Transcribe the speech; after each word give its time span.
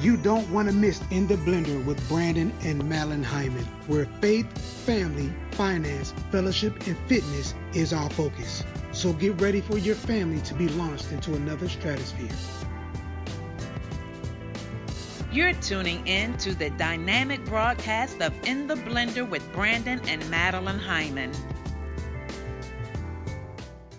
You 0.00 0.16
don't 0.16 0.50
want 0.50 0.66
to 0.66 0.74
miss 0.74 1.02
In 1.10 1.26
the 1.26 1.34
Blender 1.34 1.84
with 1.84 2.08
Brandon 2.08 2.50
and 2.62 2.82
Madeline 2.88 3.22
Hyman, 3.22 3.66
where 3.86 4.06
faith, 4.22 4.46
family, 4.86 5.30
finance, 5.50 6.14
fellowship, 6.30 6.86
and 6.86 6.96
fitness 7.06 7.54
is 7.74 7.92
our 7.92 8.08
focus. 8.08 8.64
So 8.92 9.12
get 9.12 9.38
ready 9.42 9.60
for 9.60 9.76
your 9.76 9.94
family 9.94 10.40
to 10.40 10.54
be 10.54 10.68
launched 10.68 11.12
into 11.12 11.34
another 11.34 11.68
stratosphere. 11.68 12.34
You're 15.30 15.52
tuning 15.52 16.06
in 16.06 16.34
to 16.38 16.54
the 16.54 16.70
dynamic 16.70 17.44
broadcast 17.44 18.22
of 18.22 18.32
In 18.46 18.68
the 18.68 18.76
Blender 18.76 19.28
with 19.28 19.46
Brandon 19.52 20.00
and 20.08 20.26
Madeline 20.30 20.78
Hyman. 20.78 21.32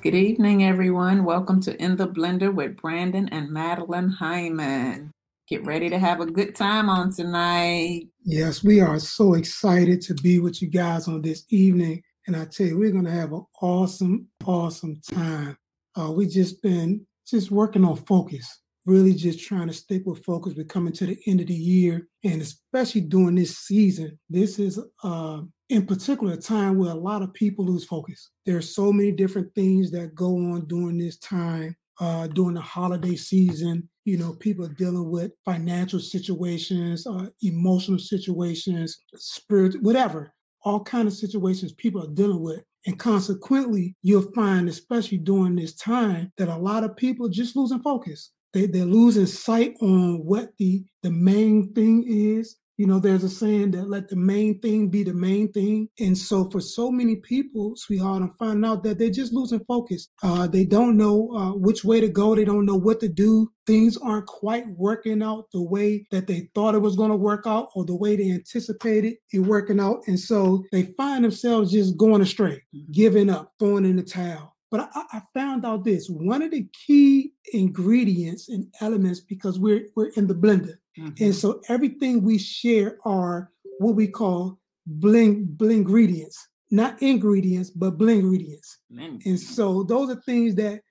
Good 0.02 0.16
evening, 0.16 0.64
everyone. 0.64 1.26
Welcome 1.26 1.62
to 1.62 1.80
In 1.80 1.96
the 1.96 2.08
Blender 2.08 2.52
with 2.52 2.76
Brandon 2.78 3.30
and 3.30 3.52
Madeline 3.52 4.10
Hyman. 4.10 5.12
Get 5.52 5.66
ready 5.66 5.90
to 5.90 6.00
have 6.00 6.22
a 6.22 6.26
good 6.26 6.56
time 6.56 6.88
on 6.90 7.12
tonight. 7.12 8.08
Yes, 8.24 8.64
we 8.64 8.80
are 8.80 8.98
so 9.00 9.34
excited 9.34 10.00
to 10.04 10.14
be 10.14 10.40
with 10.40 10.62
you 10.62 10.70
guys 10.70 11.10
on 11.10 11.22
this 11.22 11.44
evening. 11.50 12.02
And 12.26 12.38
I 12.38 12.46
tell 12.46 12.68
you, 12.68 12.80
we're 12.80 12.92
going 12.92 13.04
to 13.04 13.12
have 13.12 13.34
an 13.34 13.46
awesome, 13.62 14.30
awesome 14.46 15.02
time. 15.12 15.58
Uh, 16.00 16.14
we 16.14 16.28
just 16.28 16.62
been 16.62 17.06
just 17.28 17.52
working 17.52 17.84
on 17.84 17.98
focus 17.98 18.62
really 18.86 19.14
just 19.14 19.40
trying 19.40 19.68
to 19.68 19.74
stick 19.74 20.02
with 20.06 20.24
focus. 20.24 20.54
We're 20.58 20.64
coming 20.64 20.94
to 20.94 21.06
the 21.06 21.18
end 21.28 21.42
of 21.42 21.48
the 21.48 21.54
year, 21.54 22.08
and 22.24 22.42
especially 22.42 23.02
during 23.02 23.36
this 23.36 23.58
season, 23.58 24.18
this 24.30 24.58
is 24.58 24.80
uh, 25.04 25.42
in 25.70 25.86
particular 25.86 26.34
a 26.34 26.38
time 26.38 26.78
where 26.78 26.90
a 26.90 26.96
lot 26.96 27.22
of 27.22 27.34
people 27.34 27.66
lose 27.66 27.86
focus. 27.86 28.32
There 28.46 28.58
are 28.58 28.62
so 28.62 28.92
many 28.92 29.12
different 29.12 29.54
things 29.54 29.92
that 29.92 30.16
go 30.16 30.36
on 30.36 30.66
during 30.66 30.98
this 30.98 31.18
time, 31.20 31.76
uh, 32.00 32.28
during 32.28 32.56
the 32.56 32.62
holiday 32.62 33.16
season. 33.16 33.88
You 34.06 34.18
know, 34.18 34.34
people 34.34 34.66
are 34.66 34.74
dealing 34.74 35.10
with 35.10 35.32
financial 35.46 36.00
situations, 36.00 37.06
uh, 37.06 37.28
emotional 37.42 38.00
situations, 38.00 39.00
spirit, 39.16 39.82
whatever, 39.82 40.34
all 40.64 40.84
kind 40.84 41.08
of 41.08 41.14
situations 41.14 41.74
people 41.74 42.04
are 42.04 42.14
dealing 42.14 42.42
with. 42.42 42.64
And 42.88 42.98
consequently, 42.98 43.96
you'll 44.02 44.32
find, 44.34 44.68
especially 44.68 45.20
during 45.20 45.56
this 45.56 45.76
time, 45.76 46.32
that 46.38 46.50
a 46.50 46.58
lot 46.58 46.84
of 46.84 46.98
people 46.98 47.28
are 47.28 47.32
just 47.32 47.56
losing 47.56 47.82
focus 47.82 48.32
they, 48.54 48.66
they're 48.66 48.86
losing 48.86 49.26
sight 49.26 49.76
on 49.82 50.26
what 50.26 50.50
the 50.58 50.84
the 51.04 51.12
main 51.12 51.74
thing 51.74 52.04
is 52.08 52.58
you 52.82 52.88
know 52.88 52.98
there's 52.98 53.24
a 53.24 53.30
saying 53.30 53.70
that 53.70 53.88
let 53.88 54.10
the 54.10 54.16
main 54.16 54.60
thing 54.60 54.90
be 54.90 55.04
the 55.04 55.14
main 55.14 55.52
thing. 55.52 55.88
And 56.00 56.18
so 56.18 56.50
for 56.50 56.60
so 56.60 56.90
many 56.90 57.18
people 57.18 57.76
sweetheart 57.76 58.24
i'm 58.24 58.34
finding 58.40 58.66
out 58.66 58.82
that 58.82 58.98
they're 58.98 59.12
just 59.12 59.34
losing 59.34 59.64
focus. 59.66 60.08
Uh, 60.24 60.48
they 60.48 60.66
don't 60.66 60.98
know 60.98 61.30
uh, 61.36 61.52
which 61.52 61.84
way 61.84 62.02
to 62.02 62.10
go. 62.10 62.34
They 62.34 62.44
don't 62.44 62.66
know 62.66 62.76
what 62.76 63.00
to 63.02 63.08
do. 63.08 63.52
Things 63.68 63.98
aren't 63.98 64.26
quite 64.26 64.66
working 64.70 65.22
out 65.22 65.46
the 65.54 65.62
way 65.62 66.08
that 66.10 66.26
they 66.26 66.50
thought 66.56 66.74
it 66.74 66.82
was 66.82 66.96
going 66.96 67.12
to 67.12 67.16
work 67.16 67.44
out 67.46 67.70
or 67.76 67.86
the 67.86 67.96
way 67.96 68.16
they 68.16 68.32
anticipated 68.32 69.14
it 69.32 69.40
working 69.42 69.80
out. 69.80 70.00
And 70.08 70.20
so 70.20 70.64
they 70.72 70.94
find 70.98 71.24
themselves 71.24 71.72
just 71.72 71.98
going 71.98 72.24
astray 72.24 72.64
giving 72.92 73.30
up 73.30 73.54
throwing 73.60 73.86
in 73.86 73.98
the 73.98 74.04
towel 74.04 74.56
but 74.72 74.90
I, 74.96 75.04
I, 75.12 75.22
found 75.34 75.66
out 75.66 75.84
this 75.84 76.10
one 76.10 76.42
of 76.42 76.52
the 76.52 76.66
key 76.74 77.34
ingredients 77.54 78.48
and 78.50 78.68
elements 78.80 79.20
because 79.20 79.60
we're 79.60 79.88
we're 79.96 80.12
in 80.16 80.28
the 80.28 80.34
blender, 80.34 80.78
mm-hmm. 80.98 81.24
and 81.24 81.36
so 81.36 81.62
everything 81.68 82.24
we 82.24 82.38
share 82.38 82.98
are 83.06 83.52
what 83.80 83.96
we 83.96 84.08
call 84.08 84.58
bling 84.88 85.46
bling 85.46 85.80
ingredients, 85.80 86.48
not 86.72 87.02
ingredients, 87.02 87.70
but 87.70 87.98
bling 87.98 88.20
ingredients. 88.22 88.80
Mm-hmm. 88.92 89.30
And 89.30 89.40
so 89.40 89.84
those 89.84 90.10
are 90.10 90.22
things 90.22 90.56
that 90.56 90.82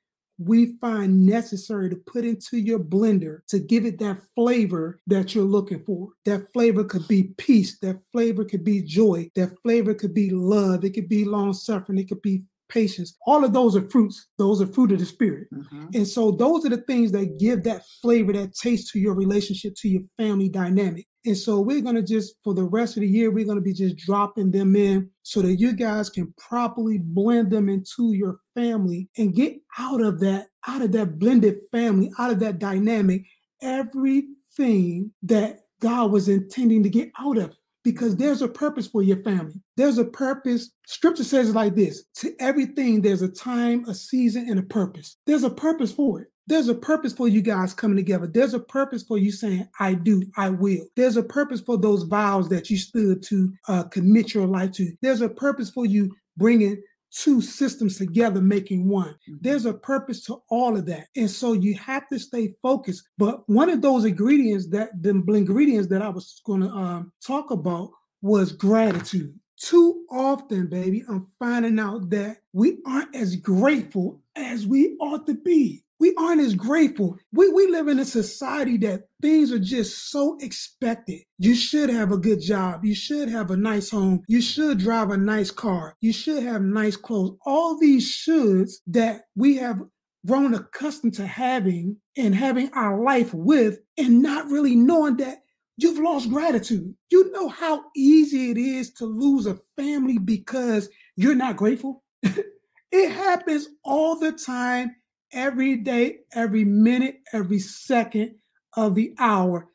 we 0.40 0.74
find 0.80 1.26
necessary 1.26 1.90
to 1.90 1.96
put 1.96 2.24
into 2.24 2.56
your 2.56 2.78
blender 2.78 3.40
to 3.46 3.58
give 3.58 3.84
it 3.84 3.98
that 3.98 4.18
flavor 4.34 4.98
that 5.06 5.34
you're 5.34 5.44
looking 5.44 5.84
for. 5.84 6.08
That 6.24 6.50
flavor 6.54 6.82
could 6.82 7.06
be 7.06 7.34
peace, 7.36 7.78
that 7.80 8.00
flavor 8.10 8.44
could 8.44 8.64
be 8.64 8.80
joy, 8.80 9.30
that 9.36 9.50
flavor 9.62 9.92
could 9.92 10.14
be 10.14 10.30
love, 10.30 10.82
it 10.82 10.94
could 10.94 11.10
be 11.10 11.26
long 11.26 11.52
suffering, 11.52 11.98
it 11.98 12.08
could 12.08 12.22
be 12.22 12.42
patience. 12.70 13.16
All 13.26 13.44
of 13.44 13.52
those 13.52 13.76
are 13.76 13.88
fruits. 13.90 14.28
Those 14.38 14.62
are 14.62 14.66
fruit 14.66 14.92
of 14.92 14.98
the 14.98 15.06
spirit. 15.06 15.48
Mm-hmm. 15.52 15.88
And 15.94 16.08
so 16.08 16.30
those 16.30 16.64
are 16.64 16.70
the 16.70 16.82
things 16.82 17.12
that 17.12 17.38
give 17.38 17.64
that 17.64 17.82
flavor, 18.00 18.32
that 18.32 18.54
taste 18.54 18.90
to 18.92 18.98
your 18.98 19.14
relationship, 19.14 19.74
to 19.78 19.88
your 19.88 20.02
family 20.16 20.48
dynamic. 20.48 21.06
And 21.26 21.36
so 21.36 21.60
we're 21.60 21.82
going 21.82 21.96
to 21.96 22.02
just, 22.02 22.36
for 22.42 22.54
the 22.54 22.64
rest 22.64 22.96
of 22.96 23.02
the 23.02 23.08
year, 23.08 23.30
we're 23.30 23.44
going 23.44 23.58
to 23.58 23.62
be 23.62 23.74
just 23.74 23.96
dropping 23.98 24.52
them 24.52 24.74
in 24.74 25.10
so 25.22 25.42
that 25.42 25.56
you 25.56 25.74
guys 25.74 26.08
can 26.08 26.32
properly 26.38 26.98
blend 26.98 27.50
them 27.50 27.68
into 27.68 28.14
your 28.14 28.38
family 28.54 29.08
and 29.18 29.34
get 29.34 29.56
out 29.78 30.00
of 30.00 30.20
that, 30.20 30.46
out 30.66 30.80
of 30.80 30.92
that 30.92 31.18
blended 31.18 31.58
family, 31.70 32.10
out 32.18 32.30
of 32.30 32.40
that 32.40 32.58
dynamic, 32.58 33.26
everything 33.60 35.12
that 35.22 35.60
God 35.80 36.10
was 36.10 36.28
intending 36.28 36.82
to 36.82 36.90
get 36.90 37.10
out 37.18 37.36
of 37.36 37.50
it 37.50 37.56
because 37.82 38.16
there's 38.16 38.42
a 38.42 38.48
purpose 38.48 38.86
for 38.86 39.02
your 39.02 39.18
family. 39.18 39.60
There's 39.76 39.98
a 39.98 40.04
purpose. 40.04 40.70
Scripture 40.86 41.24
says 41.24 41.50
it 41.50 41.54
like 41.54 41.74
this 41.74 42.04
to 42.16 42.34
everything, 42.40 43.00
there's 43.00 43.22
a 43.22 43.28
time, 43.28 43.84
a 43.88 43.94
season, 43.94 44.48
and 44.48 44.58
a 44.58 44.62
purpose. 44.62 45.16
There's 45.26 45.44
a 45.44 45.50
purpose 45.50 45.92
for 45.92 46.20
it. 46.20 46.28
There's 46.46 46.68
a 46.68 46.74
purpose 46.74 47.12
for 47.12 47.28
you 47.28 47.42
guys 47.42 47.72
coming 47.72 47.96
together. 47.96 48.26
There's 48.26 48.54
a 48.54 48.60
purpose 48.60 49.04
for 49.04 49.18
you 49.18 49.30
saying, 49.30 49.68
I 49.78 49.94
do, 49.94 50.22
I 50.36 50.50
will. 50.50 50.84
There's 50.96 51.16
a 51.16 51.22
purpose 51.22 51.60
for 51.60 51.78
those 51.78 52.02
vows 52.02 52.48
that 52.48 52.70
you 52.70 52.76
stood 52.76 53.22
to 53.24 53.52
uh, 53.68 53.84
commit 53.84 54.34
your 54.34 54.48
life 54.48 54.72
to. 54.72 54.92
There's 55.00 55.20
a 55.20 55.28
purpose 55.28 55.70
for 55.70 55.86
you 55.86 56.12
bringing 56.36 56.82
two 57.10 57.40
systems 57.40 57.98
together 57.98 58.40
making 58.40 58.88
one. 58.88 59.08
Mm-hmm. 59.08 59.36
There's 59.40 59.66
a 59.66 59.74
purpose 59.74 60.24
to 60.26 60.42
all 60.48 60.76
of 60.76 60.86
that. 60.86 61.08
And 61.16 61.30
so 61.30 61.52
you 61.52 61.74
have 61.74 62.08
to 62.08 62.18
stay 62.18 62.54
focused. 62.62 63.04
But 63.18 63.48
one 63.48 63.70
of 63.70 63.82
those 63.82 64.04
ingredients 64.04 64.68
that 64.68 64.90
the 65.02 65.10
ingredients 65.10 65.88
that 65.88 66.02
I 66.02 66.08
was 66.08 66.40
going 66.44 66.62
to 66.62 66.68
um, 66.68 67.12
talk 67.24 67.50
about 67.50 67.90
was 68.22 68.52
gratitude. 68.52 69.34
Too 69.58 70.04
often, 70.10 70.68
baby, 70.68 71.04
I'm 71.08 71.26
finding 71.38 71.78
out 71.78 72.08
that 72.10 72.38
we 72.52 72.78
aren't 72.86 73.14
as 73.14 73.36
grateful 73.36 74.22
as 74.34 74.66
we 74.66 74.96
ought 75.00 75.26
to 75.26 75.34
be 75.34 75.82
we 76.00 76.14
aren't 76.18 76.40
as 76.40 76.54
grateful. 76.54 77.18
We, 77.30 77.48
we 77.50 77.66
live 77.66 77.86
in 77.86 77.98
a 77.98 78.04
society 78.06 78.78
that 78.78 79.02
things 79.20 79.52
are 79.52 79.58
just 79.58 80.10
so 80.10 80.38
expected. 80.40 81.20
You 81.38 81.54
should 81.54 81.90
have 81.90 82.10
a 82.10 82.16
good 82.16 82.40
job. 82.40 82.84
You 82.84 82.94
should 82.94 83.28
have 83.28 83.50
a 83.50 83.56
nice 83.56 83.90
home. 83.90 84.22
You 84.26 84.40
should 84.40 84.78
drive 84.78 85.10
a 85.10 85.18
nice 85.18 85.50
car. 85.50 85.94
You 86.00 86.12
should 86.12 86.42
have 86.42 86.62
nice 86.62 86.96
clothes. 86.96 87.36
All 87.44 87.78
these 87.78 88.10
shoulds 88.10 88.76
that 88.86 89.22
we 89.36 89.56
have 89.56 89.82
grown 90.26 90.54
accustomed 90.54 91.14
to 91.14 91.26
having 91.26 91.98
and 92.16 92.34
having 92.34 92.70
our 92.72 93.02
life 93.02 93.32
with 93.34 93.78
and 93.98 94.22
not 94.22 94.46
really 94.46 94.74
knowing 94.74 95.18
that 95.18 95.38
you've 95.76 95.98
lost 95.98 96.30
gratitude. 96.30 96.94
You 97.10 97.30
know 97.32 97.48
how 97.48 97.84
easy 97.94 98.50
it 98.50 98.58
is 98.58 98.92
to 98.94 99.04
lose 99.04 99.46
a 99.46 99.58
family 99.76 100.18
because 100.18 100.88
you're 101.16 101.34
not 101.34 101.56
grateful? 101.56 102.02
it 102.22 103.10
happens 103.10 103.68
all 103.84 104.18
the 104.18 104.32
time 104.32 104.96
every 105.32 105.76
day, 105.76 106.18
every 106.32 106.64
minute, 106.64 107.20
every 107.32 107.58
second 107.58 108.36
of 108.76 108.94
the 108.94 109.14
hour. 109.18 109.68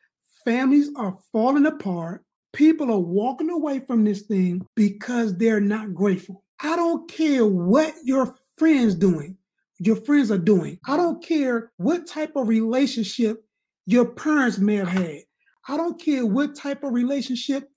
Families 0.43 0.89
are 0.95 1.17
falling 1.31 1.65
apart. 1.65 2.23
People 2.53 2.91
are 2.91 2.99
walking 2.99 3.49
away 3.49 3.79
from 3.79 4.03
this 4.03 4.21
thing 4.21 4.65
because 4.75 5.37
they're 5.37 5.59
not 5.59 5.93
grateful. 5.93 6.43
I 6.61 6.75
don't 6.75 7.09
care 7.11 7.45
what 7.45 7.93
your 8.03 8.35
friends 8.57 8.95
doing, 8.95 9.37
your 9.79 9.97
friends 9.97 10.31
are 10.31 10.37
doing. 10.37 10.79
I 10.87 10.95
don't 10.97 11.23
care 11.23 11.71
what 11.77 12.07
type 12.07 12.35
of 12.35 12.47
relationship 12.47 13.43
your 13.85 14.05
parents 14.05 14.57
may 14.57 14.75
have 14.75 14.87
had. 14.87 15.19
I 15.67 15.77
don't 15.77 15.99
care 15.99 16.25
what 16.25 16.55
type 16.55 16.83
of 16.83 16.93
relationship 16.93 17.69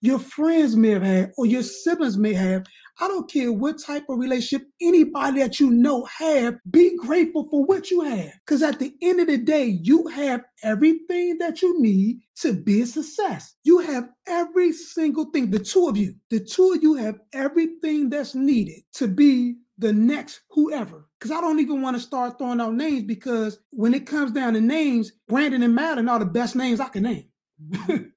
your 0.00 0.18
friends 0.18 0.76
may 0.76 0.90
have 0.90 1.02
had 1.02 1.32
or 1.36 1.46
your 1.46 1.62
siblings 1.62 2.16
may 2.16 2.34
have. 2.34 2.66
I 2.98 3.08
don't 3.08 3.30
care 3.30 3.52
what 3.52 3.78
type 3.78 4.04
of 4.08 4.18
relationship 4.18 4.66
anybody 4.80 5.40
that 5.40 5.60
you 5.60 5.70
know 5.70 6.06
have, 6.18 6.56
be 6.70 6.96
grateful 6.96 7.46
for 7.50 7.64
what 7.64 7.90
you 7.90 8.00
have. 8.02 8.32
Because 8.46 8.62
at 8.62 8.78
the 8.78 8.94
end 9.02 9.20
of 9.20 9.26
the 9.26 9.36
day, 9.36 9.78
you 9.82 10.06
have 10.08 10.42
everything 10.62 11.38
that 11.38 11.60
you 11.60 11.80
need 11.80 12.20
to 12.36 12.54
be 12.54 12.82
a 12.82 12.86
success. 12.86 13.54
You 13.64 13.80
have 13.80 14.08
every 14.26 14.72
single 14.72 15.26
thing, 15.26 15.50
the 15.50 15.58
two 15.58 15.88
of 15.88 15.96
you, 15.96 16.14
the 16.30 16.40
two 16.40 16.72
of 16.72 16.82
you 16.82 16.94
have 16.94 17.16
everything 17.34 18.08
that's 18.08 18.34
needed 18.34 18.82
to 18.94 19.08
be 19.08 19.56
the 19.78 19.92
next 19.92 20.40
whoever. 20.50 21.06
Because 21.18 21.36
I 21.36 21.40
don't 21.40 21.60
even 21.60 21.82
want 21.82 21.96
to 21.96 22.02
start 22.02 22.38
throwing 22.38 22.60
out 22.60 22.74
names 22.74 23.04
because 23.04 23.58
when 23.72 23.94
it 23.94 24.06
comes 24.06 24.32
down 24.32 24.54
to 24.54 24.60
names, 24.60 25.12
Brandon 25.28 25.62
and 25.62 25.74
Madeline 25.74 26.08
are 26.08 26.18
the 26.18 26.26
best 26.26 26.56
names 26.56 26.80
I 26.80 26.88
can 26.88 27.02
name. 27.02 27.28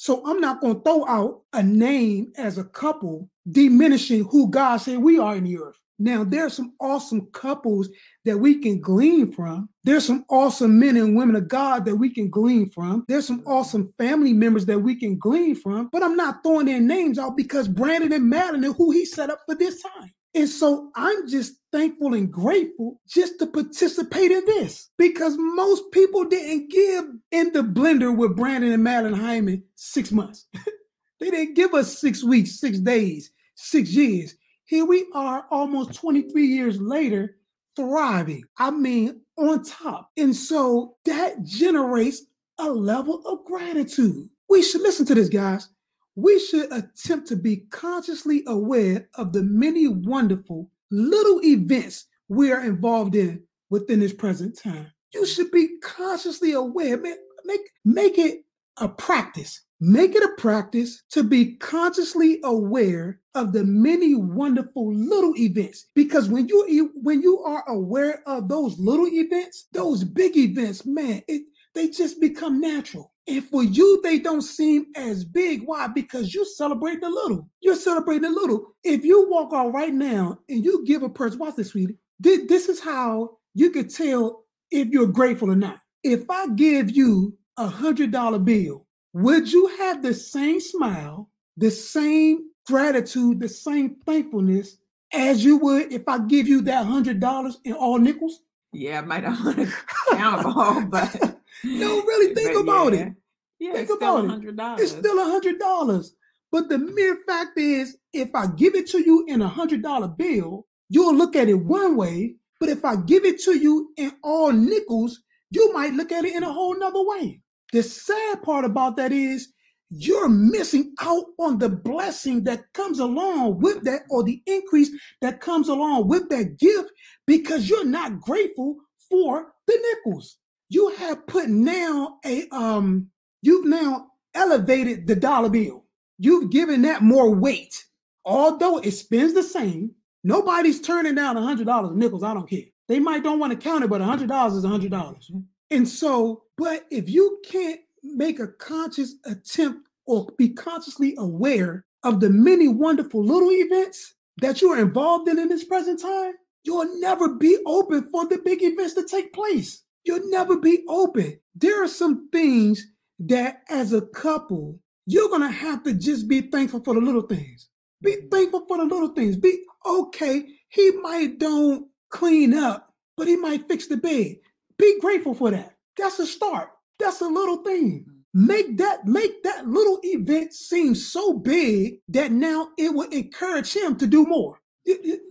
So 0.00 0.22
I'm 0.24 0.40
not 0.40 0.60
going 0.60 0.76
to 0.76 0.80
throw 0.82 1.04
out 1.08 1.40
a 1.52 1.60
name 1.60 2.32
as 2.36 2.56
a 2.56 2.62
couple 2.62 3.28
diminishing 3.50 4.22
who 4.30 4.48
God 4.48 4.76
said 4.76 4.98
we 4.98 5.18
are 5.18 5.34
in 5.34 5.42
the 5.42 5.58
earth. 5.58 5.76
Now, 5.98 6.22
there's 6.22 6.54
some 6.54 6.74
awesome 6.78 7.26
couples 7.32 7.88
that 8.24 8.38
we 8.38 8.60
can 8.60 8.80
glean 8.80 9.32
from. 9.32 9.68
There's 9.82 10.06
some 10.06 10.24
awesome 10.30 10.78
men 10.78 10.96
and 10.96 11.16
women 11.16 11.34
of 11.34 11.48
God 11.48 11.84
that 11.84 11.96
we 11.96 12.10
can 12.10 12.30
glean 12.30 12.70
from. 12.70 13.06
There's 13.08 13.26
some 13.26 13.42
awesome 13.44 13.92
family 13.98 14.32
members 14.32 14.66
that 14.66 14.78
we 14.78 14.94
can 14.94 15.18
glean 15.18 15.56
from. 15.56 15.88
But 15.90 16.04
I'm 16.04 16.14
not 16.14 16.44
throwing 16.44 16.66
their 16.66 16.80
names 16.80 17.18
out 17.18 17.36
because 17.36 17.66
Brandon 17.66 18.12
and 18.12 18.30
Madeline 18.30 18.62
and 18.62 18.76
who 18.76 18.92
he 18.92 19.04
set 19.04 19.30
up 19.30 19.40
for 19.46 19.56
this 19.56 19.82
time. 19.82 20.14
And 20.32 20.48
so 20.48 20.92
I'm 20.94 21.26
just 21.26 21.54
thankful 21.72 22.14
and 22.14 22.32
grateful 22.32 23.00
just 23.08 23.38
to 23.38 23.46
participate 23.46 24.30
in 24.30 24.44
this 24.46 24.90
because 24.96 25.36
most 25.38 25.90
people 25.92 26.24
didn't 26.24 26.70
give 26.70 27.04
in 27.30 27.52
the 27.52 27.60
blender 27.60 28.14
with 28.16 28.36
Brandon 28.36 28.72
and 28.72 28.82
Madeline 28.82 29.20
Hyman 29.20 29.62
six 29.74 30.10
months. 30.12 30.46
they 31.20 31.30
didn't 31.30 31.54
give 31.54 31.74
us 31.74 31.98
six 31.98 32.24
weeks, 32.24 32.58
six 32.58 32.78
days, 32.78 33.30
six 33.54 33.90
years. 33.90 34.34
Here 34.64 34.84
we 34.84 35.06
are 35.14 35.46
almost 35.50 35.94
23 35.94 36.46
years 36.46 36.80
later, 36.80 37.36
thriving. 37.76 38.44
I 38.58 38.70
mean, 38.70 39.22
on 39.36 39.62
top. 39.64 40.10
And 40.16 40.34
so 40.34 40.96
that 41.04 41.42
generates 41.42 42.22
a 42.58 42.68
level 42.68 43.22
of 43.26 43.44
gratitude. 43.44 44.28
We 44.48 44.62
should 44.62 44.82
listen 44.82 45.06
to 45.06 45.14
this, 45.14 45.28
guys. 45.28 45.68
We 46.16 46.40
should 46.40 46.72
attempt 46.72 47.28
to 47.28 47.36
be 47.36 47.58
consciously 47.70 48.42
aware 48.46 49.08
of 49.14 49.32
the 49.32 49.44
many 49.44 49.86
wonderful 49.86 50.68
little 50.90 51.40
events 51.44 52.06
we 52.28 52.52
are 52.52 52.64
involved 52.64 53.14
in 53.14 53.42
within 53.70 54.00
this 54.00 54.12
present 54.12 54.58
time. 54.58 54.92
You 55.14 55.26
should 55.26 55.50
be 55.50 55.78
consciously 55.82 56.52
aware. 56.52 56.98
Man, 56.98 57.16
make, 57.44 57.60
make 57.84 58.18
it 58.18 58.44
a 58.78 58.88
practice. 58.88 59.62
Make 59.80 60.16
it 60.16 60.24
a 60.24 60.40
practice 60.40 61.04
to 61.10 61.22
be 61.22 61.54
consciously 61.56 62.40
aware 62.42 63.20
of 63.36 63.52
the 63.52 63.64
many 63.64 64.16
wonderful 64.16 64.92
little 64.92 65.34
events. 65.36 65.86
Because 65.94 66.28
when 66.28 66.48
you 66.48 66.90
when 66.94 67.22
you 67.22 67.38
are 67.44 67.62
aware 67.68 68.22
of 68.26 68.48
those 68.48 68.76
little 68.80 69.06
events, 69.06 69.66
those 69.72 70.02
big 70.02 70.36
events, 70.36 70.84
man, 70.84 71.22
it, 71.28 71.42
they 71.78 71.88
just 71.88 72.20
become 72.20 72.60
natural. 72.60 73.12
And 73.28 73.44
for 73.44 73.62
you, 73.62 74.00
they 74.02 74.18
don't 74.18 74.42
seem 74.42 74.86
as 74.96 75.24
big. 75.24 75.62
Why? 75.64 75.86
Because 75.86 76.34
you're 76.34 76.44
celebrating 76.44 77.02
the 77.02 77.08
little. 77.10 77.48
You're 77.60 77.76
celebrating 77.76 78.22
the 78.22 78.30
little. 78.30 78.74
If 78.82 79.04
you 79.04 79.28
walk 79.30 79.52
out 79.52 79.72
right 79.72 79.94
now 79.94 80.40
and 80.48 80.64
you 80.64 80.84
give 80.84 81.04
a 81.04 81.08
person, 81.08 81.38
watch 81.38 81.54
this, 81.54 81.68
sweetie. 81.68 81.96
This 82.18 82.68
is 82.68 82.80
how 82.80 83.36
you 83.54 83.70
could 83.70 83.94
tell 83.94 84.44
if 84.72 84.88
you're 84.88 85.06
grateful 85.06 85.52
or 85.52 85.56
not. 85.56 85.78
If 86.02 86.28
I 86.28 86.48
give 86.48 86.90
you 86.90 87.36
a 87.56 87.68
hundred 87.68 88.10
dollar 88.10 88.40
bill, 88.40 88.86
would 89.12 89.52
you 89.52 89.68
have 89.78 90.02
the 90.02 90.14
same 90.14 90.60
smile, 90.60 91.30
the 91.56 91.70
same 91.70 92.50
gratitude, 92.66 93.38
the 93.38 93.48
same 93.48 93.96
thankfulness 94.04 94.78
as 95.12 95.44
you 95.44 95.58
would 95.58 95.92
if 95.92 96.08
I 96.08 96.18
give 96.18 96.48
you 96.48 96.62
that 96.62 96.86
hundred 96.86 97.20
dollars 97.20 97.58
in 97.64 97.74
all 97.74 97.98
nickels? 97.98 98.40
Yeah, 98.72 98.98
I 98.98 99.00
might 99.02 99.22
not 99.22 99.44
want 99.44 99.56
to 99.58 99.72
count 100.16 100.42
them 100.42 100.52
all, 100.52 100.80
but 100.82 101.36
no, 101.64 102.02
really 102.02 102.34
think 102.34 102.54
but 102.54 102.60
about 102.60 102.92
yeah. 102.92 103.00
it. 103.00 103.12
Yeah, 103.60 103.72
think 103.72 103.90
it's 103.90 103.96
about 103.96 104.24
still 104.24 104.48
it. 104.48 104.56
$100. 104.56 104.80
It's 104.80 104.92
still 104.92 105.18
a 105.18 105.24
hundred 105.24 105.58
dollars. 105.58 106.14
But 106.50 106.68
the 106.68 106.78
mere 106.78 107.16
fact 107.26 107.58
is, 107.58 107.98
if 108.12 108.34
I 108.34 108.46
give 108.46 108.74
it 108.74 108.88
to 108.90 108.98
you 109.00 109.24
in 109.28 109.42
a 109.42 109.48
hundred 109.48 109.82
dollar 109.82 110.08
bill, 110.08 110.66
you'll 110.88 111.16
look 111.16 111.36
at 111.36 111.48
it 111.48 111.54
one 111.54 111.96
way. 111.96 112.36
But 112.60 112.68
if 112.68 112.84
I 112.84 112.96
give 112.96 113.24
it 113.24 113.40
to 113.42 113.56
you 113.56 113.92
in 113.96 114.12
all 114.22 114.52
nickels, 114.52 115.20
you 115.50 115.72
might 115.72 115.92
look 115.92 116.12
at 116.12 116.24
it 116.24 116.34
in 116.34 116.42
a 116.42 116.52
whole 116.52 116.78
nother 116.78 117.04
way. 117.04 117.40
The 117.72 117.82
sad 117.82 118.42
part 118.42 118.64
about 118.64 118.96
that 118.96 119.12
is 119.12 119.52
you're 119.90 120.28
missing 120.28 120.94
out 121.00 121.24
on 121.38 121.58
the 121.58 121.68
blessing 121.68 122.44
that 122.44 122.72
comes 122.74 122.98
along 122.98 123.60
with 123.60 123.84
that 123.84 124.02
or 124.10 124.22
the 124.22 124.42
increase 124.46 124.90
that 125.20 125.40
comes 125.40 125.68
along 125.68 126.08
with 126.08 126.28
that 126.28 126.58
gift 126.58 126.90
because 127.26 127.68
you're 127.68 127.84
not 127.84 128.20
grateful 128.20 128.76
for 129.08 129.52
the 129.66 129.94
nickels 130.06 130.36
you 130.68 130.94
have 130.96 131.26
put 131.26 131.48
now 131.48 132.18
a 132.24 132.48
um 132.50 133.08
you've 133.42 133.66
now 133.66 134.08
elevated 134.34 135.06
the 135.06 135.16
dollar 135.16 135.48
bill. 135.48 135.84
You've 136.18 136.50
given 136.50 136.82
that 136.82 137.02
more 137.02 137.34
weight. 137.34 137.84
Although 138.24 138.78
it 138.78 138.90
spends 138.92 139.34
the 139.34 139.42
same, 139.42 139.92
nobody's 140.24 140.80
turning 140.80 141.14
down 141.14 141.36
a 141.36 141.42
hundred 141.42 141.66
dollars 141.66 141.96
nickels. 141.96 142.22
I 142.22 142.34
don't 142.34 142.48
care. 142.48 142.64
They 142.88 142.98
might 142.98 143.22
don't 143.22 143.38
want 143.38 143.52
to 143.52 143.58
count 143.58 143.84
it, 143.84 143.90
but 143.90 144.00
a 144.00 144.04
hundred 144.04 144.28
dollars 144.28 144.54
is 144.54 144.64
a 144.64 144.68
hundred 144.68 144.90
dollars. 144.90 145.30
And 145.70 145.86
so, 145.86 146.44
but 146.56 146.86
if 146.90 147.08
you 147.08 147.40
can't 147.44 147.80
make 148.02 148.40
a 148.40 148.48
conscious 148.48 149.14
attempt 149.24 149.88
or 150.06 150.28
be 150.38 150.50
consciously 150.50 151.14
aware 151.18 151.84
of 152.02 152.20
the 152.20 152.30
many 152.30 152.68
wonderful 152.68 153.22
little 153.22 153.50
events 153.50 154.14
that 154.40 154.62
you 154.62 154.70
are 154.70 154.78
involved 154.78 155.28
in 155.28 155.38
in 155.38 155.48
this 155.48 155.64
present 155.64 156.00
time, 156.00 156.32
you'll 156.64 157.00
never 157.00 157.34
be 157.34 157.58
open 157.66 158.08
for 158.10 158.26
the 158.26 158.38
big 158.38 158.62
events 158.62 158.94
to 158.94 159.04
take 159.04 159.32
place. 159.32 159.82
You'll 160.04 160.30
never 160.30 160.58
be 160.58 160.84
open. 160.88 161.40
There 161.54 161.82
are 161.82 161.88
some 161.88 162.28
things 162.30 162.86
that, 163.18 163.62
as 163.68 163.92
a 163.92 164.02
couple, 164.02 164.80
you're 165.06 165.28
going 165.28 165.42
to 165.42 165.50
have 165.50 165.82
to 165.84 165.94
just 165.94 166.28
be 166.28 166.42
thankful 166.42 166.80
for 166.80 166.94
the 166.94 167.00
little 167.00 167.22
things. 167.22 167.68
Be 168.02 168.12
mm-hmm. 168.12 168.28
thankful 168.28 168.64
for 168.66 168.78
the 168.78 168.84
little 168.84 169.08
things. 169.08 169.36
Be 169.36 169.64
okay. 169.84 170.46
He 170.68 170.90
might 170.92 171.38
don't 171.38 171.88
clean 172.10 172.54
up, 172.54 172.92
but 173.16 173.26
he 173.26 173.36
might 173.36 173.66
fix 173.66 173.86
the 173.86 173.96
bed. 173.96 174.36
Be 174.78 175.00
grateful 175.00 175.34
for 175.34 175.50
that. 175.50 175.76
That's 175.96 176.18
a 176.18 176.26
start. 176.26 176.70
That's 176.98 177.20
a 177.20 177.26
little 177.26 177.58
thing. 177.58 178.04
Mm-hmm. 178.06 178.46
Make 178.46 178.76
that 178.78 179.06
make 179.06 179.42
that 179.42 179.66
little 179.66 179.98
event 180.02 180.52
seem 180.52 180.94
so 180.94 181.32
big 181.32 182.00
that 182.08 182.30
now 182.30 182.68
it 182.76 182.94
will 182.94 183.08
encourage 183.08 183.74
him 183.74 183.96
to 183.96 184.06
do 184.06 184.24
more. 184.26 184.60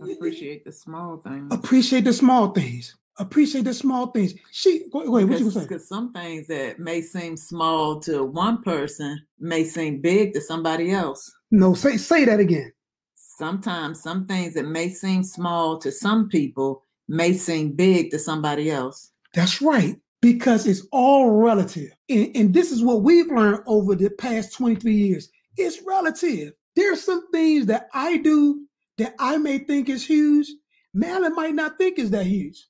Appreciate 0.02 0.64
the 0.64 0.72
small 0.72 1.18
things. 1.18 1.52
Appreciate 1.52 2.04
the 2.04 2.12
small 2.12 2.48
things 2.48 2.96
appreciate 3.18 3.64
the 3.64 3.74
small 3.74 4.08
things. 4.08 4.34
She 4.52 4.84
wait, 4.92 5.08
wait 5.08 5.24
what 5.24 5.40
you 5.40 5.50
say? 5.50 5.62
Because 5.62 5.88
some 5.88 6.12
things 6.12 6.46
that 6.48 6.78
may 6.78 7.02
seem 7.02 7.36
small 7.36 8.00
to 8.00 8.24
one 8.24 8.62
person 8.62 9.20
may 9.38 9.64
seem 9.64 10.00
big 10.00 10.32
to 10.34 10.40
somebody 10.40 10.90
else. 10.90 11.30
No, 11.50 11.74
say 11.74 11.96
say 11.96 12.24
that 12.24 12.40
again. 12.40 12.72
Sometimes 13.14 14.02
some 14.02 14.26
things 14.26 14.54
that 14.54 14.66
may 14.66 14.88
seem 14.88 15.22
small 15.22 15.78
to 15.78 15.92
some 15.92 16.28
people 16.28 16.84
may 17.08 17.32
seem 17.32 17.72
big 17.72 18.10
to 18.10 18.18
somebody 18.18 18.70
else. 18.70 19.12
That's 19.34 19.62
right. 19.62 19.96
Because 20.20 20.66
it's 20.66 20.86
all 20.90 21.30
relative. 21.30 21.90
And, 22.08 22.30
and 22.34 22.54
this 22.54 22.72
is 22.72 22.82
what 22.82 23.02
we've 23.02 23.30
learned 23.30 23.62
over 23.66 23.94
the 23.94 24.10
past 24.10 24.52
23 24.54 24.92
years. 24.92 25.30
It's 25.56 25.80
relative. 25.86 26.52
There 26.74 26.92
are 26.92 26.96
some 26.96 27.30
things 27.30 27.66
that 27.66 27.88
I 27.94 28.16
do 28.16 28.66
that 28.98 29.14
I 29.20 29.38
may 29.38 29.58
think 29.58 29.88
is 29.88 30.04
huge. 30.04 30.48
Madeline 30.92 31.36
might 31.36 31.54
not 31.54 31.78
think 31.78 31.98
is 31.98 32.10
that 32.10 32.26
huge. 32.26 32.66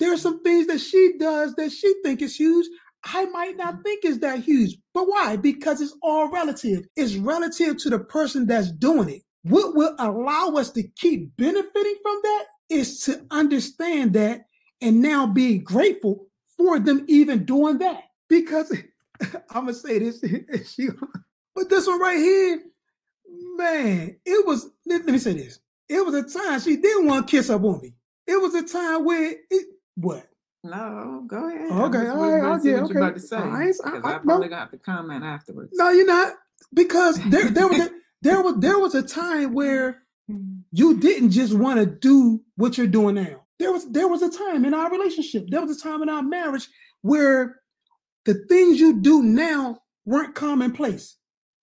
There 0.00 0.12
are 0.12 0.18
some 0.18 0.42
things 0.42 0.66
that 0.66 0.80
she 0.80 1.12
does 1.18 1.54
that 1.54 1.70
she 1.70 1.94
think 2.02 2.22
is 2.22 2.34
huge. 2.34 2.66
I 3.04 3.26
might 3.26 3.56
not 3.56 3.74
mm-hmm. 3.74 3.82
think 3.82 4.04
is 4.04 4.18
that 4.20 4.40
huge. 4.40 4.76
But 4.94 5.04
why? 5.04 5.36
Because 5.36 5.80
it's 5.80 5.94
all 6.02 6.30
relative. 6.30 6.86
It's 6.96 7.16
relative 7.16 7.76
to 7.78 7.90
the 7.90 8.00
person 8.00 8.46
that's 8.46 8.72
doing 8.72 9.10
it. 9.10 9.22
What 9.42 9.74
will 9.76 9.94
allow 9.98 10.48
us 10.56 10.70
to 10.72 10.82
keep 10.82 11.36
benefiting 11.36 11.94
from 12.02 12.20
that 12.22 12.44
is 12.70 13.00
to 13.04 13.24
understand 13.30 14.14
that 14.14 14.46
and 14.80 15.02
now 15.02 15.26
be 15.26 15.58
grateful 15.58 16.26
for 16.56 16.78
them 16.78 17.04
even 17.06 17.44
doing 17.44 17.78
that. 17.78 18.04
Because 18.28 18.72
I'm 19.50 19.66
gonna 19.66 19.74
say 19.74 19.98
this, 19.98 20.20
but 21.54 21.68
this 21.68 21.86
one 21.86 22.00
right 22.00 22.18
here, 22.18 22.62
man, 23.56 24.16
it 24.24 24.46
was. 24.46 24.70
Let, 24.86 25.04
let, 25.04 25.12
me 25.12 25.18
say 25.18 25.34
this. 25.34 25.60
It 25.88 26.04
was 26.04 26.14
a 26.14 26.38
time 26.38 26.60
she 26.60 26.76
didn't 26.76 27.06
want 27.06 27.26
to 27.26 27.36
kiss 27.36 27.50
up 27.50 27.64
on 27.64 27.80
me. 27.80 27.94
It 28.26 28.40
was 28.40 28.54
a 28.54 28.62
time 28.62 29.04
where 29.04 29.34
it, 29.50 29.66
what? 30.00 30.26
No, 30.62 31.24
go 31.26 31.48
ahead. 31.48 31.70
Okay, 31.70 32.08
all 32.08 32.30
right, 32.30 32.42
I'll 32.42 32.62
get 32.62 32.82
okay. 32.82 32.98
about 32.98 33.14
to 33.14 33.20
say, 33.20 33.36
I, 33.36 33.72
I, 33.84 33.90
I, 33.90 33.96
I 33.96 34.18
probably 34.18 34.48
no. 34.48 34.56
got 34.56 34.70
to 34.72 34.78
comment 34.78 35.24
afterwards. 35.24 35.72
No, 35.74 35.90
you're 35.90 36.06
not, 36.06 36.34
because 36.74 37.18
there, 37.30 37.50
there 37.50 37.66
was 37.66 37.80
a, 37.80 37.90
there 38.22 38.42
was 38.42 38.56
there 38.58 38.78
was 38.78 38.94
a 38.94 39.02
time 39.02 39.54
where 39.54 40.02
you 40.72 40.98
didn't 41.00 41.30
just 41.30 41.54
want 41.54 41.80
to 41.80 41.86
do 41.86 42.42
what 42.56 42.76
you're 42.76 42.86
doing 42.86 43.14
now. 43.14 43.46
There 43.58 43.72
was 43.72 43.90
there 43.90 44.08
was 44.08 44.22
a 44.22 44.30
time 44.30 44.64
in 44.66 44.74
our 44.74 44.90
relationship, 44.90 45.46
there 45.48 45.64
was 45.64 45.78
a 45.78 45.82
time 45.82 46.02
in 46.02 46.10
our 46.10 46.22
marriage 46.22 46.68
where 47.00 47.60
the 48.26 48.34
things 48.48 48.78
you 48.78 49.00
do 49.00 49.22
now 49.22 49.78
weren't 50.04 50.34
commonplace. 50.34 51.16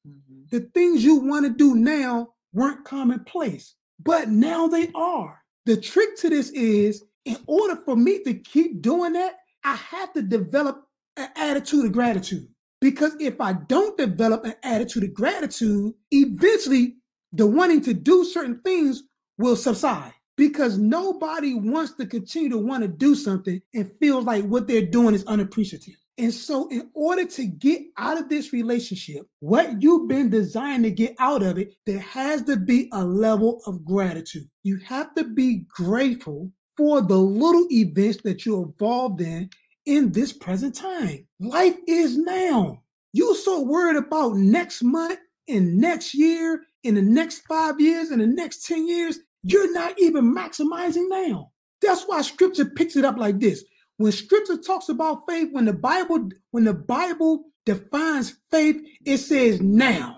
Mm-hmm. 0.07 0.41
The 0.49 0.69
things 0.73 1.03
you 1.03 1.17
want 1.17 1.45
to 1.45 1.53
do 1.53 1.75
now 1.75 2.29
weren't 2.51 2.83
commonplace, 2.83 3.75
but 4.03 4.29
now 4.29 4.67
they 4.67 4.89
are. 4.95 5.39
The 5.65 5.77
trick 5.77 6.17
to 6.17 6.29
this 6.29 6.49
is 6.51 7.03
in 7.27 7.37
order 7.45 7.75
for 7.75 7.95
me 7.95 8.23
to 8.23 8.33
keep 8.35 8.81
doing 8.81 9.13
that, 9.13 9.39
I 9.63 9.75
have 9.75 10.13
to 10.13 10.21
develop 10.21 10.87
an 11.17 11.27
attitude 11.35 11.85
of 11.85 11.91
gratitude. 11.91 12.47
Because 12.79 13.15
if 13.19 13.41
I 13.41 13.53
don't 13.53 13.97
develop 13.97 14.45
an 14.45 14.55
attitude 14.63 15.03
of 15.03 15.13
gratitude, 15.13 15.93
eventually 16.11 16.95
the 17.33 17.45
wanting 17.45 17.81
to 17.81 17.93
do 17.93 18.23
certain 18.23 18.61
things 18.61 19.03
will 19.37 19.57
subside 19.57 20.13
because 20.37 20.77
nobody 20.77 21.53
wants 21.53 21.93
to 21.95 22.05
continue 22.05 22.49
to 22.49 22.57
want 22.57 22.83
to 22.83 22.87
do 22.87 23.13
something 23.13 23.61
and 23.73 23.91
feels 23.99 24.23
like 24.23 24.45
what 24.45 24.67
they're 24.67 24.81
doing 24.85 25.13
is 25.13 25.25
unappreciative. 25.25 25.95
And 26.19 26.33
so, 26.33 26.67
in 26.69 26.89
order 26.95 27.25
to 27.25 27.45
get 27.45 27.81
out 27.97 28.17
of 28.17 28.27
this 28.27 28.51
relationship, 28.51 29.27
what 29.39 29.83
you've 29.83 30.07
been 30.07 30.31
designed 30.31 30.83
to 30.85 30.91
get 30.91 31.15
out 31.19 31.43
of 31.43 31.59
it, 31.59 31.75
there 31.85 31.99
has 31.99 32.41
to 32.43 32.57
be 32.57 32.89
a 32.91 33.03
level 33.05 33.61
of 33.67 33.85
gratitude. 33.85 34.47
You 34.63 34.77
have 34.77 35.13
to 35.13 35.25
be 35.25 35.65
grateful 35.69 36.51
for 36.77 37.01
the 37.01 37.17
little 37.17 37.67
events 37.71 38.21
that 38.23 38.45
you're 38.45 38.63
involved 38.63 39.19
in 39.21 39.49
in 39.85 40.11
this 40.11 40.31
present 40.31 40.75
time. 40.75 41.25
Life 41.39 41.77
is 41.87 42.17
now. 42.17 42.83
You're 43.13 43.35
so 43.35 43.63
worried 43.63 43.97
about 43.97 44.35
next 44.35 44.83
month 44.83 45.19
and 45.47 45.77
next 45.77 46.13
year, 46.13 46.61
in 46.83 46.95
the 46.95 47.01
next 47.01 47.39
five 47.47 47.79
years, 47.79 48.11
in 48.11 48.19
the 48.19 48.27
next 48.27 48.65
10 48.67 48.87
years. 48.87 49.19
you're 49.43 49.73
not 49.73 49.97
even 49.99 50.35
maximizing 50.35 51.07
now. 51.09 51.51
That's 51.81 52.03
why 52.03 52.21
scripture 52.21 52.65
picks 52.65 52.95
it 52.95 53.05
up 53.05 53.17
like 53.17 53.39
this. 53.39 53.63
When 53.97 54.11
scripture 54.11 54.57
talks 54.57 54.89
about 54.89 55.23
faith, 55.27 55.49
when 55.51 55.65
the 55.65 55.73
Bible, 55.73 56.29
when 56.51 56.65
the 56.65 56.73
Bible 56.73 57.45
defines 57.65 58.35
faith, 58.51 58.77
it 59.05 59.17
says 59.17 59.61
now. 59.61 60.17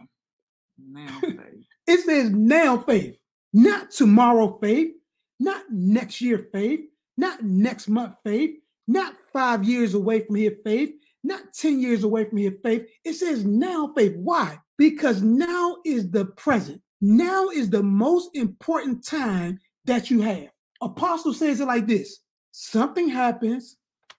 Now 0.78 1.20
faith. 1.22 1.66
it 1.88 2.00
says 2.06 2.32
now 2.32 2.78
faith, 2.80 3.18
not 3.54 3.92
tomorrow 3.92 4.58
faith, 4.60 4.94
not 5.40 5.64
next 5.72 6.22
year 6.22 6.48
faith, 6.52 6.82
not 7.18 7.44
next 7.44 7.88
month 7.88 8.16
faith, 8.24 8.56
not 8.88 9.14
five 9.32 9.64
years 9.64 9.94
away 9.94 10.22
from 10.22 10.36
here 10.36 10.56
faith, 10.64 10.92
not 11.24 11.54
10 11.54 11.80
years 11.80 12.04
away 12.04 12.26
from 12.26 12.38
here 12.38 12.56
faith. 12.64 12.88
It 13.04 13.14
says 13.14 13.46
now 13.46 13.94
faith. 13.96 14.16
Why? 14.16 14.60
Because 14.78 15.22
now 15.22 15.78
is 15.86 16.10
the 16.10 16.26
present. 16.26 16.82
Now 17.02 17.50
is 17.50 17.70
the 17.70 17.84
most 17.84 18.36
important 18.36 19.06
time 19.06 19.60
that 19.86 20.10
you 20.10 20.22
have. 20.22 20.50
Apostle 20.82 21.34
says 21.34 21.60
it 21.60 21.66
like 21.66 21.88
this 21.88 22.20
something 22.52 23.10
happens, 23.10 23.78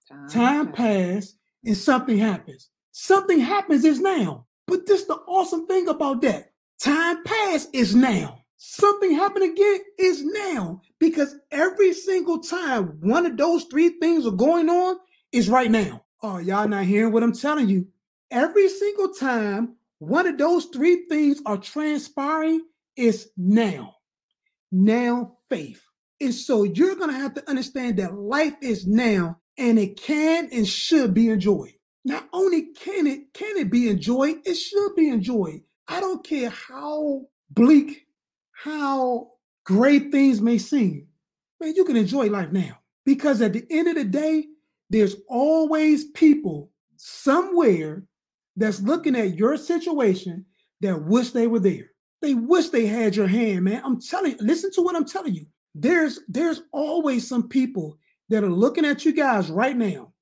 time, 0.08 0.28
time 0.28 0.72
passes, 0.72 1.36
and 1.64 1.76
something 1.76 2.18
happens. 2.18 2.70
Something 2.92 3.40
happens 3.40 3.84
is 3.84 4.00
now. 4.00 4.46
But 4.66 4.86
this 4.86 5.04
the 5.04 5.14
awesome 5.14 5.66
thing 5.66 5.88
about 5.88 6.22
that. 6.22 6.52
Time 6.80 7.22
past 7.24 7.70
is 7.72 7.94
now. 7.94 8.42
Something 8.62 9.14
happen 9.14 9.42
again 9.42 9.80
is 9.98 10.22
now. 10.22 10.82
Because 10.98 11.34
every 11.50 11.94
single 11.94 12.40
time 12.40 12.98
one 13.00 13.24
of 13.24 13.38
those 13.38 13.64
three 13.64 13.88
things 14.00 14.26
are 14.26 14.32
going 14.32 14.68
on 14.68 14.98
is 15.32 15.48
right 15.48 15.70
now. 15.70 16.04
Oh, 16.22 16.36
y'all 16.36 16.68
not 16.68 16.84
hearing 16.84 17.10
what 17.10 17.22
I'm 17.22 17.32
telling 17.32 17.70
you. 17.70 17.88
Every 18.30 18.68
single 18.68 19.14
time 19.14 19.76
one 19.98 20.26
of 20.26 20.36
those 20.36 20.66
three 20.66 21.06
things 21.08 21.40
are 21.46 21.56
transpiring 21.56 22.60
is 22.96 23.30
now. 23.34 23.96
Now 24.70 25.38
faith. 25.48 25.82
And 26.20 26.34
so 26.34 26.64
you're 26.64 26.96
going 26.96 27.10
to 27.10 27.18
have 27.18 27.32
to 27.36 27.48
understand 27.48 27.96
that 27.96 28.14
life 28.14 28.56
is 28.60 28.86
now 28.86 29.38
and 29.56 29.78
it 29.78 29.98
can 29.98 30.50
and 30.52 30.68
should 30.68 31.14
be 31.14 31.30
enjoyed. 31.30 31.72
Not 32.04 32.28
only 32.34 32.74
can 32.74 33.06
it 33.06 33.32
can 33.32 33.56
it 33.56 33.70
be 33.70 33.88
enjoyed, 33.88 34.40
it 34.44 34.56
should 34.56 34.94
be 34.96 35.08
enjoyed. 35.08 35.62
I 35.88 36.00
don't 36.00 36.22
care 36.22 36.50
how 36.50 37.22
bleak, 37.50 38.06
how 38.62 39.30
great 39.64 40.10
things 40.10 40.40
may 40.40 40.58
seem. 40.58 41.06
Man, 41.60 41.74
you 41.74 41.84
can 41.84 41.96
enjoy 41.96 42.26
life 42.26 42.52
now. 42.52 42.78
Because 43.06 43.40
at 43.40 43.52
the 43.52 43.64
end 43.70 43.88
of 43.88 43.94
the 43.94 44.04
day, 44.04 44.46
there's 44.90 45.16
always 45.28 46.04
people 46.10 46.70
somewhere 46.96 48.04
that's 48.56 48.82
looking 48.82 49.16
at 49.16 49.36
your 49.36 49.56
situation 49.56 50.44
that 50.82 51.04
wish 51.04 51.30
they 51.30 51.46
were 51.46 51.58
there. 51.58 51.90
They 52.20 52.34
wish 52.34 52.68
they 52.68 52.86
had 52.86 53.16
your 53.16 53.26
hand, 53.26 53.64
man. 53.64 53.80
I'm 53.84 54.00
telling 54.00 54.32
you, 54.32 54.38
listen 54.40 54.70
to 54.72 54.82
what 54.82 54.96
I'm 54.96 55.06
telling 55.06 55.34
you. 55.34 55.46
There's 55.74 56.20
there's 56.28 56.62
always 56.72 57.26
some 57.26 57.48
people 57.48 57.96
that 58.28 58.44
are 58.44 58.50
looking 58.50 58.84
at 58.84 59.04
you 59.04 59.12
guys 59.12 59.50
right 59.50 59.76
now. 59.76 60.12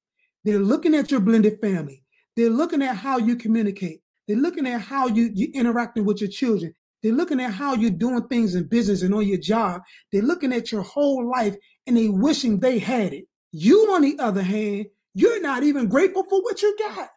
They're 0.44 0.58
looking 0.60 0.94
at 0.94 1.10
your 1.10 1.20
blended 1.20 1.58
family. 1.60 2.04
They're 2.36 2.50
looking 2.50 2.82
at 2.82 2.96
how 2.96 3.18
you 3.18 3.34
communicate. 3.34 4.02
They're 4.28 4.36
looking 4.36 4.66
at 4.66 4.80
how 4.80 5.08
you 5.08 5.30
you 5.34 5.50
interacting 5.54 6.04
with 6.04 6.20
your 6.20 6.30
children. 6.30 6.74
They're 7.02 7.12
looking 7.12 7.40
at 7.40 7.52
how 7.52 7.74
you're 7.74 7.90
doing 7.90 8.26
things 8.28 8.54
in 8.54 8.68
business 8.68 9.02
and 9.02 9.14
on 9.14 9.26
your 9.26 9.38
job. 9.38 9.82
They're 10.12 10.22
looking 10.22 10.52
at 10.52 10.72
your 10.72 10.82
whole 10.82 11.28
life 11.30 11.56
and 11.86 11.96
they 11.96 12.08
wishing 12.08 12.58
they 12.58 12.78
had 12.78 13.12
it. 13.12 13.24
You, 13.52 13.92
on 13.92 14.02
the 14.02 14.18
other 14.18 14.42
hand, 14.42 14.86
you're 15.14 15.40
not 15.40 15.62
even 15.62 15.88
grateful 15.88 16.24
for 16.28 16.42
what 16.42 16.60
you 16.62 16.76
got, 16.78 17.08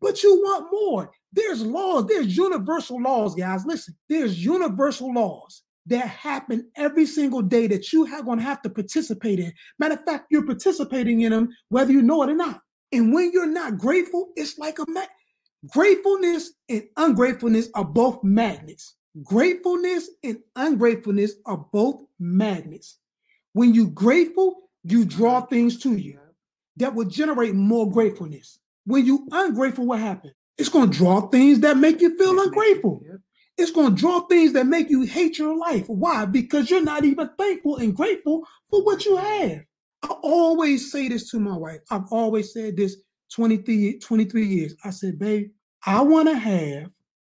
but 0.00 0.22
you 0.22 0.34
want 0.42 0.68
more. 0.72 1.10
There's 1.32 1.62
laws, 1.62 2.06
there's 2.06 2.36
universal 2.36 3.00
laws, 3.00 3.34
guys. 3.34 3.64
Listen, 3.64 3.96
there's 4.08 4.44
universal 4.44 5.12
laws 5.12 5.62
that 5.86 6.06
happen 6.06 6.70
every 6.76 7.06
single 7.06 7.42
day 7.42 7.66
that 7.66 7.92
you 7.92 8.06
are 8.06 8.22
going 8.22 8.38
to 8.38 8.44
have 8.44 8.62
to 8.62 8.70
participate 8.70 9.40
in. 9.40 9.52
Matter 9.78 9.94
of 9.94 10.04
fact, 10.04 10.26
you're 10.30 10.46
participating 10.46 11.22
in 11.22 11.32
them 11.32 11.48
whether 11.68 11.92
you 11.92 12.02
know 12.02 12.22
it 12.22 12.30
or 12.30 12.34
not. 12.34 12.60
And 12.92 13.12
when 13.12 13.32
you're 13.32 13.46
not 13.46 13.78
grateful, 13.78 14.32
it's 14.36 14.58
like 14.58 14.78
a 14.78 14.84
ma- 14.88 15.06
gratefulness 15.68 16.52
and 16.68 16.84
ungratefulness 16.96 17.68
are 17.74 17.84
both 17.84 18.22
magnets. 18.24 18.96
Gratefulness 19.22 20.10
and 20.24 20.38
ungratefulness 20.56 21.34
are 21.46 21.66
both 21.72 22.02
magnets. 22.18 22.98
When 23.52 23.74
you're 23.74 23.86
grateful, 23.90 24.70
you 24.84 25.04
draw 25.04 25.42
things 25.42 25.78
to 25.80 25.96
you 25.96 26.18
that 26.76 26.94
will 26.94 27.06
generate 27.06 27.54
more 27.54 27.90
gratefulness. 27.90 28.58
When 28.84 29.04
you 29.06 29.28
ungrateful, 29.30 29.86
what 29.86 30.00
happens? 30.00 30.34
It's 30.58 30.68
going 30.68 30.90
to 30.90 30.96
draw 30.96 31.28
things 31.28 31.60
that 31.60 31.76
make 31.76 32.00
you 32.00 32.16
feel 32.16 32.40
ungrateful. 32.40 33.02
It's 33.58 33.70
going 33.70 33.94
to 33.94 34.00
draw 34.00 34.20
things 34.20 34.54
that 34.54 34.66
make 34.66 34.88
you 34.90 35.02
hate 35.02 35.38
your 35.38 35.56
life. 35.56 35.84
Why? 35.88 36.24
Because 36.24 36.70
you're 36.70 36.82
not 36.82 37.04
even 37.04 37.30
thankful 37.38 37.76
and 37.76 37.94
grateful 37.94 38.46
for 38.70 38.84
what 38.84 39.04
you 39.04 39.16
have. 39.16 39.60
I 40.02 40.08
always 40.22 40.90
say 40.90 41.08
this 41.08 41.30
to 41.30 41.38
my 41.38 41.56
wife. 41.56 41.80
I've 41.90 42.10
always 42.10 42.52
said 42.52 42.76
this 42.76 42.96
23, 43.34 43.98
23 43.98 44.46
years. 44.46 44.74
I 44.84 44.90
said, 44.90 45.18
babe, 45.18 45.50
I 45.86 46.02
want 46.02 46.28
to 46.28 46.34
have 46.34 46.92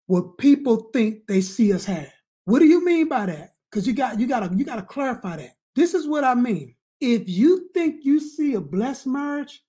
what 0.06 0.38
people 0.38 0.90
think 0.92 1.26
they 1.26 1.40
see 1.40 1.72
us 1.72 1.84
have. 1.84 2.12
What 2.44 2.60
do 2.60 2.66
you 2.66 2.84
mean 2.84 3.08
by 3.08 3.26
that? 3.26 3.54
Because 3.70 3.86
you 3.86 3.92
got 3.92 4.20
you 4.20 4.26
gotta 4.26 4.54
you 4.54 4.64
gotta 4.64 4.82
clarify 4.82 5.36
that. 5.36 5.56
This 5.74 5.94
is 5.94 6.06
what 6.06 6.24
I 6.24 6.34
mean. 6.34 6.74
If 7.00 7.28
you 7.28 7.68
think 7.74 8.04
you 8.04 8.20
see 8.20 8.54
a 8.54 8.60
blessed 8.60 9.08
marriage, 9.08 9.62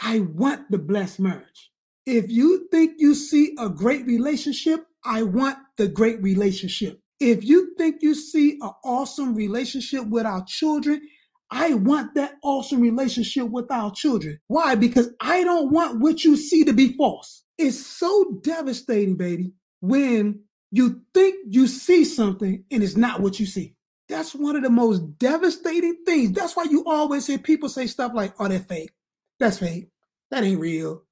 I 0.00 0.20
want 0.20 0.70
the 0.70 0.78
blessed 0.78 1.20
marriage. 1.20 1.70
If 2.06 2.30
you 2.30 2.68
think 2.70 2.94
you 2.98 3.14
see 3.14 3.54
a 3.58 3.68
great 3.68 4.06
relationship, 4.06 4.86
I 5.04 5.24
want 5.24 5.58
the 5.76 5.88
great 5.88 6.22
relationship. 6.22 7.00
If 7.18 7.44
you 7.44 7.74
think 7.76 7.96
you 8.00 8.14
see 8.14 8.52
an 8.62 8.70
awesome 8.84 9.34
relationship 9.34 10.06
with 10.06 10.24
our 10.24 10.44
children, 10.46 11.02
I 11.50 11.74
want 11.74 12.14
that 12.14 12.34
awesome 12.42 12.80
relationship 12.80 13.50
with 13.50 13.70
our 13.70 13.90
children. 13.92 14.38
Why? 14.46 14.74
Because 14.76 15.10
I 15.20 15.42
don't 15.42 15.72
want 15.72 16.00
what 16.00 16.24
you 16.24 16.36
see 16.36 16.64
to 16.64 16.72
be 16.72 16.92
false. 16.92 17.44
It's 17.58 17.84
so 17.84 18.38
devastating, 18.42 19.16
baby, 19.16 19.52
when 19.80 20.40
you 20.70 21.02
think 21.12 21.36
you 21.48 21.66
see 21.66 22.04
something 22.04 22.64
and 22.70 22.82
it's 22.82 22.96
not 22.96 23.20
what 23.20 23.40
you 23.40 23.46
see. 23.46 23.74
That's 24.08 24.34
one 24.34 24.56
of 24.56 24.62
the 24.62 24.70
most 24.70 25.18
devastating 25.18 25.98
things. 26.04 26.32
That's 26.32 26.56
why 26.56 26.64
you 26.64 26.84
always 26.86 27.26
hear 27.26 27.38
people 27.38 27.68
say 27.68 27.86
stuff 27.86 28.12
like, 28.14 28.34
oh, 28.38 28.48
that's 28.48 28.64
fake. 28.66 28.90
That's 29.38 29.58
fake. 29.58 29.88
That 30.30 30.44
ain't 30.44 30.60
real. 30.60 31.04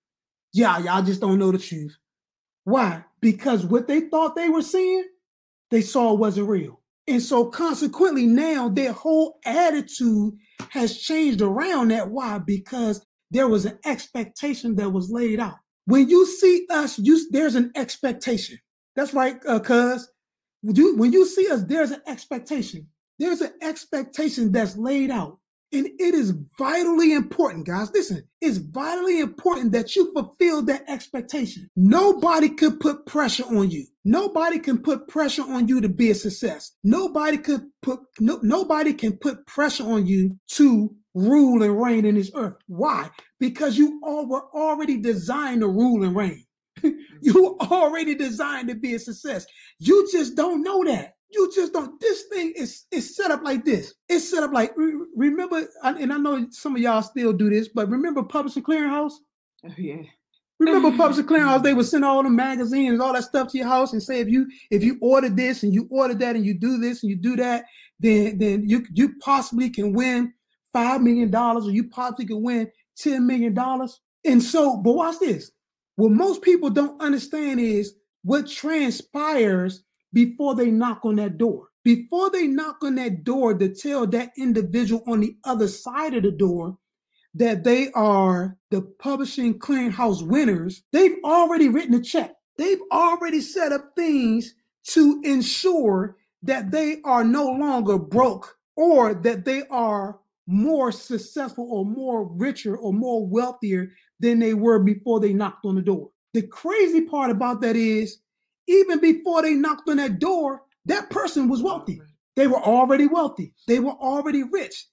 Yeah, 0.53 0.79
y'all 0.79 1.03
just 1.03 1.21
don't 1.21 1.39
know 1.39 1.53
the 1.53 1.59
truth. 1.59 1.97
Why? 2.65 3.05
Because 3.21 3.65
what 3.65 3.89
they 3.89 4.03
thought 4.03 4.37
they 4.37 4.49
were 4.49 4.63
seeing, 4.63 5.05
they 5.71 5.81
saw 5.81 6.13
wasn't 6.13 6.49
real. 6.49 6.78
And 7.09 7.23
so 7.23 7.47
consequently, 7.47 8.27
now 8.27 8.69
their 8.69 8.93
whole 8.93 9.39
attitude 9.47 10.35
has 10.71 10.99
changed 10.99 11.41
around 11.41 11.89
that. 11.89 12.11
Why? 12.11 12.39
Because 12.39 13.05
there 13.31 13.49
was 13.49 13.65
an 13.65 13.79
expectation 13.85 14.77
that 14.77 14.91
was 14.91 15.11
laid 15.11 15.41
out. 15.41 15.57
When 15.87 16.09
you 16.11 16.27
see 16.27 16.67
us, 16.71 16.99
you 16.99 17.31
there's 17.31 17.55
an 17.55 17.73
expectation. 17.75 18.59
That's 18.95 19.15
right, 19.15 19.39
uh, 19.47 19.61
cuz 19.61 20.09
when 20.63 21.13
you 21.13 21.27
see 21.27 21.51
us, 21.51 21.63
there's 21.65 21.93
an 21.93 22.03
expectation. 22.07 22.89
There's 23.19 23.41
an 23.41 23.53
expectation 23.63 24.53
that's 24.53 24.77
laid 24.77 25.11
out. 25.11 25.39
And 25.71 25.87
it 25.87 26.15
is 26.15 26.33
vitally 26.59 27.13
important, 27.13 27.67
guys. 27.67 27.91
Listen, 27.93 28.23
it's 28.41 28.57
vitally 28.57 29.21
important 29.21 29.73
that 29.73 29.95
you 29.95 30.11
fulfill 30.13 30.63
that 30.63 30.89
expectation. 30.89 31.69
Nobody 31.77 32.49
could 32.49 32.81
put 32.81 33.05
pressure 33.05 33.45
on 33.45 33.71
you. 33.71 33.87
Nobody 34.05 34.59
can 34.59 34.79
put 34.79 35.09
pressure 35.09 35.43
on 35.43 35.69
you 35.69 35.83
to 35.83 35.89
be 35.89 36.11
a 36.11 36.15
success. 36.15 36.73
Nobody 36.83 37.37
could 37.37 37.67
put 37.83 38.01
no, 38.19 38.41
nobody 38.43 38.95
can 38.95 39.19
put 39.19 39.47
pressure 39.47 39.85
on 39.85 40.07
you 40.07 40.39
to 40.53 40.95
rule 41.15 41.63
and 41.63 41.81
reign 41.81 42.07
in 42.07 42.15
this 42.15 42.31
earth. 42.35 42.57
Why? 42.67 43.11
Because 43.39 43.77
you 43.77 44.01
all 44.03 44.27
were 44.27 44.45
already 44.55 44.97
designed 44.99 45.61
to 45.61 45.69
rule 45.69 46.03
and 46.03 46.17
reign. 46.17 46.45
you 46.83 47.59
already 47.61 48.15
designed 48.15 48.69
to 48.69 48.75
be 48.75 48.95
a 48.95 48.99
success. 48.99 49.45
You 49.79 50.09
just 50.11 50.35
don't 50.35 50.63
know 50.63 50.85
that. 50.85 51.15
You 51.31 51.51
just 51.55 51.73
don't. 51.73 52.01
This 52.01 52.23
thing 52.25 52.53
is 52.57 52.87
is 52.91 53.15
set 53.15 53.31
up 53.31 53.43
like 53.43 53.65
this. 53.65 53.95
It's 54.09 54.31
set 54.31 54.43
up 54.43 54.53
like 54.53 54.73
remember, 54.77 55.67
and 55.83 56.13
I 56.13 56.17
know 56.17 56.47
some 56.51 56.75
of 56.75 56.81
y'all 56.81 57.03
still 57.03 57.33
do 57.33 57.51
this, 57.51 57.69
but 57.69 57.91
remember 57.91 58.23
Publishing 58.23 58.63
Clearinghouse? 58.63 59.13
Oh 59.67 59.75
yeah. 59.77 60.03
Remember 60.59 60.97
Publishing 60.97 61.27
Clearinghouse? 61.27 61.63
They 61.63 61.75
would 61.75 61.87
send 61.87 62.05
all 62.05 62.23
the 62.23 62.31
magazines, 62.31 63.01
all 63.01 63.13
that 63.13 63.25
stuff 63.25 63.53
to 63.53 63.59
your 63.59 63.69
house, 63.69 63.93
and 63.93 64.03
say 64.03 64.21
if 64.21 64.29
you 64.29 64.49
if 64.71 64.83
you 64.83 64.99
order 65.03 65.29
this 65.29 65.63
and 65.65 65.75
you 65.75 65.87
order 65.91 66.15
that 66.15 66.35
and 66.35 66.47
you 66.47 66.55
do 66.55 66.79
this 66.79 67.03
and 67.03 67.11
you 67.11 67.17
do 67.17 67.37
that, 67.37 67.67
then 68.01 68.39
then 68.39 68.67
you 68.67 68.87
you 68.95 69.15
possibly 69.21 69.69
can 69.69 69.93
win 69.93 70.33
five 70.73 71.03
million 71.03 71.31
dollars 71.31 71.67
or 71.67 71.73
you 71.73 71.89
possibly 71.89 72.25
can 72.25 72.43
win 72.43 72.71
ten 72.97 73.27
million 73.27 73.53
dollars. 73.53 74.01
And 74.25 74.43
so, 74.43 74.79
but 74.79 74.93
watch 74.93 75.19
this. 75.21 75.51
What 75.97 76.13
most 76.13 76.43
people 76.43 76.71
don't 76.71 77.01
understand 77.03 77.61
is 77.61 77.95
what 78.23 78.49
transpires 78.49 79.85
before 80.13 80.55
they 80.55 80.71
knock 80.71 81.05
on 81.05 81.17
that 81.17 81.39
door. 81.39 81.69
Before 81.85 82.31
they 82.31 82.47
knock 82.47 82.79
on 82.83 82.97
that 82.97 83.25
door 83.25 83.55
to 83.55 83.75
tell 83.75 84.07
that 84.09 84.33
individual 84.37 85.03
on 85.07 85.21
the 85.21 85.37
other 85.45 85.69
side 85.69 86.15
of 86.15 86.23
the 86.23 86.31
door 86.31 86.77
that 87.35 87.65
they 87.65 87.91
are 87.93 88.57
the 88.71 88.83
publishing 88.99 89.59
clearinghouse 89.59 90.27
winners, 90.27 90.83
they've 90.93 91.17
already 91.25 91.69
written 91.69 91.95
a 91.95 92.03
check. 92.03 92.35
They've 92.57 92.83
already 92.91 93.41
set 93.41 93.73
up 93.73 93.93
things 93.97 94.55
to 94.89 95.21
ensure 95.25 96.17
that 96.43 96.71
they 96.71 97.01
are 97.05 97.25
no 97.25 97.47
longer 97.47 97.99
broke 97.99 98.57
or 98.77 99.15
that 99.15 99.45
they 99.45 99.63
are 99.71 100.19
more 100.47 100.91
successful 100.91 101.69
or 101.71 101.85
more 101.85 102.25
richer 102.25 102.77
or 102.77 102.93
more 102.93 103.27
wealthier 103.27 103.91
than 104.21 104.39
they 104.39 104.55
were 104.55 104.79
before 104.79 105.21
they 105.21 105.33
knocked 105.33 105.65
on 105.65 105.75
the 105.75 105.83
door. 105.83 106.11
The 106.35 106.43
crazy 106.43 107.03
part 107.03 107.31
about 107.31 107.61
that 107.61 107.77
is, 107.77 108.19
even 108.69 109.01
before 109.01 109.43
they 109.43 109.55
knocked 109.55 109.89
on 109.89 109.97
that 109.97 110.19
door, 110.19 110.63
that 110.85 111.11
person 111.11 111.49
was 111.49 111.63
wealthy. 111.63 112.01
They 112.37 112.47
were 112.47 112.63
already 112.63 113.07
wealthy. 113.07 113.53
They 113.67 113.81
were 113.81 113.93
already 113.93 114.45
rich. 114.45 114.87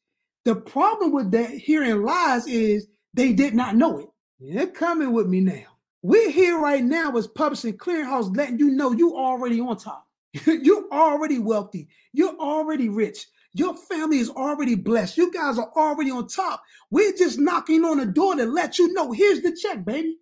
The 0.45 0.55
problem 0.55 1.11
with 1.11 1.31
that 1.31 1.51
hearing 1.51 2.03
lies 2.03 2.47
is 2.47 2.87
they 3.13 3.33
did 3.33 3.53
not 3.53 3.75
know 3.75 3.99
it. 3.99 4.07
They're 4.39 4.67
coming 4.67 5.11
with 5.11 5.27
me 5.27 5.41
now. 5.41 5.65
We're 6.01 6.29
here 6.29 6.59
right 6.59 6.83
now 6.83 7.15
as 7.17 7.27
publishing 7.27 7.77
clearinghouse, 7.77 8.35
letting 8.35 8.59
you 8.59 8.69
know 8.69 8.91
you 8.91 9.15
already 9.15 9.59
on 9.59 9.77
top. 9.77 10.05
You're 10.45 10.85
already 10.91 11.39
wealthy. 11.39 11.87
You're 12.13 12.35
already 12.35 12.89
rich. 12.89 13.25
Your 13.53 13.75
family 13.75 14.19
is 14.19 14.29
already 14.29 14.75
blessed. 14.75 15.17
You 15.17 15.31
guys 15.31 15.57
are 15.57 15.71
already 15.75 16.11
on 16.11 16.27
top. 16.27 16.61
We're 16.91 17.13
just 17.13 17.39
knocking 17.39 17.85
on 17.85 17.97
the 17.97 18.05
door 18.05 18.35
to 18.35 18.45
let 18.45 18.77
you 18.77 18.93
know 18.93 19.13
here's 19.13 19.41
the 19.41 19.55
check, 19.55 19.85
baby. 19.85 20.17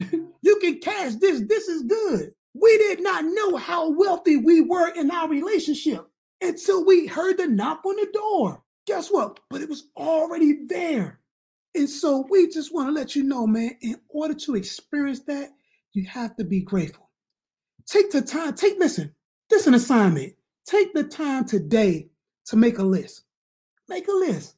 you 0.42 0.58
can 0.60 0.78
cash 0.80 1.14
this. 1.16 1.42
This 1.46 1.68
is 1.68 1.82
good. 1.82 2.30
We 2.54 2.78
did 2.78 3.02
not 3.02 3.24
know 3.24 3.56
how 3.56 3.90
wealthy 3.90 4.36
we 4.36 4.60
were 4.60 4.88
in 4.88 5.10
our 5.10 5.28
relationship 5.28 6.06
until 6.40 6.84
we 6.84 7.06
heard 7.06 7.38
the 7.38 7.46
knock 7.46 7.84
on 7.84 7.96
the 7.96 8.08
door. 8.12 8.62
Guess 8.86 9.08
what? 9.08 9.40
But 9.50 9.60
it 9.60 9.68
was 9.68 9.84
already 9.96 10.66
there. 10.66 11.20
And 11.74 11.88
so 11.88 12.26
we 12.28 12.48
just 12.48 12.74
want 12.74 12.88
to 12.88 12.92
let 12.92 13.14
you 13.14 13.22
know, 13.22 13.46
man, 13.46 13.76
in 13.80 14.00
order 14.08 14.34
to 14.34 14.56
experience 14.56 15.20
that, 15.20 15.50
you 15.92 16.06
have 16.06 16.36
to 16.36 16.44
be 16.44 16.60
grateful. 16.60 17.10
Take 17.86 18.10
the 18.10 18.22
time, 18.22 18.54
take, 18.54 18.78
listen, 18.78 19.14
this 19.48 19.62
is 19.62 19.66
an 19.68 19.74
assignment. 19.74 20.34
Take 20.66 20.92
the 20.94 21.04
time 21.04 21.44
today 21.44 22.08
to 22.46 22.56
make 22.56 22.78
a 22.78 22.82
list. 22.82 23.22
Make 23.88 24.08
a 24.08 24.12
list. 24.12 24.56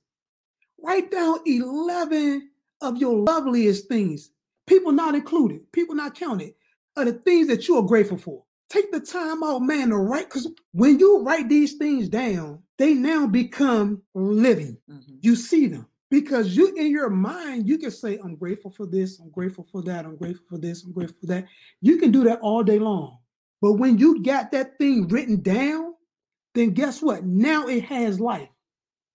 Write 0.83 1.11
down 1.11 1.39
11 1.47 2.51
of 2.81 2.97
your 2.97 3.19
loveliest 3.19 3.89
things, 3.89 4.31
people 4.67 4.93
not 4.93 5.15
included, 5.15 5.71
people 5.73 5.95
not 5.95 6.15
counted, 6.15 6.55
are 6.97 7.05
the 7.05 7.13
things 7.13 7.49
that 7.49 7.69
you 7.69 7.77
are 7.77 7.83
grateful 7.83 8.19
for. 8.19 8.45
Take 8.69 8.91
the 8.91 9.01
time 9.01 9.43
out, 9.43 9.61
man, 9.61 9.91
to 9.91 9.97
write, 9.97 10.29
because 10.31 10.49
when 10.73 10.99
you 10.99 11.23
write 11.23 11.49
these 11.49 11.75
things 11.75 12.09
down, 12.09 12.63
they 12.79 12.95
now 12.95 13.27
become 13.27 14.03
living. 14.15 14.79
Mm-hmm. 14.91 15.17
You 15.21 15.37
see 15.37 15.67
them. 15.67 15.87
Because 16.11 16.57
you 16.57 16.75
in 16.75 16.91
your 16.91 17.09
mind 17.09 17.67
you 17.67 17.79
can 17.79 17.91
say 17.91 18.19
i'm 18.23 18.37
grateful 18.37 18.71
for 18.71 18.85
this 18.85 19.19
i'm 19.19 19.31
grateful 19.31 19.67
for 19.73 19.83
that 19.85 20.05
i'm 20.05 20.17
grateful 20.17 20.45
for 20.47 20.59
this 20.59 20.85
i'm 20.85 20.93
grateful 20.93 21.17
for 21.21 21.27
that. 21.29 21.47
You 21.81 21.97
can 21.97 22.11
do 22.11 22.23
that 22.25 22.39
all 22.41 22.63
day 22.63 22.79
long. 22.79 23.17
But 23.63 23.75
when 23.75 23.97
you 23.97 24.23
got 24.23 24.53
that 24.53 24.77
thing 24.77 25.09
written 25.09 25.41
down 25.41 25.95
then 26.55 26.75
guess 26.75 27.01
what? 27.01 27.25
Now 27.25 27.67
it 27.67 27.85
has 27.85 28.21
life. 28.21 28.49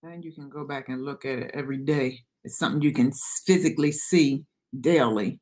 And 0.02 0.24
you 0.24 0.32
can 0.32 0.48
go 0.48 0.64
back 0.64 0.88
and 0.88 1.04
look 1.04 1.24
at 1.24 1.38
it 1.38 1.50
every 1.54 1.78
day. 1.78 2.18
It's 2.42 2.58
something 2.58 2.82
you 2.82 2.92
can 2.92 3.12
physically 3.46 3.92
see 3.92 4.44
daily 4.80 5.40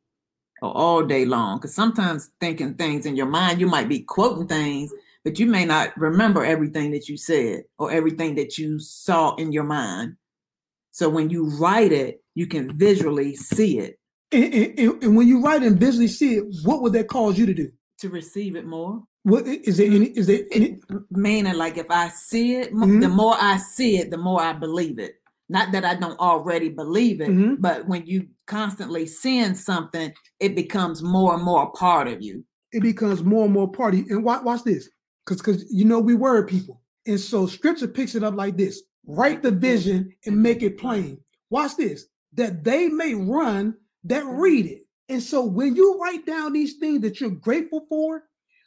or 0.67 0.77
all 0.77 1.03
day 1.05 1.25
long 1.25 1.59
because 1.59 1.75
sometimes 1.75 2.31
thinking 2.41 2.75
things 2.75 3.07
in 3.07 3.17
your 3.17 3.27
mind 3.27 3.61
you 3.61 3.67
might 3.67 3.89
be 3.89 4.01
quoting 4.01 4.47
things 4.47 4.93
but 5.25 5.39
you 5.39 5.47
may 5.47 5.65
not 5.65 5.97
remember 5.97 6.45
everything 6.45 6.91
that 6.93 7.09
you 7.09 7.17
said 7.17 7.63
or 7.79 7.91
everything 7.91 8.35
that 8.35 8.59
you 8.59 8.79
saw 8.79 9.35
in 9.37 9.53
your 9.53 9.65
mind 9.65 10.17
so 10.97 11.11
when 11.11 11.29
you 11.29 11.51
write 11.59 11.93
it, 11.93 12.23
you 12.35 12.47
can 12.47 12.75
visually 12.79 13.37
see 13.37 13.81
it. 13.81 13.99
And, 14.33 14.55
and, 14.55 15.03
and, 15.03 15.15
when 15.15 15.29
you 15.29 15.43
write 15.43 15.63
and 15.63 15.79
visually 15.79 16.09
see 16.09 16.37
it, 16.37 16.45
what 16.65 16.81
would 16.81 16.95
that 16.95 17.09
cause 17.09 17.39
you 17.39 17.45
to 17.45 17.53
do? 17.53 17.71
To 17.99 18.09
receive 18.09 18.57
it 18.57 18.65
more. 18.65 19.03
What 19.23 19.47
is 19.47 19.77
there 19.77 19.91
any? 19.91 20.07
Is 20.07 20.27
there 20.27 20.45
any? 20.53 20.81
Meaning, 21.11 21.53
like 21.53 21.77
if 21.77 21.91
I 21.91 22.09
see 22.09 22.55
it, 22.57 22.73
mm-hmm. 22.73 23.01
the 23.01 23.11
more 23.11 23.37
I 23.39 23.59
see 23.59 23.99
it, 23.99 24.11
the 24.11 24.17
more 24.17 24.41
I 24.41 24.55
believe 24.55 24.99
it. 24.99 25.17
Not 25.49 25.73
that 25.73 25.85
I 25.85 25.95
don't 25.95 26.19
already 26.19 26.69
believe 26.69 27.21
it, 27.21 27.29
mm-hmm. 27.29 27.55
but 27.61 27.87
when 27.87 28.05
you 28.07 28.27
constantly 28.47 29.07
seeing 29.07 29.55
something, 29.55 30.13
it 30.41 30.57
becomes 30.57 31.03
more 31.03 31.35
and 31.35 31.43
more 31.43 31.65
a 31.65 31.71
part 31.71 32.09
of 32.09 32.21
you. 32.21 32.45
It 32.73 32.83
becomes 32.83 33.23
more 33.23 33.45
and 33.45 33.55
more 33.55 33.71
part 33.71 33.95
of 33.95 34.01
you. 34.01 34.07
And 34.11 34.25
watch, 34.25 34.43
watch 34.43 34.65
this, 34.65 34.89
because 35.25 35.41
because 35.41 35.65
you 35.73 35.85
know 35.85 36.01
we 36.01 36.15
word 36.15 36.49
people, 36.49 36.83
and 37.07 37.21
so 37.21 37.47
Scripture 37.47 37.87
picks 37.87 38.17
it 38.17 38.25
up 38.25 38.35
like 38.35 38.57
this: 38.57 38.83
write 39.07 39.43
the 39.43 39.53
vision 39.53 40.13
and 40.27 40.43
make 40.43 40.63
it 40.63 40.79
plain. 40.79 41.21
Watch 41.51 41.77
this 41.77 42.07
that 42.33 42.65
they 42.65 42.89
may 42.89 43.15
run 43.15 43.75
that 44.05 44.25
read 44.27 44.67
it. 44.67 44.83
And 45.09 45.23
so 45.23 45.45
when 45.45 45.77
you 45.77 45.99
write 45.99 46.27
down 46.27 46.53
these 46.53 46.75
things 46.75 47.01
that 47.03 47.21
you're 47.21 47.31
grateful 47.31 47.87
for, 47.89 48.25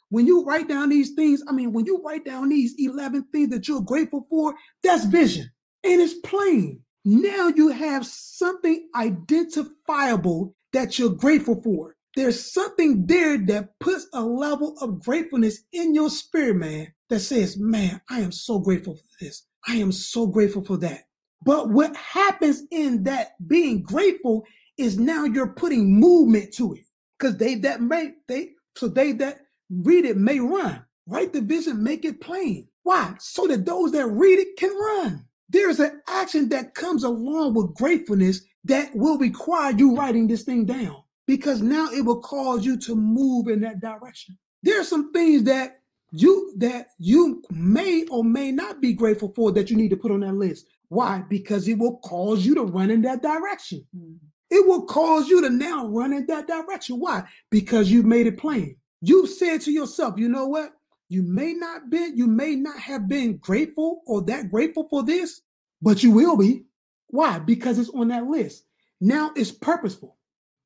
when 0.08 0.26
you 0.26 0.44
write 0.44 0.68
down 0.68 0.88
these 0.88 1.12
things, 1.12 1.42
I 1.48 1.52
mean, 1.52 1.72
when 1.72 1.84
you 1.84 2.02
write 2.02 2.24
down 2.24 2.48
these 2.48 2.74
11 2.78 3.26
things 3.30 3.50
that 3.50 3.68
you're 3.68 3.82
grateful 3.82 4.26
for, 4.28 4.54
that's 4.82 5.04
vision 5.04 5.50
and 5.84 6.00
it's 6.00 6.14
plain. 6.14 6.82
Now 7.04 7.48
you 7.48 7.68
have 7.68 8.06
something 8.06 8.88
identifiable 8.94 10.54
that 10.72 10.98
you're 10.98 11.10
grateful 11.10 11.60
for. 11.62 11.96
There's 12.16 12.52
something 12.52 13.06
there 13.06 13.38
that 13.46 13.78
puts 13.78 14.06
a 14.12 14.22
level 14.22 14.76
of 14.80 15.02
gratefulness 15.02 15.60
in 15.72 15.94
your 15.94 16.10
spirit, 16.10 16.56
man, 16.56 16.92
that 17.08 17.20
says, 17.20 17.56
man, 17.58 18.00
I 18.10 18.20
am 18.20 18.32
so 18.32 18.58
grateful 18.58 18.96
for 18.96 19.04
this. 19.20 19.46
I 19.66 19.76
am 19.76 19.92
so 19.92 20.26
grateful 20.26 20.64
for 20.64 20.76
that. 20.78 21.04
But 21.44 21.70
what 21.70 21.96
happens 21.96 22.62
in 22.70 23.04
that 23.04 23.32
being 23.46 23.82
grateful 23.82 24.44
is 24.76 24.98
now 24.98 25.24
you're 25.24 25.54
putting 25.54 25.98
movement 25.98 26.52
to 26.54 26.74
it. 26.74 26.84
Because 27.18 27.36
they 27.36 27.54
that 27.56 27.80
may 27.80 28.12
they 28.28 28.50
so 28.76 28.88
they 28.88 29.12
that 29.12 29.38
read 29.70 30.04
it 30.04 30.16
may 30.16 30.40
run. 30.40 30.84
Write 31.06 31.32
the 31.32 31.40
vision, 31.40 31.82
make 31.82 32.04
it 32.04 32.20
plain. 32.20 32.68
Why? 32.82 33.14
So 33.20 33.46
that 33.46 33.66
those 33.66 33.92
that 33.92 34.06
read 34.06 34.38
it 34.38 34.56
can 34.58 34.70
run. 34.76 35.26
There's 35.50 35.80
an 35.80 36.00
action 36.08 36.48
that 36.50 36.74
comes 36.74 37.04
along 37.04 37.54
with 37.54 37.74
gratefulness 37.74 38.42
that 38.64 38.94
will 38.94 39.18
require 39.18 39.72
you 39.72 39.96
writing 39.96 40.28
this 40.28 40.44
thing 40.44 40.64
down 40.64 41.02
because 41.26 41.60
now 41.60 41.88
it 41.90 42.04
will 42.04 42.20
cause 42.20 42.64
you 42.64 42.78
to 42.78 42.94
move 42.94 43.48
in 43.48 43.60
that 43.60 43.80
direction. 43.80 44.38
There 44.62 44.80
are 44.80 44.84
some 44.84 45.12
things 45.12 45.44
that 45.44 45.80
you 46.12 46.52
that 46.58 46.88
you 46.98 47.42
may 47.50 48.04
or 48.10 48.24
may 48.24 48.52
not 48.52 48.80
be 48.80 48.92
grateful 48.92 49.32
for 49.34 49.52
that 49.52 49.70
you 49.70 49.76
need 49.76 49.90
to 49.90 49.96
put 49.96 50.10
on 50.10 50.20
that 50.20 50.34
list. 50.34 50.66
Why? 50.88 51.24
Because 51.28 51.68
it 51.68 51.78
will 51.78 51.98
cause 51.98 52.44
you 52.44 52.54
to 52.56 52.64
run 52.64 52.90
in 52.90 53.02
that 53.02 53.22
direction. 53.22 53.86
Mm-hmm. 53.96 54.26
It 54.50 54.66
will 54.66 54.84
cause 54.86 55.28
you 55.28 55.40
to 55.42 55.50
now 55.50 55.86
run 55.86 56.12
in 56.12 56.26
that 56.26 56.48
direction. 56.48 56.98
Why? 56.98 57.22
Because 57.50 57.90
you've 57.90 58.06
made 58.06 58.26
it 58.26 58.38
plain. 58.38 58.76
You've 59.00 59.30
said 59.30 59.60
to 59.62 59.72
yourself, 59.72 60.18
you 60.18 60.28
know 60.28 60.46
what? 60.46 60.72
You 61.10 61.22
may 61.22 61.52
not 61.52 61.90
be, 61.90 62.12
you 62.14 62.26
may 62.26 62.56
not 62.56 62.78
have 62.78 63.08
been 63.08 63.36
grateful 63.36 64.00
or 64.06 64.22
that 64.22 64.50
grateful 64.50 64.88
for 64.88 65.02
this, 65.02 65.42
but 65.82 66.02
you 66.02 66.12
will 66.12 66.38
be. 66.38 66.64
Why? 67.08 67.38
Because 67.38 67.78
it's 67.78 67.90
on 67.90 68.08
that 68.08 68.24
list. 68.24 68.64
Now 69.02 69.32
it's 69.36 69.52
purposeful. 69.52 70.16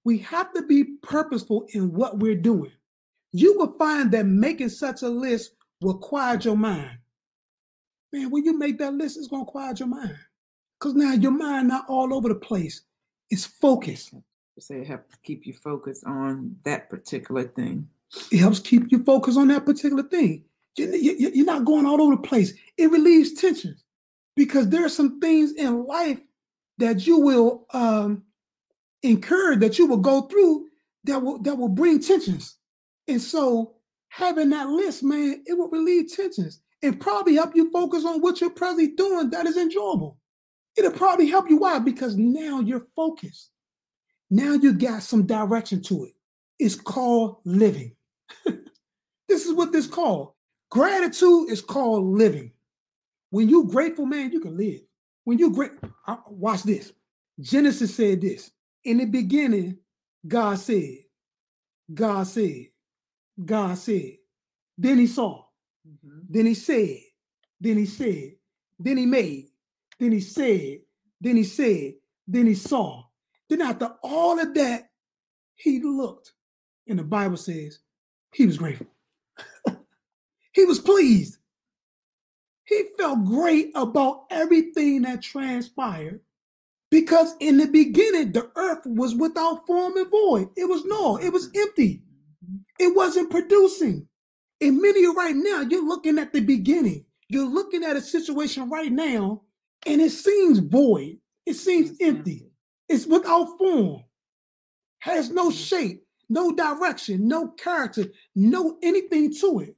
We 0.04 0.18
have 0.18 0.52
to 0.52 0.62
be 0.62 0.84
purposeful 1.02 1.66
in 1.72 1.92
what 1.92 2.20
we're 2.20 2.36
doing 2.36 2.70
you 3.34 3.58
will 3.58 3.72
find 3.72 4.12
that 4.12 4.26
making 4.26 4.68
such 4.68 5.02
a 5.02 5.08
list 5.08 5.54
will 5.80 5.98
quiet 5.98 6.44
your 6.44 6.56
mind. 6.56 6.98
Man, 8.12 8.30
when 8.30 8.44
you 8.44 8.56
make 8.56 8.78
that 8.78 8.94
list, 8.94 9.18
it's 9.18 9.26
going 9.26 9.44
to 9.44 9.50
quiet 9.50 9.80
your 9.80 9.88
mind. 9.88 10.16
Because 10.78 10.94
now 10.94 11.14
your 11.14 11.32
mind 11.32 11.66
not 11.66 11.84
all 11.88 12.14
over 12.14 12.28
the 12.28 12.36
place. 12.36 12.82
It's 13.30 13.44
focused. 13.44 14.14
Say 14.60 14.76
it 14.82 14.86
helps 14.86 15.16
keep 15.24 15.46
you 15.46 15.52
focused 15.52 16.04
on 16.06 16.54
that 16.64 16.88
particular 16.88 17.42
thing. 17.42 17.88
It 18.30 18.38
helps 18.38 18.60
keep 18.60 18.90
you 18.90 19.02
focused 19.04 19.38
on 19.38 19.48
that 19.48 19.66
particular 19.66 20.02
thing. 20.02 20.44
You're 20.76 21.44
not 21.44 21.64
going 21.64 21.86
all 21.86 22.00
over 22.00 22.16
the 22.16 22.22
place. 22.22 22.52
It 22.76 22.90
relieves 22.90 23.34
tension 23.34 23.76
because 24.36 24.68
there 24.68 24.84
are 24.84 24.90
some 24.90 25.20
things 25.20 25.52
in 25.52 25.86
life 25.86 26.20
that 26.78 27.06
you 27.06 27.20
will 27.20 27.66
um, 27.72 28.24
incur, 29.02 29.56
that 29.56 29.78
you 29.78 29.86
will 29.86 29.98
go 29.98 30.22
through 30.22 30.66
that 31.04 31.22
will 31.22 31.38
that 31.42 31.56
will 31.56 31.68
bring 31.68 32.00
tensions. 32.00 32.56
And 33.06 33.20
so 33.20 33.74
having 34.08 34.50
that 34.50 34.68
list, 34.68 35.02
man, 35.02 35.42
it 35.46 35.56
will 35.56 35.68
relieve 35.68 36.12
tensions 36.12 36.60
and 36.82 37.00
probably 37.00 37.34
help 37.34 37.54
you 37.54 37.70
focus 37.70 38.04
on 38.04 38.20
what 38.20 38.40
you're 38.40 38.50
presently 38.50 38.88
doing 38.88 39.30
that 39.30 39.46
is 39.46 39.56
enjoyable. 39.56 40.18
It'll 40.76 40.90
probably 40.90 41.28
help 41.28 41.48
you. 41.48 41.58
Why? 41.58 41.78
Because 41.78 42.16
now 42.16 42.60
you're 42.60 42.86
focused. 42.96 43.50
Now 44.30 44.54
you 44.54 44.72
got 44.72 45.02
some 45.02 45.26
direction 45.26 45.82
to 45.82 46.04
it. 46.04 46.12
It's 46.58 46.76
called 46.76 47.38
living. 47.44 47.96
this 49.28 49.46
is 49.46 49.52
what 49.52 49.72
this 49.72 49.86
called. 49.86 50.32
Gratitude 50.70 51.50
is 51.50 51.60
called 51.60 52.04
living. 52.04 52.52
When 53.30 53.48
you 53.48 53.66
grateful, 53.66 54.06
man, 54.06 54.30
you 54.30 54.40
can 54.40 54.56
live. 54.56 54.80
When 55.24 55.38
you 55.38 55.50
great, 55.50 55.72
watch 56.28 56.62
this. 56.62 56.92
Genesis 57.40 57.94
said 57.94 58.20
this. 58.20 58.50
In 58.84 58.98
the 58.98 59.06
beginning, 59.06 59.78
God 60.26 60.58
said, 60.58 60.98
God 61.92 62.26
said, 62.26 62.66
God 63.42 63.76
said. 63.78 64.12
Then 64.76 64.98
he 64.98 65.06
saw. 65.06 65.44
Mm-hmm. 65.88 66.18
Then 66.28 66.46
he 66.46 66.54
said. 66.54 66.98
Then 67.60 67.78
he 67.78 67.86
said. 67.86 68.32
Then 68.78 68.96
he 68.96 69.06
made. 69.06 69.48
Then 69.98 70.12
he 70.12 70.20
said. 70.20 70.80
Then 71.20 71.36
he 71.36 71.44
said. 71.44 71.94
Then 72.26 72.46
he 72.46 72.54
saw. 72.54 73.04
Then 73.48 73.62
after 73.62 73.92
all 74.02 74.38
of 74.38 74.54
that, 74.54 74.90
he 75.56 75.80
looked. 75.80 76.33
And 76.88 76.98
the 76.98 77.04
Bible 77.04 77.36
says 77.36 77.78
he 78.32 78.46
was 78.46 78.58
grateful. 78.58 78.86
he 80.52 80.64
was 80.64 80.78
pleased. 80.78 81.38
He 82.64 82.84
felt 82.98 83.24
great 83.24 83.70
about 83.74 84.24
everything 84.30 85.02
that 85.02 85.22
transpired 85.22 86.20
because 86.90 87.34
in 87.40 87.58
the 87.58 87.66
beginning, 87.66 88.32
the 88.32 88.50
earth 88.56 88.86
was 88.86 89.14
without 89.14 89.66
form 89.66 89.96
and 89.96 90.10
void. 90.10 90.48
It 90.56 90.68
was 90.68 90.84
null, 90.84 91.16
it 91.16 91.30
was 91.30 91.50
empty. 91.54 92.02
It 92.78 92.94
wasn't 92.94 93.30
producing. 93.30 94.06
And 94.60 94.80
many 94.80 95.04
of 95.04 95.16
right 95.16 95.34
now, 95.34 95.62
you're 95.62 95.86
looking 95.86 96.18
at 96.18 96.32
the 96.32 96.40
beginning. 96.40 97.04
You're 97.28 97.48
looking 97.48 97.84
at 97.84 97.96
a 97.96 98.00
situation 98.00 98.70
right 98.70 98.92
now, 98.92 99.42
and 99.86 100.00
it 100.00 100.10
seems 100.10 100.58
void. 100.60 101.18
It 101.46 101.54
seems 101.54 101.96
empty. 102.00 102.50
It's 102.88 103.06
without 103.06 103.58
form, 103.58 104.04
has 105.00 105.30
no 105.30 105.50
shape, 105.50 106.03
no 106.28 106.52
direction, 106.54 107.28
no 107.28 107.48
character, 107.48 108.06
no 108.34 108.78
anything 108.82 109.34
to 109.40 109.60
it. 109.60 109.76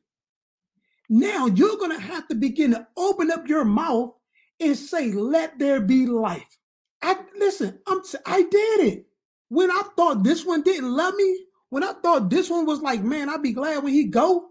Now 1.08 1.46
you're 1.46 1.78
going 1.78 1.92
to 1.96 2.00
have 2.00 2.28
to 2.28 2.34
begin 2.34 2.72
to 2.72 2.86
open 2.96 3.30
up 3.30 3.48
your 3.48 3.64
mouth 3.64 4.14
and 4.60 4.76
say, 4.76 5.12
"Let 5.12 5.58
there 5.58 5.80
be 5.80 6.06
life." 6.06 6.58
I 7.02 7.16
listen. 7.38 7.78
I'm. 7.86 8.02
I 8.26 8.42
did 8.42 8.80
it 8.80 9.06
when 9.48 9.70
I 9.70 9.82
thought 9.96 10.24
this 10.24 10.44
one 10.44 10.62
didn't 10.62 10.92
love 10.92 11.14
me. 11.14 11.46
When 11.70 11.84
I 11.84 11.92
thought 12.02 12.30
this 12.30 12.50
one 12.50 12.66
was 12.66 12.80
like, 12.80 13.02
man, 13.02 13.28
I'd 13.28 13.42
be 13.42 13.52
glad 13.52 13.82
when 13.84 13.92
he 13.92 14.04
go. 14.04 14.50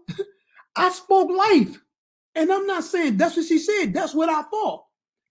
I 0.76 0.90
spoke 0.90 1.30
life, 1.30 1.80
and 2.34 2.52
I'm 2.52 2.66
not 2.66 2.84
saying 2.84 3.16
that's 3.18 3.36
what 3.36 3.46
she 3.46 3.58
said. 3.58 3.94
That's 3.94 4.14
what 4.14 4.28
I 4.30 4.42
thought, 4.42 4.84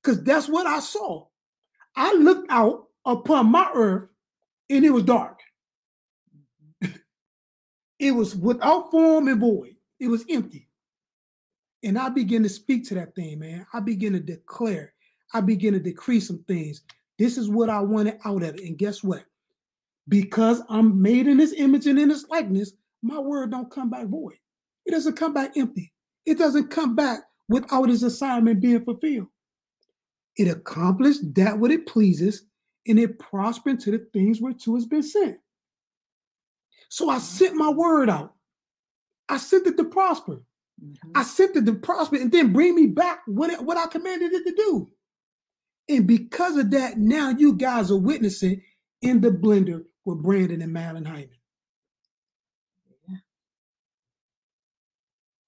because 0.03 0.23
that's 0.23 0.49
what 0.49 0.67
I 0.67 0.79
saw. 0.79 1.27
I 1.95 2.13
looked 2.15 2.47
out 2.51 2.87
upon 3.05 3.51
my 3.51 3.69
earth, 3.75 4.09
and 4.69 4.85
it 4.85 4.91
was 4.91 5.03
dark. 5.03 5.39
It 7.99 8.11
was 8.11 8.35
without 8.35 8.91
form 8.91 9.27
and 9.27 9.39
void. 9.39 9.75
It 9.99 10.07
was 10.07 10.25
empty. 10.29 10.67
And 11.83 11.97
I 11.97 12.09
begin 12.09 12.43
to 12.43 12.49
speak 12.49 12.87
to 12.87 12.95
that 12.95 13.15
thing, 13.15 13.39
man. 13.39 13.65
I 13.73 13.79
begin 13.79 14.13
to 14.13 14.19
declare. 14.19 14.93
I 15.33 15.41
begin 15.41 15.73
to 15.73 15.79
decree 15.79 16.19
some 16.19 16.43
things. 16.47 16.81
This 17.17 17.37
is 17.37 17.49
what 17.49 17.69
I 17.69 17.79
wanted 17.79 18.17
out 18.25 18.43
of 18.43 18.55
it. 18.55 18.63
And 18.63 18.77
guess 18.77 19.03
what? 19.03 19.23
Because 20.07 20.61
I'm 20.69 21.01
made 21.01 21.27
in 21.27 21.37
this 21.37 21.53
image 21.53 21.87
and 21.87 21.99
in 21.99 22.09
this 22.09 22.27
likeness, 22.27 22.73
my 23.01 23.19
word 23.19 23.51
don't 23.51 23.71
come 23.71 23.89
back 23.89 24.07
void. 24.07 24.37
It 24.85 24.91
doesn't 24.91 25.15
come 25.15 25.33
back 25.33 25.55
empty. 25.57 25.93
It 26.25 26.37
doesn't 26.37 26.69
come 26.69 26.95
back 26.95 27.21
without 27.47 27.89
its 27.89 28.03
assignment 28.03 28.61
being 28.61 28.83
fulfilled. 28.83 29.27
It 30.37 30.47
accomplished 30.47 31.33
that 31.35 31.57
what 31.57 31.71
it 31.71 31.87
pleases, 31.87 32.45
and 32.87 32.99
it 32.99 33.19
prospered 33.19 33.79
to 33.81 33.91
the 33.91 33.99
things 34.11 34.41
whereto 34.41 34.75
it's 34.75 34.85
been 34.85 35.03
sent. 35.03 35.37
So 36.89 37.09
I 37.09 37.19
sent 37.19 37.55
my 37.55 37.69
word 37.69 38.09
out. 38.09 38.33
I 39.27 39.37
sent 39.37 39.67
it 39.67 39.77
to 39.77 39.85
prosper. 39.85 40.43
Mm-hmm. 40.83 41.11
I 41.15 41.23
sent 41.23 41.55
it 41.55 41.65
to 41.65 41.73
prosper 41.73 42.17
and 42.17 42.31
then 42.31 42.53
bring 42.53 42.75
me 42.75 42.87
back 42.87 43.21
what, 43.25 43.49
it, 43.49 43.61
what 43.61 43.77
I 43.77 43.87
commanded 43.87 44.33
it 44.33 44.45
to 44.45 44.55
do. 44.55 44.91
And 45.87 46.07
because 46.07 46.57
of 46.57 46.71
that, 46.71 46.97
now 46.97 47.29
you 47.29 47.53
guys 47.53 47.91
are 47.91 47.97
witnessing 47.97 48.61
in 49.01 49.21
the 49.21 49.29
blender 49.29 49.83
with 50.03 50.21
Brandon 50.21 50.61
and 50.61 50.73
Madeline 50.73 51.05
Hyman. 51.05 51.29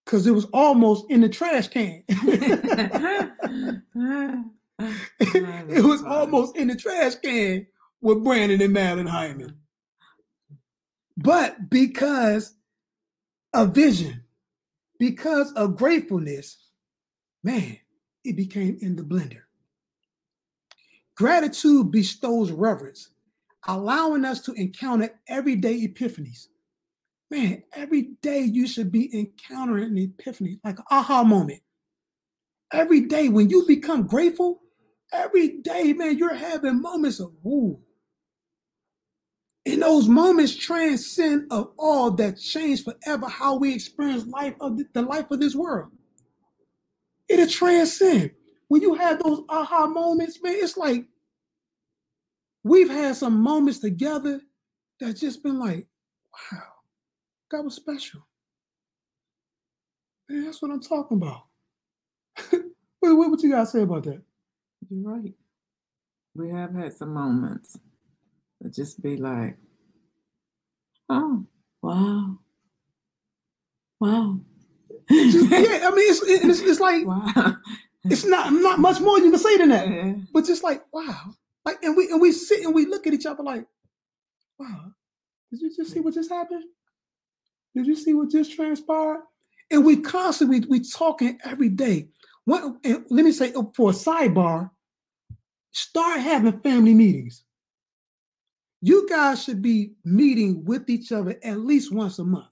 Because 0.05 0.25
it 0.25 0.31
was 0.31 0.45
almost 0.53 1.05
in 1.09 1.21
the 1.21 1.29
trash 1.29 1.67
can. 1.67 2.03
it 5.19 5.83
was 5.83 6.03
almost 6.03 6.55
in 6.55 6.67
the 6.67 6.75
trash 6.75 7.15
can 7.15 7.67
with 8.01 8.23
Brandon 8.23 8.61
and 8.61 8.73
Madeline 8.73 9.07
Hyman. 9.07 9.57
But 11.17 11.69
because 11.69 12.53
of 13.53 13.73
vision, 13.73 14.23
because 14.99 15.51
of 15.53 15.75
gratefulness, 15.75 16.57
man, 17.43 17.77
it 18.23 18.35
became 18.35 18.77
in 18.81 18.95
the 18.95 19.03
blender. 19.03 19.41
Gratitude 21.15 21.91
bestows 21.91 22.51
reverence, 22.51 23.09
allowing 23.67 24.25
us 24.25 24.41
to 24.41 24.53
encounter 24.53 25.19
everyday 25.27 25.87
epiphanies. 25.87 26.47
Man, 27.31 27.63
every 27.73 28.09
day 28.21 28.41
you 28.41 28.67
should 28.67 28.91
be 28.91 29.09
encountering 29.17 29.97
an 29.97 29.97
epiphany, 29.97 30.59
like 30.63 30.77
aha 30.91 31.23
moment. 31.23 31.61
Every 32.71 33.01
day 33.01 33.29
when 33.29 33.49
you 33.49 33.65
become 33.65 34.05
grateful, 34.05 34.61
every 35.11 35.57
day, 35.59 35.93
man, 35.93 36.17
you're 36.17 36.35
having 36.35 36.81
moments 36.81 37.19
of 37.19 37.33
woo. 37.41 37.79
And 39.67 39.81
those 39.81 40.07
moments 40.07 40.55
transcend 40.55 41.51
of 41.51 41.73
all 41.77 42.09
that 42.11 42.39
change 42.39 42.85
forever 42.85 43.27
how 43.27 43.57
we 43.57 43.73
experience 43.75 44.25
life 44.25 44.53
of 44.61 44.77
the, 44.93 45.01
life 45.01 45.29
of 45.29 45.41
this 45.41 45.55
world. 45.55 45.91
It'll 47.27 47.47
transcend 47.47 48.31
when 48.69 48.81
you 48.81 48.93
have 48.93 49.21
those 49.21 49.43
aha 49.49 49.87
moments, 49.87 50.41
man, 50.41 50.55
it's 50.55 50.77
like 50.77 51.03
we've 52.63 52.89
had 52.89 53.17
some 53.17 53.41
moments 53.41 53.79
together 53.79 54.39
that's 55.01 55.19
just 55.19 55.43
been 55.43 55.59
like, 55.59 55.85
wow, 56.31 56.63
that 57.51 57.61
was 57.61 57.75
special. 57.75 58.25
Man, 60.29 60.45
that's 60.45 60.61
what 60.61 60.71
I'm 60.71 60.81
talking 60.81 61.17
about. 61.17 61.43
what, 63.01 63.17
what, 63.17 63.31
what 63.31 63.43
you 63.43 63.51
guys 63.51 63.73
say 63.73 63.81
about 63.81 64.03
that? 64.03 64.21
You're 64.89 65.11
right. 65.11 65.33
We 66.35 66.51
have 66.51 66.73
had 66.73 66.93
some 66.93 67.13
moments 67.13 67.77
that 68.61 68.73
just 68.73 69.01
be 69.01 69.17
like, 69.17 69.57
oh, 71.09 71.45
wow. 71.81 72.39
Wow. 73.99 74.39
just, 75.09 75.49
yeah, 75.51 75.87
I 75.87 75.91
mean, 75.91 76.09
it's, 76.09 76.21
it's, 76.23 76.61
it's 76.61 76.79
like, 76.79 77.05
wow 77.05 77.55
it's 78.09 78.25
not 78.25 78.53
not 78.53 78.79
much 78.79 78.99
more 78.99 79.19
you 79.19 79.31
can 79.31 79.39
say 79.39 79.57
than 79.57 79.69
that. 79.69 79.87
Yeah. 79.87 80.13
But 80.33 80.45
just 80.45 80.63
like, 80.63 80.83
wow. 80.91 81.33
Like 81.65 81.83
and 81.83 81.95
we 81.95 82.09
and 82.09 82.21
we 82.21 82.31
sit 82.31 82.63
and 82.63 82.73
we 82.73 82.85
look 82.85 83.07
at 83.07 83.13
each 83.13 83.25
other 83.25 83.43
like, 83.43 83.65
wow, 84.57 84.91
did 85.51 85.61
you 85.61 85.75
just 85.75 85.91
see 85.91 85.99
what 85.99 86.13
just 86.13 86.31
happened? 86.31 86.63
Did 87.75 87.87
you 87.87 87.95
see 87.95 88.13
what 88.13 88.31
just 88.31 88.55
transpired? 88.55 89.21
And 89.69 89.85
we 89.85 89.97
constantly 89.97 90.61
we 90.67 90.79
talking 90.79 91.37
every 91.43 91.69
day. 91.69 92.07
What 92.45 92.77
let 92.83 93.25
me 93.25 93.31
say 93.31 93.51
for 93.51 93.89
a 93.89 93.93
sidebar, 93.93 94.69
start 95.71 96.21
having 96.21 96.59
family 96.61 96.93
meetings. 96.93 97.43
You 98.81 99.07
guys 99.09 99.43
should 99.43 99.61
be 99.61 99.93
meeting 100.05 100.63
with 100.65 100.89
each 100.89 101.11
other 101.11 101.35
at 101.43 101.59
least 101.59 101.93
once 101.93 102.19
a 102.19 102.23
month. 102.23 102.45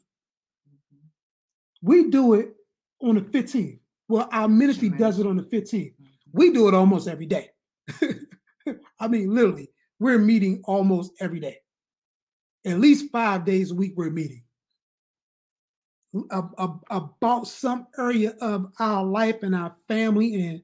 Mm-hmm. 0.67 1.87
We 1.87 2.09
do 2.09 2.33
it 2.33 2.53
on 3.01 3.15
the 3.15 3.21
15th. 3.21 3.79
Well, 4.07 4.29
our 4.31 4.47
ministry 4.47 4.89
does 4.89 5.19
it 5.19 5.27
on 5.27 5.37
the 5.37 5.43
15th. 5.43 5.71
Mm-hmm. 5.71 6.05
We 6.31 6.51
do 6.51 6.67
it 6.67 6.73
almost 6.73 7.07
every 7.07 7.27
day. 7.27 7.49
I 8.99 9.07
mean, 9.07 9.33
literally, 9.33 9.69
we're 9.99 10.17
meeting 10.17 10.61
almost 10.65 11.11
every 11.19 11.39
day. 11.39 11.57
At 12.65 12.79
least 12.79 13.11
five 13.11 13.45
days 13.45 13.71
a 13.71 13.75
week, 13.75 13.93
we're 13.95 14.09
meeting 14.09 14.45
about 16.89 17.47
some 17.47 17.87
area 17.97 18.35
of 18.41 18.71
our 18.79 19.03
life 19.03 19.43
and 19.43 19.55
our 19.55 19.75
family 19.87 20.35
and 20.35 20.61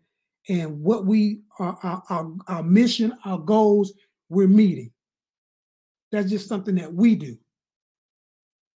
and 0.49 0.81
what 0.81 1.05
we 1.05 1.41
our, 1.59 2.03
our, 2.09 2.33
our 2.47 2.63
mission, 2.63 3.13
our 3.25 3.37
goals, 3.37 3.93
we're 4.29 4.47
meeting. 4.47 4.91
That's 6.11 6.29
just 6.29 6.49
something 6.49 6.75
that 6.75 6.93
we 6.93 7.15
do. 7.15 7.37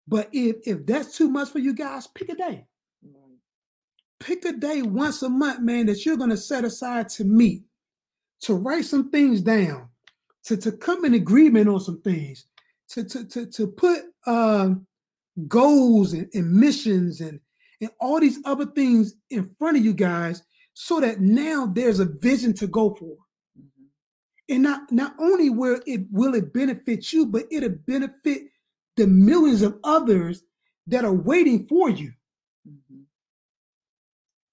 But 0.07 0.29
if 0.33 0.57
if 0.66 0.87
that's 0.87 1.16
too 1.16 1.29
much 1.29 1.49
for 1.49 1.59
you 1.59 1.75
guys, 1.75 2.07
pick 2.07 2.29
a 2.29 2.35
day 2.35 2.66
pick 4.25 4.44
a 4.47 4.53
day 4.53 4.83
once 4.83 5.23
a 5.23 5.29
month, 5.29 5.61
man, 5.61 5.87
that 5.87 6.05
you're 6.05 6.16
going 6.16 6.31
to 6.31 6.37
set 6.37 6.64
aside 6.64 7.09
to 7.11 7.25
meet, 7.25 7.62
to 8.40 8.55
write 8.55 8.85
some 8.85 9.11
things 9.11 9.42
down, 9.42 9.88
to, 10.44 10.57
to 10.57 10.73
come 10.73 11.05
in 11.05 11.14
agreement 11.14 11.68
on 11.68 11.79
some 11.79 12.01
things, 12.01 12.47
to, 12.88 13.05
to, 13.05 13.25
to, 13.27 13.47
to 13.47 13.66
put 13.66 14.01
uh, 14.27 14.70
goals 15.47 16.14
and, 16.14 16.29
and 16.33 16.51
missions 16.53 17.20
and, 17.20 17.38
and 17.81 17.90
all 18.01 18.18
these 18.18 18.38
other 18.47 18.66
things 18.66 19.14
in 19.31 19.51
front 19.59 19.77
of 19.77 19.85
you 19.85 19.92
guys 19.92 20.42
so 20.73 21.01
that 21.01 21.20
now 21.20 21.66
there's 21.66 22.01
a 22.01 22.07
vision 22.07 22.55
to 22.55 22.66
go 22.66 22.94
for. 22.94 23.16
Mm-hmm. 24.50 24.54
And 24.54 24.62
not, 24.62 24.92
not 24.92 25.14
only 25.18 25.50
will 25.50 25.80
it 25.87 26.02
will 26.11 26.35
it 26.35 26.52
benefit 26.52 27.12
you, 27.12 27.26
but 27.26 27.44
it'll 27.50 27.70
benefit 27.87 28.42
the 28.96 29.07
millions 29.07 29.62
of 29.62 29.78
others 29.85 30.42
that 30.87 31.04
are 31.04 31.14
waiting 31.14 31.66
for 31.66 31.88
you. 31.88 32.12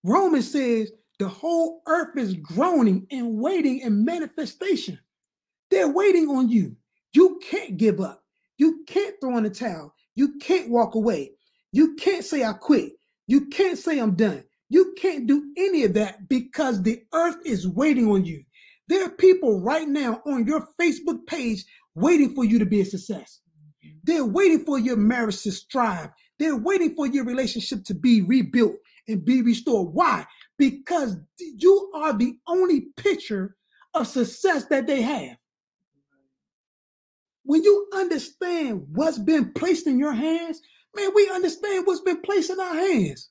Romans 0.03 0.51
says 0.51 0.91
the 1.19 1.27
whole 1.27 1.81
earth 1.87 2.17
is 2.17 2.33
groaning 2.35 3.05
and 3.11 3.37
waiting 3.37 3.79
in 3.79 4.03
manifestation. 4.03 4.99
They're 5.69 5.89
waiting 5.89 6.27
on 6.29 6.49
you. 6.49 6.75
You 7.13 7.39
can't 7.43 7.77
give 7.77 7.99
up. 7.99 8.23
You 8.57 8.83
can't 8.87 9.15
throw 9.21 9.37
in 9.37 9.43
the 9.43 9.49
towel. 9.49 9.93
You 10.15 10.39
can't 10.39 10.69
walk 10.69 10.95
away. 10.95 11.31
You 11.71 11.95
can't 11.95 12.25
say 12.25 12.43
I 12.43 12.53
quit. 12.53 12.93
You 13.27 13.47
can't 13.47 13.77
say 13.77 13.99
I'm 13.99 14.15
done. 14.15 14.43
You 14.69 14.93
can't 14.97 15.27
do 15.27 15.51
any 15.57 15.83
of 15.83 15.93
that 15.93 16.27
because 16.29 16.81
the 16.81 17.03
earth 17.13 17.37
is 17.45 17.67
waiting 17.67 18.09
on 18.09 18.25
you. 18.25 18.43
There 18.91 19.05
are 19.05 19.09
people 19.09 19.61
right 19.61 19.87
now 19.87 20.21
on 20.25 20.45
your 20.45 20.67
Facebook 20.77 21.25
page 21.25 21.63
waiting 21.95 22.35
for 22.35 22.43
you 22.43 22.59
to 22.59 22.65
be 22.65 22.81
a 22.81 22.85
success. 22.85 23.39
They're 24.03 24.25
waiting 24.25 24.65
for 24.65 24.79
your 24.79 24.97
marriage 24.97 25.43
to 25.43 25.51
strive. 25.53 26.09
They're 26.37 26.57
waiting 26.57 26.93
for 26.93 27.07
your 27.07 27.23
relationship 27.23 27.85
to 27.85 27.93
be 27.93 28.21
rebuilt 28.21 28.75
and 29.07 29.23
be 29.23 29.43
restored. 29.43 29.93
Why? 29.93 30.25
Because 30.57 31.15
you 31.39 31.89
are 31.95 32.11
the 32.11 32.35
only 32.47 32.87
picture 32.97 33.55
of 33.93 34.07
success 34.07 34.65
that 34.65 34.87
they 34.87 35.01
have. 35.01 35.37
When 37.43 37.63
you 37.63 37.87
understand 37.93 38.87
what's 38.91 39.19
been 39.19 39.53
placed 39.53 39.87
in 39.87 39.99
your 39.99 40.13
hands, 40.13 40.59
man, 40.97 41.11
we 41.15 41.29
understand 41.29 41.87
what's 41.87 42.01
been 42.01 42.19
placed 42.19 42.49
in 42.49 42.59
our 42.59 42.75
hands. 42.75 43.29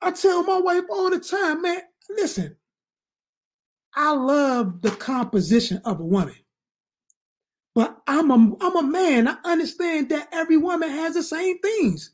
I 0.00 0.12
tell 0.12 0.44
my 0.44 0.60
wife 0.60 0.84
all 0.88 1.10
the 1.10 1.18
time, 1.18 1.62
man, 1.62 1.80
listen, 2.10 2.56
I 3.94 4.12
love 4.14 4.82
the 4.82 4.90
composition 4.92 5.82
of 5.84 6.00
a 6.00 6.04
woman. 6.04 6.36
But 7.74 7.98
I'm 8.06 8.30
a 8.30 8.56
I'm 8.60 8.76
a 8.76 8.82
man. 8.82 9.28
I 9.28 9.36
understand 9.44 10.10
that 10.10 10.28
every 10.32 10.56
woman 10.58 10.90
has 10.90 11.14
the 11.14 11.22
same 11.22 11.58
things. 11.60 12.12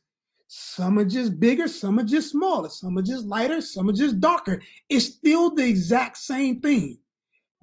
Some 0.49 0.99
are 0.99 1.05
just 1.05 1.39
bigger, 1.41 1.69
some 1.69 1.99
are 1.99 2.05
just 2.05 2.31
smaller, 2.31 2.71
some 2.71 2.97
are 2.99 3.03
just 3.03 3.27
lighter, 3.27 3.61
some 3.61 3.89
are 3.91 3.93
just 3.95 4.21
darker. 4.21 4.63
It's 4.89 5.07
still 5.07 5.55
the 5.55 5.67
exact 5.67 6.17
same 6.17 6.61
thing. 6.61 6.99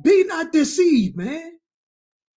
Be 0.04 0.24
not 0.26 0.52
deceived, 0.52 1.18
man. 1.18 1.54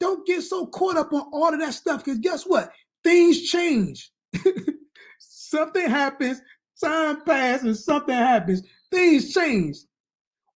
Don't 0.01 0.27
get 0.27 0.43
so 0.43 0.67
caught 0.67 0.97
up 0.97 1.13
on 1.13 1.29
all 1.33 1.53
of 1.53 1.61
that 1.61 1.75
stuff 1.75 2.05
because 2.05 2.19
guess 2.21 2.45
what? 2.45 2.73
Things 3.05 3.51
change. 3.51 4.13
something 5.19 5.91
happens, 5.91 6.41
time 6.83 7.23
passes, 7.25 7.65
and 7.65 7.77
something 7.77 8.15
happens. 8.15 8.63
Things 8.91 9.35
change. 9.35 9.79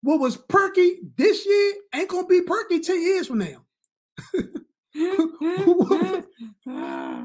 What 0.03 0.19
was 0.19 0.35
perky 0.35 0.97
this 1.15 1.45
year 1.45 1.73
ain't 1.95 2.09
gonna 2.09 2.27
be 2.27 2.41
perky 2.41 2.81
10 2.81 3.01
years 3.01 3.27
from 3.27 3.37
now. 3.39 3.63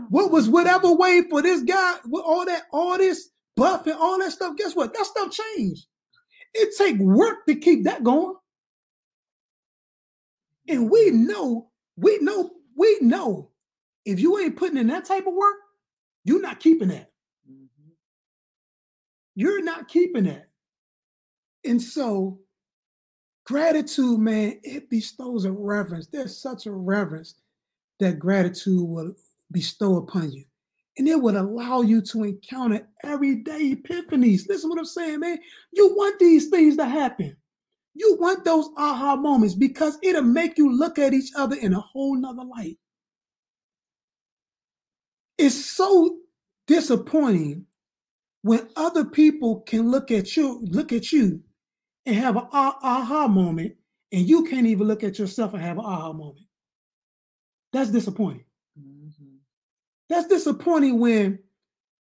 what 0.09 0.31
was 0.31 0.49
whatever 0.49 0.93
way 0.93 1.23
for 1.29 1.43
this 1.43 1.63
guy 1.63 1.97
with 2.07 2.23
all 2.25 2.47
that, 2.47 2.63
all 2.73 2.97
this 2.97 3.31
buff 3.57 3.85
and 3.87 3.97
all 3.97 4.21
that 4.21 4.31
stuff? 4.31 4.57
Guess 4.57 4.77
what? 4.77 4.95
That 4.95 5.07
stuff 5.07 5.33
changed. 5.33 5.87
It 6.55 6.73
take 6.79 6.99
work 6.99 7.47
to 7.47 7.57
keep 7.57 7.83
that 7.85 8.05
going. 8.05 8.37
And 10.69 10.89
we 10.89 11.11
know, 11.11 11.71
we 11.97 12.19
know, 12.21 12.53
we 12.77 12.99
know 13.01 13.51
if 14.05 14.21
you 14.21 14.39
ain't 14.39 14.57
putting 14.57 14.77
in 14.77 14.87
that 14.87 15.05
type 15.05 15.27
of 15.27 15.35
work, 15.35 15.57
you're 16.25 16.41
not 16.41 16.61
keeping 16.61 16.89
that. 16.89 17.11
Mm-hmm. 17.51 17.91
You're 19.35 19.65
not 19.65 19.89
keeping 19.89 20.25
that. 20.25 20.49
And 21.65 21.83
so 21.83 22.39
gratitude, 23.49 24.19
man, 24.21 24.61
it 24.63 24.91
bestows 24.91 25.47
a 25.47 25.51
reverence. 25.51 26.07
There's 26.07 26.37
such 26.37 26.67
a 26.67 26.71
reverence 26.71 27.35
that 27.99 28.19
gratitude 28.19 28.87
will 28.87 29.15
bestow 29.51 29.97
upon 29.97 30.33
you. 30.33 30.45
And 30.99 31.09
it 31.09 31.19
would 31.19 31.35
allow 31.35 31.81
you 31.81 32.03
to 32.03 32.25
encounter 32.25 32.87
everyday 33.03 33.75
epiphanies. 33.75 34.47
Listen 34.49 34.69
what 34.69 34.79
I'm 34.79 34.85
saying, 34.85 35.21
man. 35.21 35.39
You 35.73 35.95
want 35.97 36.19
these 36.19 36.51
things 36.51 36.77
to 36.77 36.85
happen. 36.85 37.39
You 37.95 38.19
want 38.21 38.45
those 38.45 38.69
aha 38.77 39.17
moments 39.17 39.55
because 39.55 39.97
it'll 40.03 40.23
make 40.23 40.59
you 40.59 40.71
look 40.71 40.99
at 40.99 41.15
each 41.15 41.31
other 41.35 41.57
in 41.57 41.73
a 41.73 41.81
whole 41.81 42.17
nother 42.21 42.45
light. 42.45 42.77
It's 45.39 45.65
so 45.65 46.19
disappointing 46.67 47.65
when 48.43 48.69
other 48.77 49.07
people 49.07 49.61
can 49.61 49.91
look 49.91 50.11
at 50.11 50.37
you, 50.37 50.61
look 50.67 50.93
at 50.93 51.13
you 51.13 51.43
and 52.09 52.17
have 52.17 52.37
an 52.37 52.49
aha 52.51 53.29
moment, 53.29 53.75
and 54.13 54.27
you 54.27 54.45
can't 54.45 54.67
even 54.67 54.89
look 54.89 55.05
at 55.05 55.19
yourself 55.19 55.53
and 55.53 55.63
have 55.63 55.79
an 55.79 55.85
aha 55.85 56.13
moment. 56.13 56.47
That's 57.71 57.91
disappointing. 57.91 58.47
Mm-hmm. 58.81 59.37
That's 60.09 60.27
disappointing 60.27 60.99
when 60.99 61.39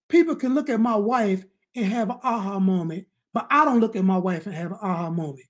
people 0.08 0.34
can 0.34 0.54
look 0.54 0.70
at 0.70 0.80
my 0.80 0.96
wife 0.96 1.44
and 1.76 1.84
have 1.84 2.08
an 2.08 2.16
aha 2.22 2.58
moment, 2.58 3.06
but 3.34 3.46
I 3.50 3.66
don't 3.66 3.80
look 3.80 3.96
at 3.96 4.04
my 4.04 4.16
wife 4.16 4.46
and 4.46 4.54
have 4.54 4.72
an 4.72 4.78
aha 4.80 5.10
moment. 5.10 5.44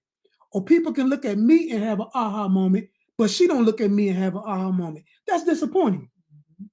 Or 0.51 0.65
people 0.65 0.93
can 0.93 1.09
look 1.09 1.25
at 1.25 1.39
me 1.39 1.71
and 1.71 1.85
have 1.85 2.01
an 2.01 2.09
aha 2.13 2.49
moment, 2.49 2.89
but 3.17 3.31
she 3.31 3.47
don't 3.47 3.65
look 3.65 3.81
at 3.81 3.93
me 3.93 4.09
and 4.09 4.19
have 4.19 4.35
an 4.35 4.43
aha 4.45 4.73
moment. 4.73 5.05
That's 5.29 5.45
disappointing. 5.45 6.11
Mm-hmm. 6.35 6.65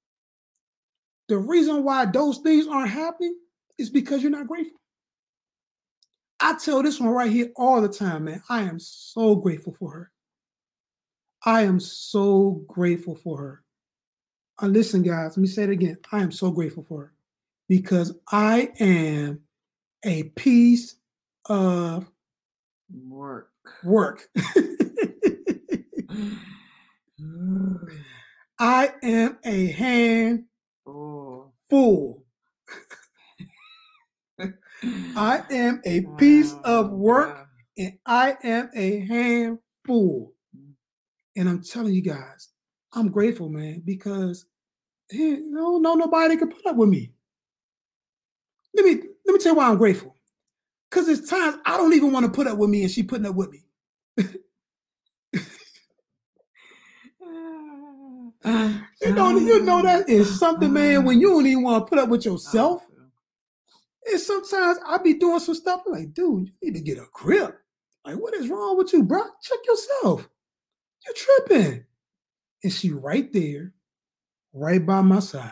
The 1.27 1.37
reason 1.37 1.83
why 1.83 2.05
those 2.05 2.39
things 2.39 2.65
aren't 2.67 2.89
happening 2.89 3.37
is 3.77 3.91
because 3.91 4.23
you're 4.23 4.31
not 4.31 4.47
grateful. 4.47 4.79
I 6.45 6.53
tell 6.53 6.83
this 6.83 6.99
one 6.99 7.09
right 7.09 7.31
here 7.31 7.49
all 7.55 7.81
the 7.81 7.89
time, 7.89 8.25
man. 8.25 8.43
I 8.49 8.61
am 8.61 8.77
so 8.79 9.35
grateful 9.35 9.73
for 9.73 9.91
her. 9.91 10.11
I 11.43 11.63
am 11.63 11.79
so 11.79 12.61
grateful 12.67 13.15
for 13.15 13.37
her. 13.39 13.63
Uh, 14.61 14.67
listen, 14.67 15.01
guys, 15.01 15.31
let 15.31 15.37
me 15.39 15.47
say 15.47 15.63
it 15.63 15.71
again. 15.71 15.97
I 16.11 16.19
am 16.19 16.31
so 16.31 16.51
grateful 16.51 16.83
for 16.83 17.05
her 17.05 17.13
because 17.67 18.13
I 18.31 18.71
am 18.79 19.41
a 20.03 20.25
piece 20.35 20.97
of 21.49 22.11
work. 22.93 23.49
Work. 23.83 24.29
I 28.59 28.93
am 29.01 29.39
a 29.43 29.65
hand 29.71 30.43
oh. 30.85 31.53
full. 31.71 32.23
I 34.83 35.43
am 35.51 35.81
a 35.85 36.01
piece 36.17 36.53
of 36.63 36.91
work 36.91 37.47
and 37.77 37.97
I 38.05 38.37
am 38.43 38.69
a 38.75 38.99
handful. 39.05 40.33
And 41.35 41.49
I'm 41.49 41.63
telling 41.63 41.93
you 41.93 42.01
guys, 42.01 42.49
I'm 42.93 43.09
grateful, 43.09 43.49
man, 43.49 43.81
because 43.85 44.45
hey, 45.09 45.37
no, 45.41 45.77
no, 45.77 45.95
nobody 45.95 46.37
can 46.37 46.49
put 46.49 46.65
up 46.65 46.77
with 46.77 46.89
me. 46.89 47.11
Let 48.73 48.85
me 48.85 49.01
let 49.25 49.33
me 49.33 49.39
tell 49.39 49.53
you 49.53 49.57
why 49.57 49.69
I'm 49.69 49.77
grateful. 49.77 50.15
Because 50.89 51.07
there's 51.07 51.29
times 51.29 51.57
I 51.65 51.77
don't 51.77 51.93
even 51.93 52.11
want 52.11 52.25
to 52.25 52.31
put 52.31 52.47
up 52.47 52.57
with 52.57 52.69
me, 52.69 52.83
and 52.83 52.91
she 52.91 53.03
putting 53.03 53.25
up 53.25 53.35
with 53.35 53.51
me. 53.51 53.63
Ah, 57.27 58.31
ah, 58.45 58.87
you 59.01 59.13
know, 59.13 59.37
you 59.37 59.63
know 59.63 59.81
that 59.81 60.07
is 60.07 60.27
ah, 60.27 60.37
something, 60.37 60.71
man. 60.71 61.03
When 61.03 61.19
you 61.19 61.29
don't 61.29 61.47
even 61.47 61.63
want 61.63 61.85
to 61.85 61.89
put 61.89 61.97
up 61.97 62.09
with 62.09 62.25
oh, 62.27 62.31
yourself, 62.31 62.85
and 64.05 64.19
sometimes 64.19 64.77
I 64.85 64.97
be 64.99 65.13
doing 65.15 65.39
some 65.39 65.55
stuff 65.55 65.83
I'm 65.85 65.93
like, 65.93 66.13
dude, 66.13 66.51
you 66.61 66.71
need 66.71 66.75
to 66.75 66.83
get 66.83 66.97
a 66.97 67.07
grip. 67.11 67.59
Like, 68.05 68.15
what 68.15 68.35
is 68.35 68.49
wrong 68.49 68.77
with 68.77 68.93
you, 68.93 69.03
bro? 69.03 69.21
Check 69.41 69.59
yourself. 69.65 70.29
You're 71.05 71.15
tripping. 71.15 71.85
And 72.63 72.73
she 72.73 72.91
right 72.91 73.31
there, 73.33 73.73
right 74.53 74.83
by 74.83 75.01
my 75.01 75.19
side, 75.19 75.51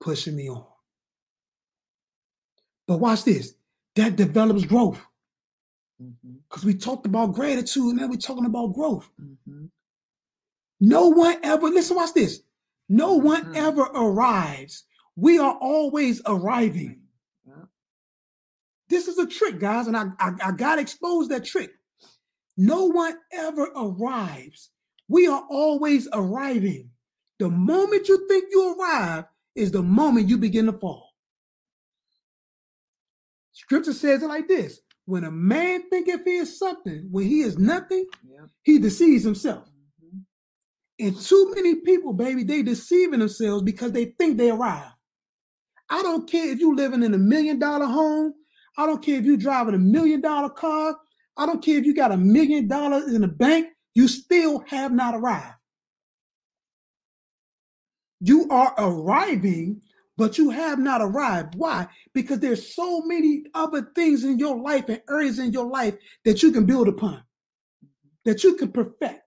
pushing 0.00 0.36
me 0.36 0.50
on. 0.50 0.64
But 2.86 2.98
watch 2.98 3.24
this. 3.24 3.54
That 3.96 4.16
develops 4.16 4.64
growth. 4.64 5.04
Because 5.98 6.62
mm-hmm. 6.62 6.66
we 6.66 6.74
talked 6.74 7.06
about 7.06 7.34
gratitude 7.34 7.90
and 7.90 7.98
now 7.98 8.06
we're 8.06 8.16
talking 8.16 8.46
about 8.46 8.74
growth. 8.74 9.08
Mm-hmm. 9.20 9.66
No 10.80 11.08
one 11.08 11.36
ever, 11.42 11.68
listen, 11.68 11.96
watch 11.96 12.12
this. 12.14 12.40
No 12.88 13.14
one 13.14 13.44
mm-hmm. 13.44 13.56
ever 13.56 13.82
arrives. 13.82 14.84
We 15.16 15.38
are 15.38 15.56
always 15.60 16.20
arriving. 16.26 17.01
This 18.92 19.08
is 19.08 19.16
a 19.16 19.26
trick, 19.26 19.58
guys, 19.58 19.86
and 19.86 19.96
I, 19.96 20.08
I, 20.20 20.32
I 20.44 20.52
got 20.52 20.74
to 20.74 20.82
expose 20.82 21.28
that 21.28 21.46
trick. 21.46 21.70
No 22.58 22.84
one 22.84 23.14
ever 23.32 23.70
arrives. 23.74 24.68
We 25.08 25.26
are 25.26 25.42
always 25.48 26.08
arriving. 26.12 26.90
The 27.38 27.48
moment 27.48 28.06
you 28.06 28.28
think 28.28 28.48
you 28.50 28.76
arrive 28.78 29.24
is 29.54 29.70
the 29.70 29.82
moment 29.82 30.28
you 30.28 30.36
begin 30.36 30.66
to 30.66 30.74
fall. 30.74 31.08
Scripture 33.52 33.94
says 33.94 34.22
it 34.22 34.26
like 34.26 34.46
this 34.46 34.80
when 35.06 35.24
a 35.24 35.30
man 35.30 35.88
thinketh 35.88 36.24
he 36.26 36.36
is 36.36 36.58
something, 36.58 37.08
when 37.10 37.26
he 37.26 37.40
is 37.40 37.58
nothing, 37.58 38.04
yeah. 38.30 38.44
he 38.62 38.78
deceives 38.78 39.24
himself. 39.24 39.70
Mm-hmm. 40.04 41.06
And 41.06 41.18
too 41.18 41.50
many 41.54 41.76
people, 41.76 42.12
baby, 42.12 42.44
they 42.44 42.62
deceiving 42.62 43.20
themselves 43.20 43.62
because 43.62 43.92
they 43.92 44.04
think 44.18 44.36
they 44.36 44.50
arrive. 44.50 44.92
I 45.88 46.02
don't 46.02 46.30
care 46.30 46.50
if 46.50 46.60
you 46.60 46.76
living 46.76 47.02
in 47.02 47.14
a 47.14 47.18
million 47.18 47.58
dollar 47.58 47.86
home. 47.86 48.34
I 48.76 48.86
don't 48.86 49.04
care 49.04 49.18
if 49.18 49.24
you're 49.24 49.36
driving 49.36 49.74
a 49.74 49.78
million 49.78 50.20
dollar 50.20 50.50
car. 50.50 50.96
I 51.36 51.46
don't 51.46 51.62
care 51.62 51.78
if 51.78 51.84
you 51.84 51.94
got 51.94 52.12
a 52.12 52.16
million 52.16 52.68
dollars 52.68 53.12
in 53.12 53.22
the 53.22 53.28
bank, 53.28 53.68
you 53.94 54.08
still 54.08 54.64
have 54.68 54.92
not 54.92 55.14
arrived. 55.14 55.54
You 58.20 58.48
are 58.50 58.74
arriving, 58.78 59.82
but 60.16 60.38
you 60.38 60.50
have 60.50 60.78
not 60.78 61.00
arrived. 61.00 61.54
Why? 61.56 61.88
Because 62.12 62.38
there's 62.38 62.74
so 62.74 63.02
many 63.02 63.44
other 63.54 63.90
things 63.94 64.24
in 64.24 64.38
your 64.38 64.56
life 64.56 64.88
and 64.88 65.02
areas 65.10 65.38
in 65.38 65.52
your 65.52 65.66
life 65.66 65.96
that 66.24 66.42
you 66.42 66.52
can 66.52 66.64
build 66.64 66.88
upon, 66.88 67.22
that 68.24 68.44
you 68.44 68.54
can 68.54 68.70
perfect, 68.70 69.22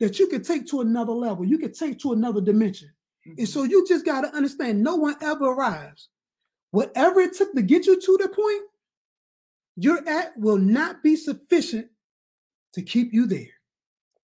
that 0.00 0.18
you 0.18 0.26
can 0.26 0.42
take 0.42 0.66
to 0.68 0.80
another 0.80 1.12
level, 1.12 1.44
you 1.44 1.58
can 1.58 1.72
take 1.72 1.98
to 2.00 2.12
another 2.12 2.40
dimension. 2.40 2.90
Mm-hmm. 3.26 3.38
And 3.38 3.48
so 3.48 3.62
you 3.62 3.86
just 3.86 4.04
got 4.04 4.22
to 4.22 4.34
understand 4.34 4.82
no 4.82 4.96
one 4.96 5.16
ever 5.22 5.44
arrives. 5.44 6.08
Whatever 6.74 7.20
it 7.20 7.36
took 7.36 7.54
to 7.54 7.62
get 7.62 7.86
you 7.86 8.00
to 8.00 8.18
the 8.20 8.28
point, 8.28 8.62
you're 9.76 10.08
at 10.08 10.36
will 10.36 10.58
not 10.58 11.04
be 11.04 11.14
sufficient 11.14 11.86
to 12.72 12.82
keep 12.82 13.12
you 13.12 13.28
there. 13.28 13.46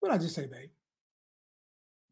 What 0.01 0.11
I 0.11 0.19
just 0.19 0.35
say, 0.35 0.47
babe? 0.47 0.71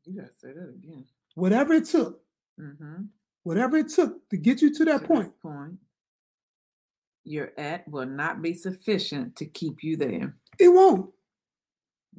You 0.05 0.21
gotta 0.21 0.33
say 0.41 0.53
that 0.53 0.69
again. 0.69 1.07
Whatever 1.35 1.73
it 1.73 1.87
took, 1.87 2.21
mm-hmm. 2.57 3.07
whatever 3.43 3.79
it 3.79 3.89
took 3.89 4.29
to 4.29 4.37
get 4.37 4.63
you 4.63 4.73
to 4.75 4.85
that 4.85 5.01
to 5.01 5.07
point, 5.09 5.33
point, 5.43 5.75
You're 7.25 7.51
at 7.59 7.89
will 7.89 8.07
not 8.07 8.41
be 8.41 8.55
sufficient 8.55 9.35
to 9.39 9.45
keep 9.45 9.83
you 9.83 9.97
there. 9.97 10.37
It 10.61 10.69
won't. 10.69 11.11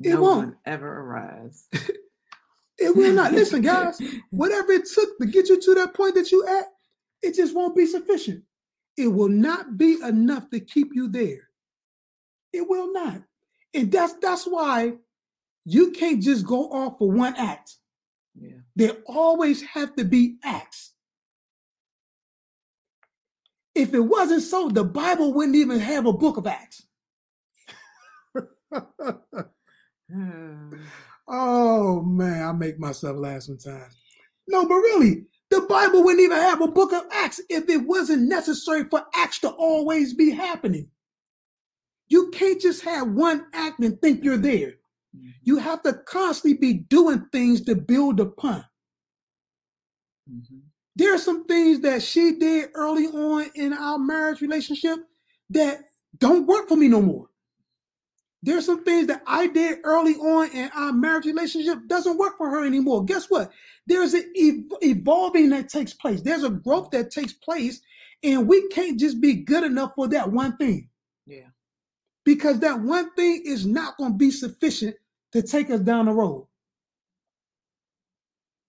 It 0.04 0.16
no 0.16 0.22
won't. 0.22 0.56
ever 0.66 0.92
arrives. 0.92 1.70
It 2.82 2.96
will 2.96 3.12
not. 3.12 3.34
Listen, 3.40 3.62
guys, 3.62 4.02
whatever 4.30 4.72
it 4.72 4.88
took 4.88 5.18
to 5.20 5.26
get 5.26 5.50
you 5.50 5.60
to 5.60 5.76
that 5.76 5.94
point 5.94 6.16
that 6.16 6.32
you 6.32 6.48
at, 6.48 6.66
it 7.22 7.36
just 7.36 7.56
won't 7.56 7.76
be 7.76 7.86
sufficient. 7.86 8.44
It 8.98 9.08
will 9.08 9.30
not 9.30 9.78
be 9.78 9.98
enough 10.04 10.50
to 10.50 10.60
keep 10.60 10.90
you 10.94 11.08
there. 11.08 11.50
It 12.52 12.68
will 12.68 12.92
not. 12.92 13.22
And 13.74 13.92
that's 13.92 14.14
that's 14.16 14.46
why 14.46 14.94
you 15.66 15.92
can't 15.92 16.22
just 16.22 16.46
go 16.46 16.70
off 16.72 16.98
for 16.98 17.12
one 17.12 17.36
act. 17.36 17.76
Yeah. 18.36 18.58
There 18.76 18.98
always 19.06 19.62
have 19.62 19.96
to 19.98 20.04
be 20.04 20.38
acts. 20.44 20.94
If 23.76 23.94
it 23.94 24.00
wasn't 24.00 24.42
so, 24.42 24.70
the 24.70 24.84
Bible 24.84 25.34
wouldn't 25.34 25.56
even 25.56 25.80
have 25.80 26.06
a 26.06 26.14
book 26.14 26.38
of 26.38 26.48
Acts. 26.48 26.86
Hmm. 30.12 30.74
oh 31.28 32.02
man, 32.02 32.44
I 32.48 32.52
make 32.52 32.80
myself 32.80 33.18
laugh 33.18 33.44
sometimes. 33.44 33.96
No, 34.48 34.66
but 34.66 34.76
really, 34.76 35.26
the 35.50 35.62
Bible 35.62 36.04
wouldn't 36.04 36.22
even 36.24 36.38
have 36.38 36.62
a 36.62 36.68
book 36.68 36.94
of 36.94 37.06
Acts 37.12 37.42
if 37.50 37.70
it 37.70 37.78
wasn't 37.88 38.24
necessary 38.30 38.84
for 38.86 39.06
acts 39.16 39.40
to 39.40 39.50
always 39.50 40.14
be 40.14 40.32
happening. 40.32 40.90
You 42.08 42.30
can't 42.32 42.62
just 42.62 42.84
have 42.84 43.10
one 43.10 43.48
act 43.54 43.80
and 43.80 44.00
think 44.02 44.24
you're 44.24 44.38
there. 44.38 44.76
You 45.44 45.58
have 45.58 45.82
to 45.84 45.94
constantly 45.94 46.58
be 46.58 46.74
doing 46.74 47.28
things 47.32 47.62
to 47.62 47.76
build 47.76 48.20
upon. 48.20 48.66
Mhm. 50.30 50.62
There 50.96 51.14
are 51.14 51.20
some 51.20 51.46
things 51.46 51.82
that 51.82 52.04
she 52.04 52.34
did 52.34 52.72
early 52.76 53.08
on 53.08 53.52
in 53.56 53.74
our 53.74 53.98
marriage 53.98 54.42
relationship 54.42 55.00
that 55.50 55.86
don't 56.18 56.46
work 56.46 56.68
for 56.68 56.76
me 56.76 56.88
no 56.88 57.02
more. 57.02 57.29
There's 58.42 58.66
some 58.66 58.86
things 58.86 59.08
that 59.08 59.22
I 59.28 59.48
did 59.48 59.80
early 59.84 60.16
on 60.16 60.50
in 60.52 60.70
our 60.74 60.94
marriage 60.94 61.26
relationship 61.26 61.80
doesn't 61.88 62.18
work 62.18 62.38
for 62.38 62.50
her 62.50 62.66
anymore. 62.66 63.04
Guess 63.04 63.30
what? 63.30 63.52
There's 63.86 64.14
an 64.14 64.32
ev- 64.38 64.78
evolving 64.82 65.50
that 65.50 65.68
takes 65.68 65.94
place. 65.94 66.22
There's 66.22 66.44
a 66.44 66.50
growth 66.50 66.92
that 66.92 67.12
takes 67.12 67.34
place, 67.34 67.82
and 68.24 68.48
we 68.48 68.68
can't 68.70 68.98
just 69.00 69.20
be 69.20 69.34
good 69.36 69.64
enough 69.66 69.92
for 69.96 70.08
that 70.10 70.32
one 70.32 70.56
thing 70.56 70.88
Yeah. 71.26 71.50
because 72.24 72.60
that 72.60 72.80
one 72.80 73.12
thing 73.16 73.42
is 73.46 73.66
not 73.66 73.98
going 73.98 74.14
to 74.14 74.18
be 74.18 74.32
sufficient 74.32 74.96
to 75.34 75.42
take 75.42 75.70
us 75.70 75.82
down 75.82 76.06
the 76.06 76.14
road. 76.14 76.48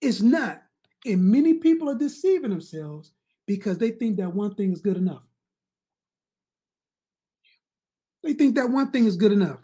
It's 0.01 0.21
not. 0.21 0.63
And 1.05 1.23
many 1.31 1.55
people 1.55 1.89
are 1.89 1.97
deceiving 1.97 2.49
themselves 2.49 3.11
because 3.47 3.77
they 3.77 3.91
think 3.91 4.17
that 4.17 4.33
one 4.33 4.53
thing 4.55 4.71
is 4.73 4.81
good 4.81 4.97
enough. 4.97 5.23
They 8.23 8.33
think 8.33 8.55
that 8.55 8.69
one 8.69 8.91
thing 8.91 9.05
is 9.05 9.15
good 9.15 9.31
enough. 9.31 9.59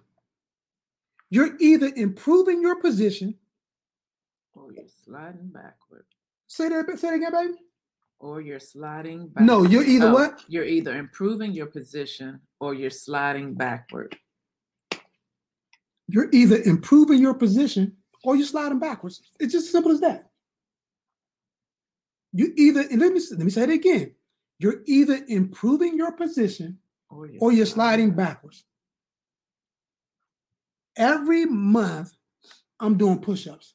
You're 1.29 1.57
either 1.59 1.91
improving 1.95 2.61
your 2.61 2.81
position. 2.81 3.35
Or 4.53 4.71
you're 4.71 4.85
sliding 5.03 5.49
backward. 5.49 6.05
Say 6.47 6.69
that, 6.69 6.85
say 6.99 7.09
that 7.09 7.15
again, 7.15 7.31
baby. 7.31 7.53
Or 8.19 8.41
you're 8.41 8.59
sliding. 8.59 9.31
No, 9.39 9.63
you're 9.63 9.83
either 9.83 10.11
what? 10.11 10.43
You're 10.47 10.63
either 10.63 10.97
improving 10.97 11.51
your 11.51 11.67
position 11.67 12.39
or 12.59 12.73
you're 12.73 12.89
sliding 12.89 13.53
backward. 13.53 14.17
You're 16.07 16.29
either 16.31 16.61
improving 16.63 17.21
your 17.21 17.35
position 17.35 17.95
or 18.23 18.35
you're 18.35 18.47
sliding 18.47 18.79
backwards. 18.79 19.21
It's 19.39 19.53
just 19.53 19.67
as 19.67 19.71
simple 19.71 19.91
as 19.91 19.99
that. 19.99 20.29
You 22.33 22.53
either, 22.57 22.81
and 22.89 22.99
let 22.99 23.13
me 23.13 23.21
let 23.31 23.39
me 23.39 23.49
say 23.49 23.63
it 23.63 23.69
again. 23.69 24.13
You're 24.59 24.81
either 24.85 25.23
improving 25.27 25.95
your 25.97 26.11
position 26.13 26.79
Oh, 27.11 27.17
or 27.17 27.27
you're, 27.27 27.41
or 27.41 27.51
you're 27.51 27.65
sliding 27.65 28.11
backwards. 28.11 28.63
Every 30.95 31.45
month, 31.45 32.13
I'm 32.79 32.97
doing 32.97 33.19
push-ups. 33.19 33.73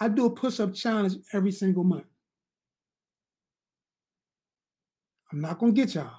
I 0.00 0.08
do 0.08 0.26
a 0.26 0.30
push-up 0.30 0.74
challenge 0.74 1.14
every 1.32 1.52
single 1.52 1.84
month. 1.84 2.06
I'm 5.32 5.40
not 5.40 5.58
gonna 5.58 5.72
get 5.72 5.94
y'all, 5.94 6.12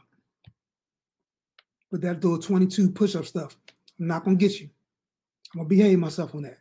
but 1.92 2.02
that 2.02 2.24
little 2.24 2.40
22 2.40 2.92
push-up 2.92 3.26
stuff, 3.26 3.56
I'm 4.00 4.08
not 4.08 4.24
gonna 4.24 4.36
get 4.36 4.60
you. 4.60 4.70
I'm 5.54 5.60
gonna 5.60 5.70
behave 5.70 5.98
myself 5.98 6.36
on 6.36 6.44
that. 6.44 6.60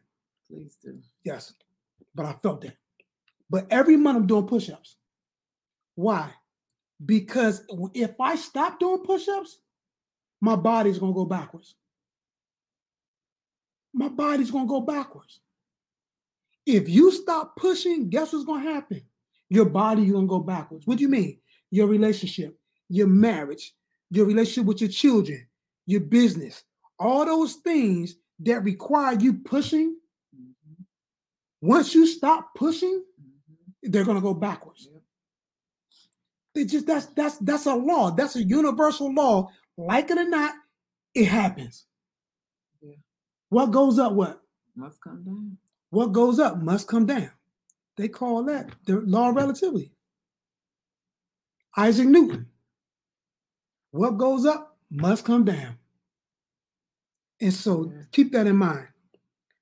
Please 0.49 0.77
do. 0.83 1.01
Yes, 1.25 1.55
but 2.15 2.25
I 2.25 2.35
felt 2.35 2.61
that. 2.63 2.77
But 3.51 3.67
every 3.71 3.97
month 3.97 4.17
I'm 4.17 4.27
doing 4.27 4.47
push-ups. 4.47 4.97
Why? 5.97 6.33
Because 7.05 7.63
if 7.95 8.21
I 8.21 8.37
stop 8.37 8.79
doing 8.79 9.03
push-ups, 9.03 9.59
my 10.41 10.57
body's 10.57 10.99
gonna 10.99 11.13
go 11.13 11.25
backwards. 11.25 11.75
My 13.93 14.09
body's 14.09 14.51
gonna 14.51 14.67
go 14.67 14.81
backwards. 14.81 15.41
If 16.67 16.89
you 16.89 17.13
stop 17.13 17.57
pushing, 17.57 18.09
guess 18.11 18.33
what's 18.33 18.45
gonna 18.45 18.71
happen? 18.71 19.03
Your 19.49 19.67
body 19.67 20.03
you 20.03 20.13
gonna 20.15 20.27
go 20.27 20.41
backwards. 20.41 20.87
What 20.87 20.99
do 20.99 21.03
you 21.03 21.09
mean? 21.09 21.39
Your 21.71 21.87
relationship, 21.87 22.59
your 22.89 23.07
marriage, 23.07 23.75
your 24.11 24.27
relationship 24.27 24.67
with 24.67 24.81
your 24.81 24.91
children, 24.91 25.47
your 25.87 26.01
business, 26.01 26.65
all 26.99 27.25
those 27.25 27.55
things 27.57 28.17
that 28.41 28.63
require 28.65 29.17
you 29.19 29.35
pushing. 29.35 29.97
Mhm. 30.35 30.85
Once 31.63 31.95
you 31.95 32.07
stop 32.07 32.55
pushing, 32.55 33.05
Mhm. 33.21 33.93
they're 33.93 34.05
gonna 34.05 34.21
go 34.21 34.35
backwards. 34.35 34.89
It 36.55 36.67
just 36.67 36.87
that's 36.87 37.07
that's 37.07 37.39
that's 37.39 37.67
a 37.67 37.75
law. 37.75 38.11
That's 38.11 38.37
a 38.37 38.43
universal 38.43 39.13
law. 39.13 39.51
Like 39.77 40.11
it 40.11 40.19
or 40.19 40.29
not, 40.29 40.55
it 41.15 41.27
happens. 41.27 41.87
Yeah. 42.81 42.95
What 43.51 43.67
goes 43.67 43.99
up, 43.99 44.13
what? 44.13 44.43
Must 44.75 45.01
come 45.01 45.23
down. 45.25 45.59
What 45.91 46.13
goes 46.13 46.39
up 46.39 46.59
must 46.63 46.89
come 46.89 47.07
down. 47.07 47.31
They 47.97 48.09
call 48.09 48.45
that 48.45 48.71
the 48.87 49.01
law 49.01 49.31
of 49.31 49.37
relativity. 49.37 49.93
Isaac 51.77 52.07
Newton. 52.09 52.47
What 53.91 54.19
goes 54.19 54.45
up 54.47 54.77
must 54.91 55.25
come 55.25 55.45
down. 55.45 55.79
And 57.41 57.53
so 57.53 57.91
Yeah. 57.91 58.03
keep 58.13 58.33
that 58.33 58.47
in 58.47 58.57
mind. 58.57 58.89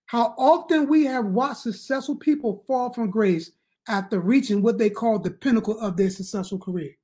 How 0.07 0.35
often 0.38 0.88
we 0.88 1.05
have 1.05 1.27
watched 1.27 1.62
successful 1.62 2.16
people 2.16 2.64
fall 2.66 2.92
from 2.92 3.11
grace 3.11 3.50
after 3.88 4.20
reaching 4.20 4.62
what 4.62 4.79
they 4.79 4.90
call 4.90 5.18
the 5.18 5.31
pinnacle 5.31 5.79
of 5.81 5.96
their 5.96 6.11
successful 6.11 6.59
career. 6.59 6.96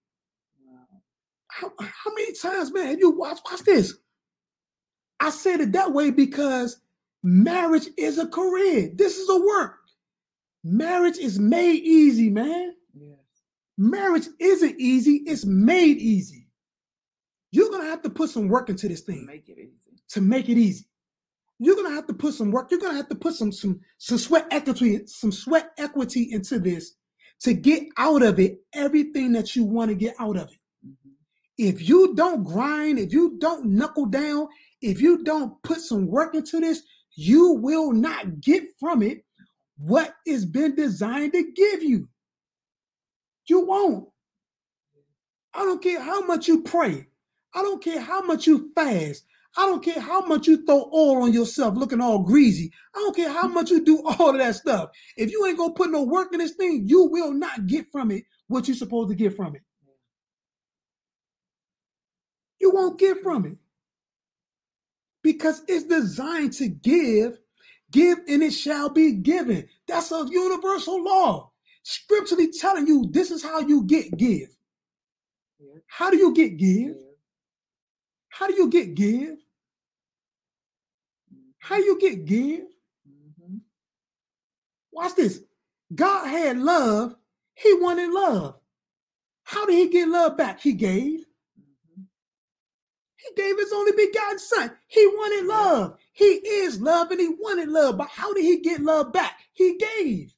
How, 1.61 1.73
how 1.79 2.15
many 2.15 2.33
times, 2.35 2.73
man, 2.73 2.87
have 2.87 2.99
you 2.99 3.11
watched? 3.11 3.43
Watch 3.51 3.61
this. 3.65 3.95
I 5.21 5.31
said 5.31 5.61
it 5.61 5.73
that 5.73 5.93
way 5.93 6.11
because 6.11 6.81
marriage 7.23 7.89
is 7.99 8.19
a 8.19 8.27
career. 8.27 8.91
This 8.95 9.19
is 9.19 9.29
a 9.29 9.39
work. 9.39 9.77
Marriage 10.65 11.19
is 11.19 11.39
made 11.39 11.83
easy, 11.83 12.31
man. 12.31 12.75
Yes. 12.95 13.19
Marriage 13.77 14.29
isn't 14.39 14.81
easy, 14.81 15.23
it's 15.27 15.45
made 15.45 15.99
easy. 15.99 16.47
You're 17.53 17.69
going 17.69 17.83
to 17.83 17.89
have 17.91 18.03
to 18.03 18.11
put 18.11 18.31
some 18.31 18.49
work 18.49 18.69
into 18.71 18.89
this 18.89 19.03
To 19.03 19.13
thing 19.13 19.27
Make 19.27 19.49
it 19.49 19.59
easy. 19.59 20.01
to 20.11 20.21
make 20.21 20.49
it 20.49 20.57
easy. 20.59 20.85
You're 21.59 21.75
going 21.77 21.89
to 21.89 21.95
have 21.95 22.07
to 22.07 22.15
put 22.15 22.33
some 22.35 22.51
work. 22.51 22.71
You're 22.71 22.81
going 22.81 22.93
to 22.93 22.97
have 22.97 23.09
to 23.09 23.15
put 23.15 23.35
some 23.35 23.53
some 23.53 23.81
some 23.99 24.17
sweat 24.19 24.47
equity 24.51 25.01
some 25.07 25.33
sweat 25.33 25.73
equity 25.79 26.29
into 26.33 26.59
this 26.59 26.95
to 27.41 27.53
get 27.53 27.85
out 27.99 28.23
of 28.23 28.39
it 28.39 28.61
everything 28.75 29.33
that 29.33 29.55
you 29.57 29.65
want 29.65 29.89
to 29.91 29.95
get 29.95 30.15
out 30.19 30.37
of 30.37 30.49
it. 30.51 30.59
If 31.63 31.87
you 31.87 32.15
don't 32.15 32.43
grind, 32.43 32.99
if 32.99 33.13
you 33.13 33.37
don't 33.39 33.67
knuckle 33.67 34.07
down, 34.07 34.49
if 34.81 34.99
you 34.99 35.23
don't 35.23 35.63
put 35.63 35.83
some 35.83 36.07
work 36.07 36.35
into 36.35 36.59
this, 36.59 36.81
you 37.15 37.53
will 37.53 37.93
not 37.93 38.41
get 38.41 38.65
from 38.81 39.03
it 39.03 39.27
what 39.77 40.15
has 40.27 40.47
been 40.47 40.75
designed 40.75 41.35
to 41.35 41.53
give 41.55 41.83
you. 41.83 42.09
You 43.47 43.67
won't. 43.67 44.09
I 45.53 45.67
don't 45.67 45.83
care 45.83 46.01
how 46.01 46.23
much 46.23 46.49
you 46.49 46.63
pray. 46.63 47.07
I 47.55 47.61
don't 47.61 47.85
care 47.85 48.01
how 48.01 48.23
much 48.23 48.47
you 48.47 48.73
fast. 48.75 49.25
I 49.59 49.67
don't 49.67 49.85
care 49.85 50.01
how 50.01 50.23
much 50.23 50.47
you 50.47 50.65
throw 50.65 50.91
oil 50.95 51.25
on 51.25 51.35
yourself 51.35 51.77
looking 51.77 52.01
all 52.01 52.21
greasy. 52.21 52.73
I 52.97 53.01
don't 53.01 53.15
care 53.15 53.31
how 53.31 53.49
much 53.49 53.71
you 53.71 53.85
do 53.85 54.03
all 54.07 54.31
of 54.31 54.39
that 54.39 54.55
stuff. 54.55 54.93
If 55.19 55.31
you 55.31 55.45
ain't 55.45 55.59
gonna 55.59 55.75
put 55.75 55.91
no 55.91 56.05
work 56.05 56.33
in 56.33 56.39
this 56.39 56.55
thing, 56.55 56.85
you 56.87 57.05
will 57.05 57.35
not 57.35 57.67
get 57.67 57.93
from 57.93 58.11
it 58.13 58.25
what 58.47 58.67
you're 58.67 58.75
supposed 58.79 59.11
to 59.11 59.15
get 59.15 59.37
from 59.37 59.57
it. 59.57 59.63
You 62.61 62.71
won't 62.71 62.99
get 62.99 63.23
from 63.23 63.47
it 63.47 63.59
because 65.23 65.63
it's 65.69 65.85
designed 65.85 66.53
to 66.55 66.69
give, 66.69 67.39
give, 67.91 68.19
and 68.29 68.43
it 68.43 68.53
shall 68.53 68.89
be 68.91 69.13
given. 69.13 69.69
That's 69.87 70.13
a 70.13 70.27
universal 70.31 71.03
law. 71.03 71.51
Scripturally 71.83 72.53
telling 72.53 72.87
you 72.87 73.07
this 73.11 73.31
is 73.31 73.43
how 73.43 73.61
you 73.61 73.85
get 73.85 74.17
give. 74.17 74.51
Yeah. 75.59 75.81
How 75.87 76.11
do 76.11 76.19
you 76.19 76.35
get 76.35 76.57
give? 76.59 76.97
Yeah. 76.97 77.13
How 78.29 78.47
do 78.47 78.55
you 78.55 78.69
get 78.69 78.95
give? 78.95 79.39
How 81.59 81.77
you 81.79 81.99
get 82.01 82.25
give? 82.25 82.65
Mhm. 83.09 83.61
Watch 84.93 85.15
this. 85.17 85.43
God 85.95 86.27
had 86.27 86.59
love, 86.59 87.17
he 87.55 87.75
wanted 87.75 88.11
love. 88.11 88.61
How 89.45 89.67
did 89.67 89.75
he 89.75 89.89
get 89.89 90.09
love 90.09 90.37
back? 90.37 90.61
He 90.61 90.73
gave. 90.73 91.27
He 93.21 93.43
gave 93.43 93.59
his 93.59 93.73
only 93.73 93.93
begotten 93.93 94.39
son. 94.39 94.73
He 94.87 95.07
wanted 95.07 95.47
love. 95.47 95.99
He 96.13 96.25
is 96.25 96.81
love 96.81 97.11
and 97.11 97.21
he 97.21 97.29
wanted 97.29 97.69
love. 97.69 97.99
But 97.99 98.09
how 98.09 98.33
did 98.33 98.45
he 98.45 98.61
get 98.61 98.81
love 98.81 99.13
back? 99.13 99.39
He 99.53 99.77
gave. 99.77 100.35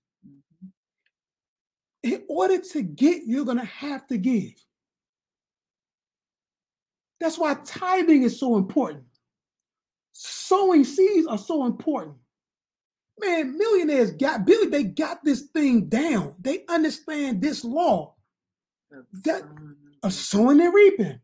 In 2.03 2.25
order 2.29 2.59
to 2.59 2.83
get, 2.83 3.23
you're 3.25 3.45
going 3.45 3.59
to 3.59 3.65
have 3.65 4.07
to 4.09 4.19
give. 4.19 4.55
That's 7.21 7.39
why 7.39 7.55
tithing 7.65 8.25
is 8.25 8.41
so 8.41 8.57
important. 8.57 9.05
Sowing 10.11 10.83
seeds 10.83 11.29
are 11.29 11.39
so 11.39 11.65
important. 11.65 12.17
Man, 13.21 13.57
millionaires 13.57 14.11
got 14.11 14.45
Billy, 14.45 14.67
they 14.67 14.83
got 14.83 15.23
this 15.25 15.43
thing 15.43 15.89
down. 15.89 16.35
They 16.41 16.65
understand 16.69 17.41
this 17.41 17.65
law 17.65 18.17
that 19.25 19.43
of 20.03 20.13
sowing 20.13 20.61
and 20.61 20.75
reaping. 20.75 21.21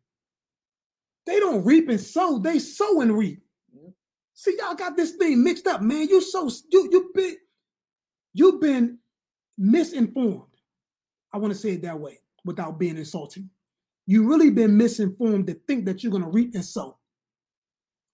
They 1.29 1.41
don't 1.41 1.63
reap 1.63 1.91
and 1.91 2.01
sow, 2.01 2.39
they 2.39 2.59
sow 2.59 3.03
and 3.03 3.15
reap. 3.15 3.43
See, 4.33 4.57
y'all 4.59 4.75
got 4.75 4.97
this 4.97 5.11
thing 5.11 5.45
mixed 5.45 5.67
up, 5.67 5.83
man. 5.83 6.09
You 6.09 6.23
so 6.23 6.51
you 6.73 6.89
you 6.91 7.11
been 7.15 7.37
you've 8.33 8.63
been 8.63 8.99
misinformed. 9.59 10.45
I 11.31 11.37
want 11.37 11.53
to 11.53 11.59
say 11.59 11.73
it 11.73 11.83
that 11.83 12.01
way 12.01 12.21
without 12.47 12.79
being 12.79 12.97
insulting. 12.97 13.51
You 14.07 14.27
really 14.27 14.49
been 14.49 14.79
misinformed 14.79 15.49
to 15.49 15.55
think 15.67 15.85
that 15.85 16.03
you're 16.03 16.13
gonna 16.13 16.31
reap 16.31 16.55
and 16.55 16.65
sow. 16.65 16.97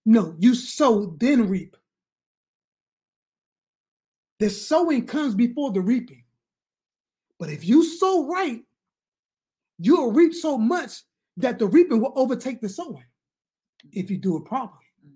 No, 0.05 0.35
you 0.37 0.53
sow 0.53 1.15
then 1.17 1.47
reap. 1.47 1.77
The 4.39 4.49
sowing 4.49 5.07
comes 5.07 5.35
before 5.35 5.71
the 5.71 5.79
reaping. 5.79 6.25
But 7.39 7.49
if 7.49 7.63
you 7.63 7.85
sow 7.85 8.27
right, 8.27 8.61
you'll 9.79 10.11
reap 10.11 10.33
so 10.33 10.57
much 10.57 11.03
that 11.37 11.59
the 11.59 11.67
reaping 11.67 12.01
will 12.01 12.13
overtake 12.15 12.61
the 12.61 12.69
sowing 12.69 13.05
if 13.91 14.09
you 14.09 14.17
do 14.17 14.37
it 14.37 14.45
properly. 14.45 14.85
Mm-hmm. 15.05 15.15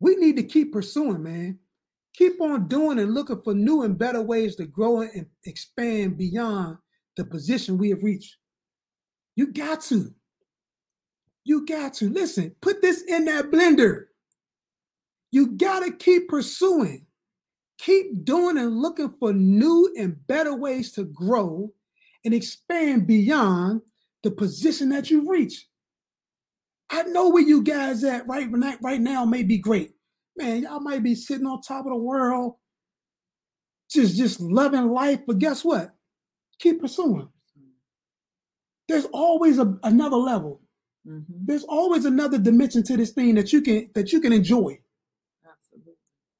We 0.00 0.16
need 0.16 0.36
to 0.36 0.42
keep 0.42 0.72
pursuing, 0.72 1.22
man. 1.22 1.58
Keep 2.14 2.40
on 2.40 2.68
doing 2.68 2.98
and 2.98 3.14
looking 3.14 3.40
for 3.42 3.54
new 3.54 3.82
and 3.82 3.98
better 3.98 4.20
ways 4.20 4.56
to 4.56 4.66
grow 4.66 5.00
and 5.00 5.26
expand 5.44 6.18
beyond 6.18 6.76
the 7.16 7.24
position 7.24 7.78
we 7.78 7.90
have 7.90 8.02
reached. 8.02 8.36
You 9.36 9.52
got 9.52 9.80
to. 9.82 10.12
You 11.44 11.64
got 11.66 11.94
to. 11.94 12.10
Listen, 12.10 12.54
put 12.60 12.82
this 12.82 13.02
in 13.02 13.24
that 13.26 13.50
blender. 13.50 14.06
You 15.30 15.52
got 15.52 15.80
to 15.80 15.92
keep 15.92 16.28
pursuing. 16.28 17.06
Keep 17.78 18.24
doing 18.24 18.58
and 18.58 18.82
looking 18.82 19.14
for 19.18 19.32
new 19.32 19.92
and 19.96 20.26
better 20.26 20.54
ways 20.54 20.92
to 20.92 21.04
grow 21.04 21.72
and 22.24 22.34
expand 22.34 23.06
beyond 23.06 23.80
the 24.22 24.30
position 24.30 24.90
that 24.90 25.10
you've 25.10 25.28
reached. 25.28 25.66
I 26.90 27.04
know 27.04 27.28
where 27.28 27.42
you 27.42 27.62
guys 27.62 28.02
at 28.04 28.26
right, 28.26 28.48
right 28.82 29.00
now 29.00 29.24
may 29.24 29.42
be 29.42 29.58
great. 29.58 29.92
Man, 30.36 30.62
y'all 30.62 30.80
might 30.80 31.02
be 31.02 31.14
sitting 31.14 31.46
on 31.46 31.60
top 31.62 31.86
of 31.86 31.92
the 31.92 31.96
world, 31.96 32.54
just, 33.90 34.16
just 34.16 34.40
loving 34.40 34.88
life. 34.88 35.20
But 35.26 35.38
guess 35.38 35.64
what? 35.64 35.90
Keep 36.58 36.80
pursuing. 36.80 37.28
There's 38.88 39.06
always 39.12 39.58
a, 39.58 39.78
another 39.84 40.16
level. 40.16 40.60
Mm-hmm. 41.06 41.46
There's 41.46 41.64
always 41.64 42.04
another 42.04 42.38
dimension 42.38 42.82
to 42.84 42.96
this 42.96 43.12
thing 43.12 43.34
that 43.36 43.52
you 43.52 43.62
can 43.62 43.88
that 43.94 44.12
you 44.12 44.20
can 44.20 44.32
enjoy. 44.32 44.78
Absolutely. 45.48 45.94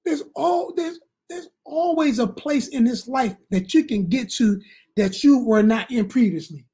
There's 0.04 0.22
all 0.34 0.74
there's 0.74 0.98
there's 1.28 1.48
always 1.64 2.18
a 2.18 2.26
place 2.26 2.68
in 2.68 2.84
this 2.84 3.08
life 3.08 3.36
that 3.50 3.72
you 3.72 3.84
can 3.84 4.08
get 4.08 4.30
to 4.32 4.60
that 4.96 5.22
you 5.22 5.44
were 5.44 5.62
not 5.62 5.90
in 5.90 6.08
previously. 6.08 6.66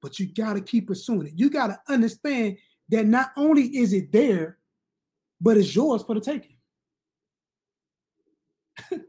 But 0.00 0.18
you 0.18 0.32
got 0.32 0.54
to 0.54 0.60
keep 0.60 0.86
pursuing 0.86 1.26
it. 1.26 1.32
You 1.36 1.50
got 1.50 1.68
to 1.68 1.78
understand 1.88 2.58
that 2.88 3.06
not 3.06 3.32
only 3.36 3.64
is 3.76 3.92
it 3.92 4.12
there, 4.12 4.58
but 5.40 5.56
it's 5.56 5.74
yours 5.74 6.02
for 6.02 6.14
the 6.14 6.20
taking. 6.20 6.56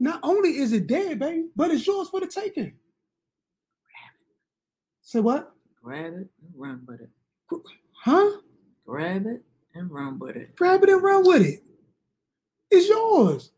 not 0.00 0.20
only 0.22 0.58
is 0.58 0.72
it 0.72 0.86
there, 0.88 1.16
baby, 1.16 1.46
but 1.56 1.70
it's 1.70 1.86
yours 1.86 2.08
for 2.08 2.20
the 2.20 2.26
taking. 2.26 2.74
Say 5.02 5.20
what? 5.20 5.52
Grab 5.82 6.06
it 6.06 6.14
and 6.14 6.28
run 6.54 6.82
with 6.86 7.00
it. 7.00 7.10
Huh? 8.04 8.38
Grab 8.84 9.26
it 9.26 9.42
and 9.74 9.90
run 9.90 10.18
with 10.18 10.36
it. 10.36 10.56
Grab 10.56 10.82
it 10.82 10.90
and 10.90 11.02
run 11.02 11.26
with 11.26 11.42
it. 11.42 11.62
It's 12.70 12.88
yours. 12.88 13.52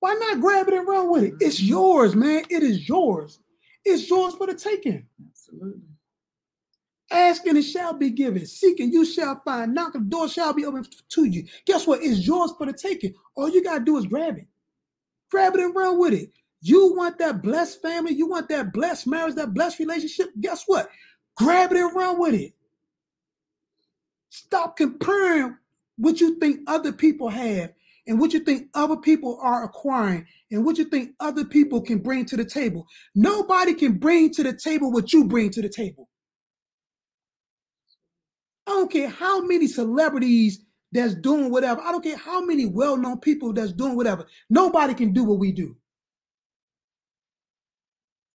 Why 0.00 0.14
not 0.14 0.40
grab 0.40 0.68
it 0.68 0.74
and 0.74 0.86
run 0.86 1.10
with 1.10 1.24
it? 1.24 1.34
It's 1.40 1.58
mm-hmm. 1.58 1.68
yours, 1.68 2.14
man. 2.14 2.44
It 2.50 2.62
is 2.62 2.88
yours. 2.88 3.40
It's 3.84 4.08
yours 4.08 4.34
for 4.34 4.46
the 4.46 4.54
taking. 4.54 5.06
Absolutely. 5.30 5.82
Ask 7.10 7.46
and 7.46 7.58
it 7.58 7.62
shall 7.62 7.92
be 7.92 8.10
given. 8.10 8.46
Seek 8.46 8.80
and 8.80 8.92
you 8.92 9.04
shall 9.04 9.40
find. 9.44 9.74
Knock, 9.74 9.92
the 9.92 10.00
door 10.00 10.28
shall 10.28 10.52
be 10.52 10.64
open 10.64 10.84
to 11.10 11.24
you. 11.24 11.44
Guess 11.66 11.86
what? 11.86 12.02
It's 12.02 12.26
yours 12.26 12.52
for 12.56 12.66
the 12.66 12.72
taking. 12.72 13.14
All 13.36 13.48
you 13.48 13.62
got 13.62 13.78
to 13.78 13.84
do 13.84 13.96
is 13.98 14.06
grab 14.06 14.38
it. 14.38 14.46
Grab 15.30 15.54
it 15.54 15.60
and 15.60 15.74
run 15.74 15.98
with 15.98 16.14
it. 16.14 16.30
You 16.62 16.94
want 16.94 17.18
that 17.18 17.42
blessed 17.42 17.82
family, 17.82 18.14
you 18.14 18.26
want 18.26 18.48
that 18.48 18.72
blessed 18.72 19.06
marriage, 19.06 19.34
that 19.34 19.52
blessed 19.52 19.80
relationship. 19.80 20.30
Guess 20.40 20.64
what? 20.66 20.88
Grab 21.36 21.72
it 21.72 21.76
and 21.76 21.94
run 21.94 22.18
with 22.18 22.34
it. 22.34 22.54
Stop 24.30 24.76
comparing 24.76 25.58
what 25.96 26.20
you 26.20 26.38
think 26.38 26.60
other 26.66 26.92
people 26.92 27.28
have 27.28 27.72
and 28.06 28.20
what 28.20 28.32
you 28.32 28.40
think 28.40 28.68
other 28.74 28.96
people 28.96 29.38
are 29.40 29.64
acquiring 29.64 30.26
and 30.50 30.64
what 30.64 30.78
you 30.78 30.84
think 30.84 31.12
other 31.20 31.44
people 31.44 31.80
can 31.80 31.98
bring 31.98 32.24
to 32.26 32.36
the 32.36 32.44
table. 32.44 32.86
Nobody 33.14 33.74
can 33.74 33.98
bring 33.98 34.30
to 34.34 34.42
the 34.42 34.52
table 34.52 34.92
what 34.92 35.12
you 35.12 35.24
bring 35.24 35.50
to 35.50 35.62
the 35.62 35.68
table. 35.68 36.08
I 38.66 38.72
don't 38.72 38.90
care 38.90 39.08
how 39.08 39.42
many 39.42 39.66
celebrities 39.66 40.60
that's 40.92 41.14
doing 41.14 41.50
whatever. 41.50 41.80
I 41.80 41.92
don't 41.92 42.04
care 42.04 42.16
how 42.16 42.44
many 42.44 42.66
well-known 42.66 43.18
people 43.20 43.52
that's 43.52 43.72
doing 43.72 43.96
whatever. 43.96 44.26
Nobody 44.48 44.94
can 44.94 45.12
do 45.12 45.24
what 45.24 45.38
we 45.38 45.52
do. 45.52 45.76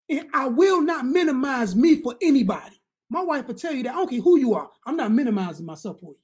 And 0.08 0.28
I 0.34 0.46
will 0.46 0.80
not 0.82 1.06
minimize 1.06 1.74
me 1.74 2.02
for 2.02 2.16
anybody. 2.20 2.80
My 3.08 3.22
wife 3.22 3.46
will 3.46 3.54
tell 3.54 3.72
you 3.72 3.82
that 3.84 3.92
I 3.92 3.96
don't 3.96 4.10
care 4.10 4.20
who 4.20 4.38
you 4.38 4.54
are. 4.54 4.68
I'm 4.86 4.96
not 4.96 5.12
minimizing 5.12 5.66
myself 5.66 6.00
for 6.00 6.12
you. 6.12 6.18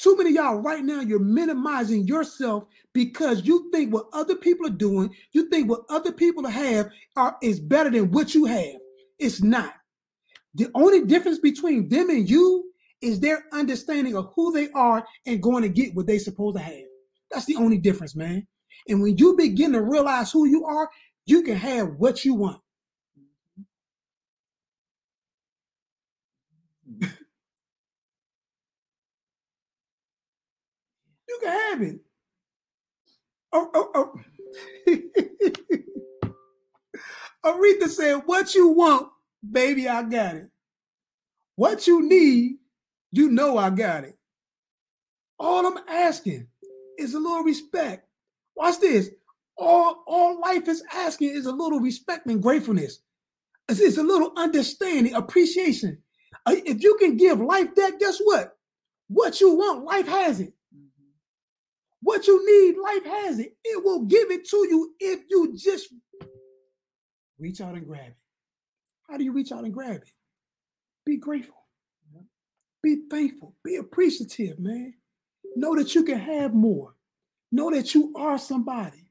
So 0.00 0.14
many 0.14 0.34
y'all 0.34 0.60
right 0.60 0.84
now, 0.84 1.00
you're 1.00 1.18
minimizing 1.18 2.06
yourself 2.06 2.66
because 2.94 3.44
you 3.44 3.68
think 3.72 3.92
what 3.92 4.06
other 4.12 4.36
people 4.36 4.64
are 4.68 4.70
doing, 4.70 5.12
you 5.32 5.50
think 5.50 5.68
what 5.68 5.80
other 5.90 6.12
people 6.12 6.46
have 6.46 6.88
are 7.16 7.36
is 7.42 7.58
better 7.58 7.90
than 7.90 8.12
what 8.12 8.32
you 8.32 8.44
have. 8.44 8.76
It's 9.18 9.42
not. 9.42 9.74
The 10.54 10.68
only 10.76 11.04
difference 11.04 11.40
between 11.40 11.88
them 11.88 12.10
and 12.10 12.30
you 12.30 12.70
is 13.02 13.18
their 13.18 13.42
understanding 13.52 14.14
of 14.14 14.30
who 14.36 14.52
they 14.52 14.70
are 14.70 15.04
and 15.26 15.42
going 15.42 15.64
to 15.64 15.68
get 15.68 15.96
what 15.96 16.06
they're 16.06 16.20
supposed 16.20 16.58
to 16.58 16.62
have. 16.62 16.86
That's 17.32 17.46
the 17.46 17.56
only 17.56 17.78
difference, 17.78 18.14
man. 18.14 18.46
And 18.86 19.02
when 19.02 19.18
you 19.18 19.36
begin 19.36 19.72
to 19.72 19.82
realize 19.82 20.30
who 20.30 20.46
you 20.46 20.64
are, 20.64 20.88
you 21.26 21.42
can 21.42 21.56
have 21.56 21.96
what 21.96 22.24
you 22.24 22.34
want. 22.34 22.60
You 31.28 31.38
can 31.42 31.50
have 31.50 31.82
it. 31.82 32.00
Oh, 33.52 33.70
oh, 33.74 33.90
oh. 33.94 34.12
Aretha 37.44 37.88
said, 37.88 38.22
What 38.26 38.54
you 38.54 38.68
want, 38.68 39.08
baby, 39.48 39.88
I 39.88 40.02
got 40.02 40.36
it. 40.36 40.50
What 41.56 41.86
you 41.86 42.08
need, 42.08 42.56
you 43.10 43.30
know 43.30 43.58
I 43.58 43.70
got 43.70 44.04
it. 44.04 44.16
All 45.38 45.66
I'm 45.66 45.78
asking 45.88 46.46
is 46.98 47.14
a 47.14 47.18
little 47.18 47.42
respect. 47.42 48.06
Watch 48.56 48.80
this. 48.80 49.10
All, 49.56 50.04
all 50.06 50.40
life 50.40 50.68
is 50.68 50.82
asking 50.92 51.30
is 51.30 51.46
a 51.46 51.52
little 51.52 51.80
respect 51.80 52.26
and 52.26 52.42
gratefulness. 52.42 53.00
It's, 53.68 53.80
it's 53.80 53.98
a 53.98 54.02
little 54.02 54.32
understanding, 54.36 55.14
appreciation. 55.14 55.98
Uh, 56.46 56.56
if 56.64 56.82
you 56.82 56.96
can 57.00 57.16
give 57.16 57.40
life 57.40 57.74
that, 57.74 57.98
guess 57.98 58.18
what? 58.22 58.56
What 59.08 59.40
you 59.40 59.54
want, 59.54 59.84
life 59.84 60.06
has 60.06 60.40
it. 60.40 60.52
What 62.00 62.26
you 62.26 62.44
need, 62.46 62.78
life 62.80 63.04
has 63.04 63.38
it. 63.38 63.56
It 63.64 63.84
will 63.84 64.04
give 64.04 64.30
it 64.30 64.48
to 64.48 64.56
you 64.56 64.94
if 65.00 65.20
you 65.28 65.56
just 65.56 65.92
reach 67.38 67.60
out 67.60 67.74
and 67.74 67.86
grab 67.86 68.06
it. 68.06 68.16
How 69.08 69.16
do 69.16 69.24
you 69.24 69.32
reach 69.32 69.52
out 69.52 69.64
and 69.64 69.72
grab 69.72 70.02
it? 70.02 70.08
Be 71.04 71.16
grateful. 71.16 71.54
Be 72.82 73.02
thankful. 73.10 73.54
Be 73.64 73.76
appreciative, 73.76 74.58
man. 74.58 74.94
Know 75.56 75.74
that 75.74 75.94
you 75.94 76.04
can 76.04 76.18
have 76.18 76.54
more. 76.54 76.94
Know 77.50 77.70
that 77.70 77.94
you 77.94 78.12
are 78.16 78.38
somebody. 78.38 79.10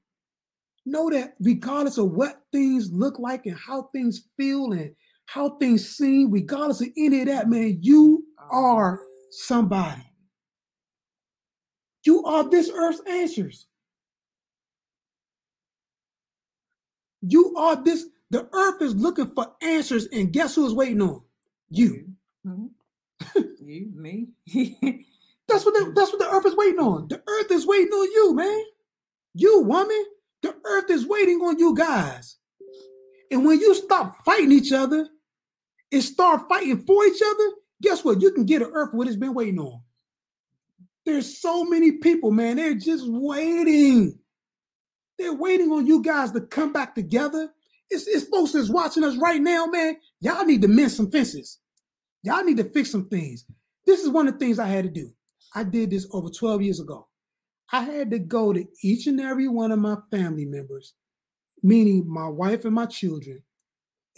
Know 0.85 1.09
that 1.09 1.33
regardless 1.41 1.97
of 1.97 2.11
what 2.11 2.41
things 2.53 2.89
look 2.93 3.19
like 3.19 3.45
and 3.45 3.57
how 3.57 3.89
things 3.93 4.29
feel 4.37 4.71
and 4.71 4.95
how 5.25 5.57
things 5.57 5.89
seem, 5.89 6.31
regardless 6.31 6.81
of 6.81 6.87
any 6.97 7.21
of 7.21 7.27
that, 7.27 7.49
man, 7.49 7.79
you 7.81 8.23
uh-huh. 8.39 8.57
are 8.57 9.01
somebody. 9.31 10.06
You 12.07 12.23
are 12.23 12.49
this 12.49 12.71
earth's 12.73 13.01
answers. 13.05 13.67
You 17.21 17.53
are 17.57 17.75
this 17.83 18.05
The 18.31 18.47
earth 18.53 18.81
is 18.81 18.95
looking 18.95 19.27
for 19.31 19.53
answers, 19.61 20.07
and 20.13 20.31
guess 20.31 20.55
who 20.55 20.65
is 20.65 20.73
waiting 20.73 21.01
on? 21.01 21.21
You. 21.69 22.07
Mm-hmm. 22.47 23.41
you, 23.61 23.91
me. 23.93 24.29
that's 25.49 25.65
what 25.65 25.73
the, 25.73 25.91
that's 25.93 26.13
what 26.13 26.19
the 26.19 26.29
earth 26.31 26.45
is 26.45 26.55
waiting 26.55 26.79
on. 26.79 27.09
The 27.09 27.21
earth 27.27 27.51
is 27.51 27.67
waiting 27.67 27.91
on 27.91 28.05
you, 28.05 28.33
man. 28.33 28.63
You 29.33 29.63
woman. 29.63 30.05
The 30.43 30.55
earth 30.63 30.89
is 30.89 31.05
waiting 31.05 31.41
on 31.41 31.59
you 31.59 31.75
guys. 31.75 32.37
And 33.31 33.43
when 33.43 33.59
you 33.59 33.75
stop 33.75 34.23
fighting 34.23 34.53
each 34.53 34.71
other 34.71 35.09
and 35.91 36.01
start 36.01 36.47
fighting 36.47 36.85
for 36.85 37.05
each 37.05 37.21
other, 37.21 37.49
guess 37.81 38.05
what? 38.05 38.21
You 38.21 38.31
can 38.31 38.45
get 38.45 38.61
an 38.61 38.71
earth 38.71 38.93
what 38.93 39.07
it's 39.07 39.17
been 39.17 39.33
waiting 39.33 39.59
on. 39.59 39.81
There's 41.07 41.39
so 41.39 41.63
many 41.63 41.93
people, 41.93 42.31
man. 42.31 42.57
They're 42.57 42.73
just 42.73 43.05
waiting. 43.07 44.19
They're 45.17 45.33
waiting 45.33 45.71
on 45.71 45.87
you 45.87 46.03
guys 46.03 46.31
to 46.33 46.41
come 46.41 46.73
back 46.73 46.95
together. 46.95 47.49
It's, 47.89 48.07
it's 48.07 48.27
folks 48.27 48.51
that's 48.51 48.69
watching 48.69 49.05
us 49.05 49.15
right 49.15 49.41
now, 49.41 49.67
man. 49.67 49.95
Y'all 50.19 50.43
need 50.43 50.61
to 50.63 50.67
mend 50.67 50.91
some 50.91 51.09
fences. 51.09 51.59
Y'all 52.23 52.43
need 52.43 52.57
to 52.57 52.65
fix 52.65 52.91
some 52.91 53.07
things. 53.07 53.45
This 53.85 54.01
is 54.01 54.09
one 54.09 54.27
of 54.27 54.33
the 54.33 54.39
things 54.39 54.59
I 54.59 54.67
had 54.67 54.83
to 54.83 54.91
do. 54.91 55.09
I 55.55 55.63
did 55.63 55.91
this 55.91 56.05
over 56.11 56.29
12 56.29 56.61
years 56.61 56.81
ago. 56.81 57.07
I 57.71 57.83
had 57.83 58.11
to 58.11 58.19
go 58.19 58.51
to 58.51 58.65
each 58.83 59.07
and 59.07 59.21
every 59.21 59.47
one 59.47 59.71
of 59.71 59.79
my 59.79 59.95
family 60.11 60.45
members, 60.45 60.93
meaning 61.63 62.03
my 62.05 62.27
wife 62.27 62.65
and 62.65 62.75
my 62.75 62.85
children, 62.85 63.43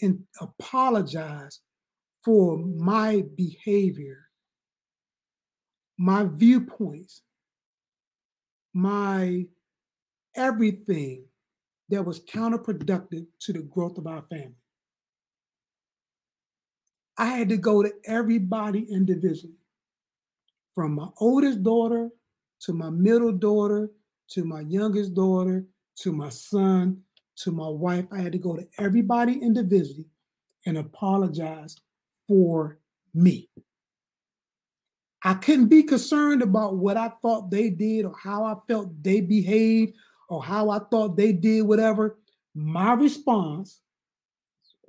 and 0.02 0.24
apologize 0.42 1.60
for 2.26 2.58
my 2.58 3.24
behavior, 3.36 4.29
my 6.00 6.24
viewpoints, 6.24 7.24
my 8.74 9.45
everything 10.34 11.26
that 11.89 12.06
was 12.06 12.22
counterproductive 12.22 13.26
to 13.41 13.52
the 13.52 13.60
growth 13.60 13.97
of 13.97 14.08
our 14.08 14.22
family. 14.30 14.56
I 17.18 17.26
had 17.26 17.50
to 17.50 17.58
go 17.58 17.84
to 17.84 17.91
everybody 18.06 18.88
individually, 18.89 19.58
from 20.74 20.95
my 20.95 21.10
oldest 21.18 21.64
daughter 21.64 22.10
to 22.62 22.72
my 22.72 22.89
middle 22.89 23.34
daughter 23.34 23.91
to 24.30 24.45
my 24.45 24.62
youngest 24.62 25.14
daughter 25.14 25.66
to 25.97 26.14
my 26.14 26.30
son 26.30 27.02
to 27.36 27.52
my 27.52 27.68
wife. 27.68 28.06
I 28.12 28.20
had 28.20 28.32
to 28.32 28.38
go 28.38 28.56
to 28.56 28.66
everybody 28.78 29.34
individually 29.34 30.06
and 30.66 30.78
apologize 30.78 31.76
for 32.26 32.78
me. 33.14 33.50
I 35.24 35.34
couldn't 35.34 35.67
be 35.67 35.84
concerned 35.84 36.41
about 36.41 36.78
what 36.78 36.97
I 36.97 37.11
thought 37.22 37.51
they 37.51 37.70
did 37.70 38.05
or 38.05 38.15
how 38.17 38.45
I 38.45 38.55
felt 38.67 39.03
they 39.03 39.22
behaved 39.22 39.93
or 40.30 40.43
how 40.43 40.70
I 40.70 40.80
thought 40.80 41.17
they 41.17 41.34
did 41.34 41.63
whatever. 41.63 42.17
My 42.55 42.93
response. 42.93 43.82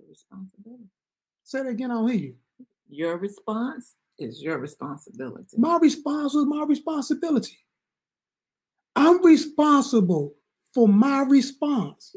Responsibility. 0.08 0.84
Say 1.44 1.60
it 1.60 1.66
again, 1.66 1.90
I 1.90 1.94
don't 1.94 2.08
hear 2.08 2.20
you. 2.20 2.34
Your 2.88 3.16
response 3.16 3.94
is 4.18 4.42
your 4.42 4.58
responsibility. 4.58 5.56
My 5.56 5.78
response 5.78 6.34
was 6.34 6.46
my 6.46 6.64
responsibility. 6.64 7.58
I'm 8.94 9.24
responsible 9.24 10.34
for 10.74 10.88
my 10.88 11.22
response. 11.22 12.14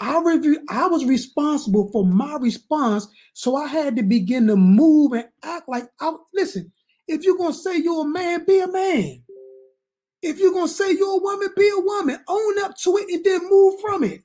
I 0.00 0.20
review, 0.22 0.64
I 0.70 0.86
was 0.86 1.04
responsible 1.04 1.90
for 1.90 2.04
my 2.04 2.36
response, 2.36 3.08
so 3.34 3.56
I 3.56 3.66
had 3.66 3.96
to 3.96 4.02
begin 4.02 4.46
to 4.46 4.56
move 4.56 5.12
and 5.12 5.26
act 5.42 5.68
like 5.68 5.88
I 6.00 6.14
listen. 6.32 6.72
If 7.08 7.24
you're 7.24 7.38
gonna 7.38 7.54
say 7.54 7.78
you're 7.78 8.04
a 8.04 8.08
man, 8.08 8.44
be 8.44 8.60
a 8.60 8.68
man. 8.68 9.22
If 10.22 10.38
you're 10.38 10.52
gonna 10.52 10.68
say 10.68 10.92
you're 10.92 11.18
a 11.18 11.22
woman, 11.22 11.48
be 11.56 11.68
a 11.68 11.80
woman. 11.80 12.18
Own 12.28 12.58
up 12.60 12.76
to 12.84 12.96
it 12.98 13.08
and 13.10 13.24
then 13.24 13.48
move 13.48 13.80
from 13.80 14.04
it. 14.04 14.22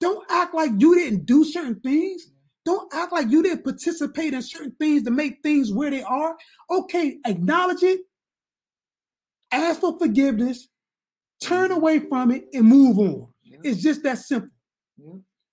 Don't 0.00 0.24
act 0.30 0.54
like 0.54 0.70
you 0.78 0.94
didn't 0.94 1.26
do 1.26 1.44
certain 1.44 1.80
things. 1.80 2.30
Don't 2.64 2.92
act 2.92 3.12
like 3.12 3.30
you 3.30 3.42
didn't 3.42 3.62
participate 3.62 4.34
in 4.34 4.42
certain 4.42 4.74
things 4.78 5.04
to 5.04 5.10
make 5.10 5.42
things 5.42 5.72
where 5.72 5.90
they 5.90 6.02
are. 6.02 6.36
Okay, 6.70 7.18
acknowledge 7.24 7.82
it, 7.82 8.00
ask 9.52 9.80
for 9.80 9.98
forgiveness, 9.98 10.68
turn 11.40 11.70
mm-hmm. 11.70 11.78
away 11.78 11.98
from 12.00 12.32
it, 12.32 12.46
and 12.52 12.64
move 12.64 12.98
on. 12.98 13.28
It's 13.62 13.82
just 13.82 14.02
that 14.02 14.18
simple. 14.18 14.50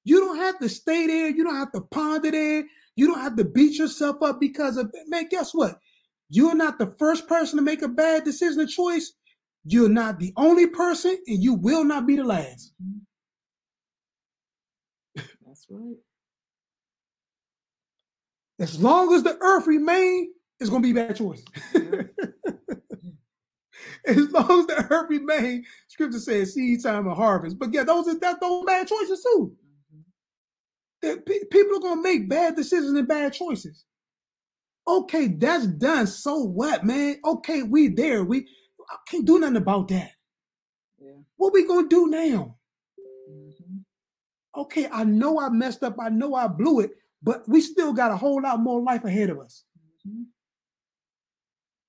You 0.06 0.20
don't 0.20 0.38
have 0.38 0.60
to 0.60 0.70
stay 0.70 1.08
there. 1.08 1.30
You 1.30 1.44
don't 1.44 1.56
have 1.56 1.72
to 1.74 1.82
ponder 1.82 2.32
there. 2.32 2.66
You 2.96 3.08
don't 3.08 3.22
have 3.22 3.36
to 3.38 3.46
beat 3.46 3.78
yourself 3.78 4.22
up 4.22 4.40
because 4.40 4.78
of 4.78 4.92
man. 5.08 5.28
Guess 5.30 5.54
what? 5.54 5.80
You're 6.34 6.56
not 6.56 6.80
the 6.80 6.88
first 6.98 7.28
person 7.28 7.60
to 7.60 7.64
make 7.64 7.84
a 7.84 7.88
bad 7.88 8.24
decision 8.24 8.62
or 8.62 8.66
choice. 8.66 9.14
You're 9.66 9.88
not 9.88 10.18
the 10.18 10.34
only 10.36 10.66
person, 10.66 11.16
and 11.28 11.44
you 11.44 11.54
will 11.54 11.84
not 11.84 12.08
be 12.08 12.16
the 12.16 12.24
last. 12.24 12.74
That's 15.16 15.68
right. 15.70 15.98
As 18.60 18.82
long 18.82 19.14
as 19.14 19.22
the 19.22 19.38
earth 19.42 19.68
remains, 19.68 20.30
it's 20.60 20.72
gonna 20.72 20.82
be 20.82 20.94
bad 20.94 21.16
choice. 21.16 21.44
as 21.76 21.84
long 24.32 24.62
as 24.62 24.66
the 24.66 24.88
earth 24.90 25.10
remains, 25.12 25.68
scripture 25.88 26.20
says 26.20 26.56
seed 26.56 26.82
time 26.82 27.06
and 27.06 27.16
harvest. 27.16 27.60
But 27.60 27.72
yeah, 27.76 27.84
those 27.84 28.08
are 28.08 28.18
that 28.18 28.42
those 28.42 28.66
bad 28.66 28.88
choices 28.88 29.22
too. 29.22 29.56
Mm-hmm. 31.06 31.22
People 31.52 31.78
are 31.78 31.82
gonna 31.82 32.02
make 32.02 32.28
bad 32.28 32.56
decisions 32.56 32.98
and 32.98 33.08
bad 33.08 33.34
choices. 33.34 33.86
Okay, 34.88 35.28
that's 35.28 35.68
done. 35.68 36.08
So 36.08 36.40
what, 36.40 36.86
man? 36.86 37.18
Okay, 37.24 37.64
we 37.64 37.88
there. 37.88 38.24
We 38.24 38.48
I 38.90 38.98
can't 39.08 39.26
do 39.26 39.40
nothing 39.40 39.56
about 39.56 39.88
that. 39.90 40.12
Yeah. 41.00 41.14
What 41.38 41.54
we 41.54 41.66
gonna 41.68 41.88
do 41.88 42.08
now? 42.08 42.58
Mm-hmm. 43.30 43.78
Okay, 44.62 44.88
I 44.92 45.04
know 45.06 45.40
I 45.40 45.50
messed 45.50 45.84
up. 45.84 45.96
I 46.00 46.10
know 46.10 46.36
I 46.36 46.48
blew 46.48 46.82
it, 46.82 46.92
but 47.22 47.48
we 47.48 47.62
still 47.62 47.94
got 47.94 48.12
a 48.12 48.18
whole 48.18 48.42
lot 48.42 48.60
more 48.60 48.82
life 48.82 49.06
ahead 49.06 49.30
of 49.30 49.40
us. 49.40 49.64
Mm-hmm. 50.08 50.24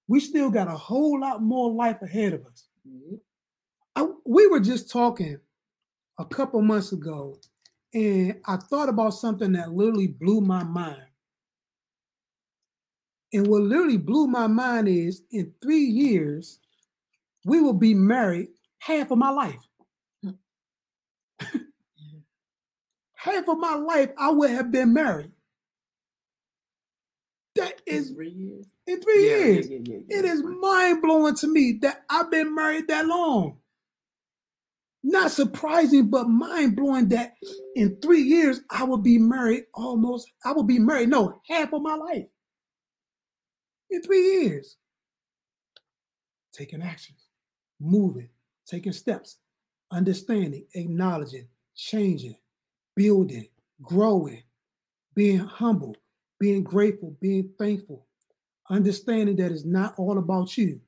We 0.07 0.21
still 0.21 0.51
got 0.51 0.69
a 0.69 0.77
whole 0.77 1.21
lot 1.21 1.43
more 1.43 1.73
life 1.73 2.01
ahead 2.03 2.35
of 2.35 2.47
us. 2.47 2.69
Mm-hmm. 2.89 3.17
I, 3.97 4.07
we 4.25 4.47
were 4.47 4.61
just 4.61 4.91
talking 4.91 5.39
a 6.19 6.25
couple 6.25 6.63
months 6.63 6.93
ago, 6.93 7.39
and 7.93 8.41
I 8.47 8.57
thought 8.57 8.89
about 8.89 9.15
something 9.15 9.53
that 9.53 9.73
literally 9.73 10.09
blew 10.09 10.41
my 10.41 10.63
mind. 10.63 11.03
And 13.35 13.49
what 13.49 13.63
literally 13.63 13.97
blew 13.97 14.29
my 14.29 14.47
mind 14.47 14.87
is 14.87 15.23
in 15.33 15.53
three 15.61 15.83
years, 15.83 16.61
we 17.45 17.61
will 17.61 17.73
be 17.75 17.93
married 17.93 18.51
half 18.79 19.11
of 19.11 19.19
my 19.19 19.31
life. 19.31 19.59
half 23.17 23.49
of 23.49 23.59
my 23.59 23.75
life, 23.75 24.11
I 24.17 24.31
would 24.31 24.51
have 24.51 24.71
been 24.71 24.95
married. 24.95 25.33
That 27.57 27.83
is 27.87 28.11
in 28.11 28.15
three 28.15 28.31
years. 28.31 28.67
In 28.87 29.01
three 29.01 29.29
yeah, 29.29 29.37
years. 29.37 29.69
Yeah, 29.69 29.79
yeah, 29.83 29.99
it 30.11 30.25
is 30.25 30.45
mind 30.45 31.03
blowing 31.03 31.35
to 31.37 31.49
me 31.49 31.81
that 31.83 32.05
I've 32.09 32.31
been 32.31 32.55
married 32.55 32.87
that 32.87 33.05
long. 33.07 33.59
Not 35.03 35.33
surprising, 35.33 36.09
but 36.09 36.29
mind 36.29 36.77
blowing 36.77 37.09
that 37.09 37.35
in 37.75 37.97
three 38.01 38.23
years 38.23 38.61
I 38.71 38.85
will 38.85 38.99
be 38.99 39.19
married 39.19 39.65
almost, 39.75 40.31
I 40.45 40.53
will 40.53 40.63
be 40.63 40.79
married, 40.79 41.09
no, 41.09 41.41
half 41.49 41.73
of 41.73 41.83
my 41.83 41.97
life. 41.97 42.27
In 43.95 44.03
three 44.03 44.43
years. 44.43 44.77
Taking 46.53 46.83
actions, 46.83 47.29
moving, 47.81 48.29
taking 48.67 48.93
steps, 48.93 49.37
understanding, 49.93 50.67
acknowledging, 50.75 51.47
changing, 51.77 52.35
building, 52.97 53.47
growing, 53.83 54.43
being 55.15 55.39
humble, 55.39 55.97
being 56.41 56.65
grateful, 56.65 57.17
being 57.21 57.51
thankful, 57.57 58.07
understanding 58.69 59.37
that 59.37 59.53
it's 59.53 59.65
not 59.65 59.95
all 59.97 60.19
about 60.19 60.59
you, 60.59 60.81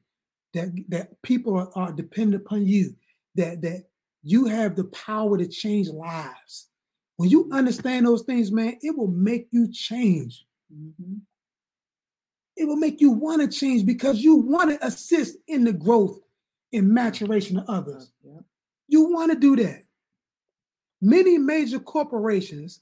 that 0.53 0.71
that 0.89 1.23
people 1.23 1.57
are, 1.57 1.71
are 1.77 1.93
dependent 1.93 2.43
upon 2.43 2.67
you, 2.67 2.97
that 3.37 3.63
that 3.63 3.85
you 4.25 4.47
have 4.47 4.75
the 4.75 4.85
power 4.85 5.39
to 5.39 5.47
change 5.47 5.89
lives. 5.89 6.71
When 7.19 7.31
you 7.31 7.49
understand 7.53 8.07
those 8.07 8.23
things, 8.23 8.51
man, 8.51 8.79
it 8.83 8.97
will 8.97 9.07
make 9.07 9.47
you 9.53 9.71
change. 9.71 10.45
Mm-hmm. 10.75 11.19
It 12.57 12.67
will 12.67 12.77
make 12.77 13.01
you 13.01 13.11
want 13.11 13.43
to 13.43 13.49
change 13.49 13.85
because 13.85 14.23
you 14.23 14.37
want 14.37 14.71
to 14.71 14.87
assist 14.87 15.37
in 15.47 15.65
the 15.65 15.73
growth 15.73 16.19
and 16.73 16.89
maturation 16.89 17.59
of 17.59 17.69
others. 17.69 18.11
Yeah. 18.25 18.41
You 18.89 19.13
want 19.13 19.33
to 19.33 19.39
do 19.39 19.57
that. 19.57 19.83
Many 21.03 21.37
major 21.39 21.79
corporations, 21.79 22.81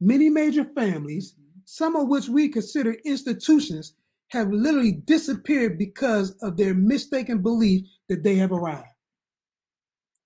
many 0.00 0.30
major 0.30 0.64
families, 0.64 1.32
mm-hmm. 1.32 1.60
some 1.66 1.96
of 1.96 2.08
which 2.08 2.28
we 2.28 2.48
consider 2.48 2.96
institutions, 3.04 3.94
have 4.28 4.50
literally 4.50 4.92
disappeared 4.92 5.78
because 5.78 6.32
of 6.42 6.56
their 6.56 6.74
mistaken 6.74 7.42
belief 7.42 7.86
that 8.08 8.22
they 8.24 8.36
have 8.36 8.52
arrived. 8.52 8.88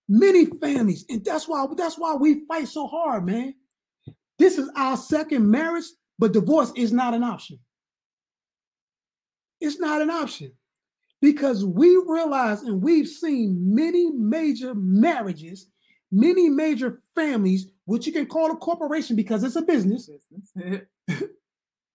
Many 0.08 0.46
families, 0.46 1.04
and 1.08 1.24
that's 1.24 1.46
why 1.46 1.66
that's 1.76 1.98
why 1.98 2.14
we 2.14 2.44
fight 2.46 2.68
so 2.68 2.86
hard, 2.86 3.26
man. 3.26 3.54
This 4.38 4.58
is 4.58 4.70
our 4.74 4.96
second 4.96 5.48
marriage, 5.48 5.84
but 6.18 6.32
divorce 6.32 6.72
is 6.74 6.92
not 6.92 7.14
an 7.14 7.22
option. 7.22 7.58
It's 9.60 9.78
not 9.78 10.02
an 10.02 10.10
option 10.10 10.52
because 11.20 11.64
we 11.64 12.02
realize 12.06 12.62
and 12.62 12.82
we've 12.82 13.08
seen 13.08 13.74
many 13.74 14.10
major 14.10 14.74
marriages, 14.74 15.66
many 16.10 16.48
major 16.48 17.02
families 17.14 17.66
which 17.84 18.06
you 18.06 18.12
can 18.12 18.26
call 18.26 18.50
a 18.50 18.56
corporation 18.56 19.16
because 19.16 19.44
it's 19.44 19.56
a 19.56 19.62
business. 19.62 20.08
Business. 20.08 20.82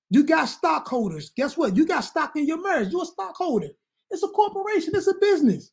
You 0.09 0.24
got 0.24 0.45
stockholders. 0.45 1.32
Guess 1.36 1.57
what? 1.57 1.76
You 1.76 1.86
got 1.86 2.01
stock 2.01 2.36
in 2.36 2.47
your 2.47 2.61
marriage. 2.61 2.91
You're 2.91 3.03
a 3.03 3.05
stockholder. 3.05 3.70
It's 4.11 4.24
a 4.24 4.28
corporation, 4.28 4.93
it's 4.95 5.07
a 5.07 5.16
business. 5.20 5.72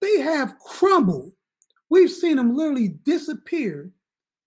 They 0.00 0.20
have 0.20 0.58
crumbled. 0.58 1.32
We've 1.90 2.10
seen 2.10 2.36
them 2.36 2.54
literally 2.54 2.88
disappear 3.04 3.90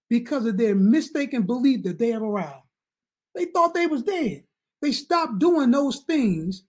because 0.09 0.45
of 0.45 0.57
their 0.57 0.75
mistaken 0.75 1.43
belief 1.43 1.83
that 1.83 1.97
they 1.97 2.09
have 2.09 2.21
arrived. 2.21 2.63
They 3.35 3.45
thought 3.45 3.73
they 3.73 3.87
was 3.87 4.03
dead. 4.03 4.43
They 4.81 4.91
stop 4.91 5.37
doing 5.39 5.71
those 5.71 5.99
things 6.07 6.63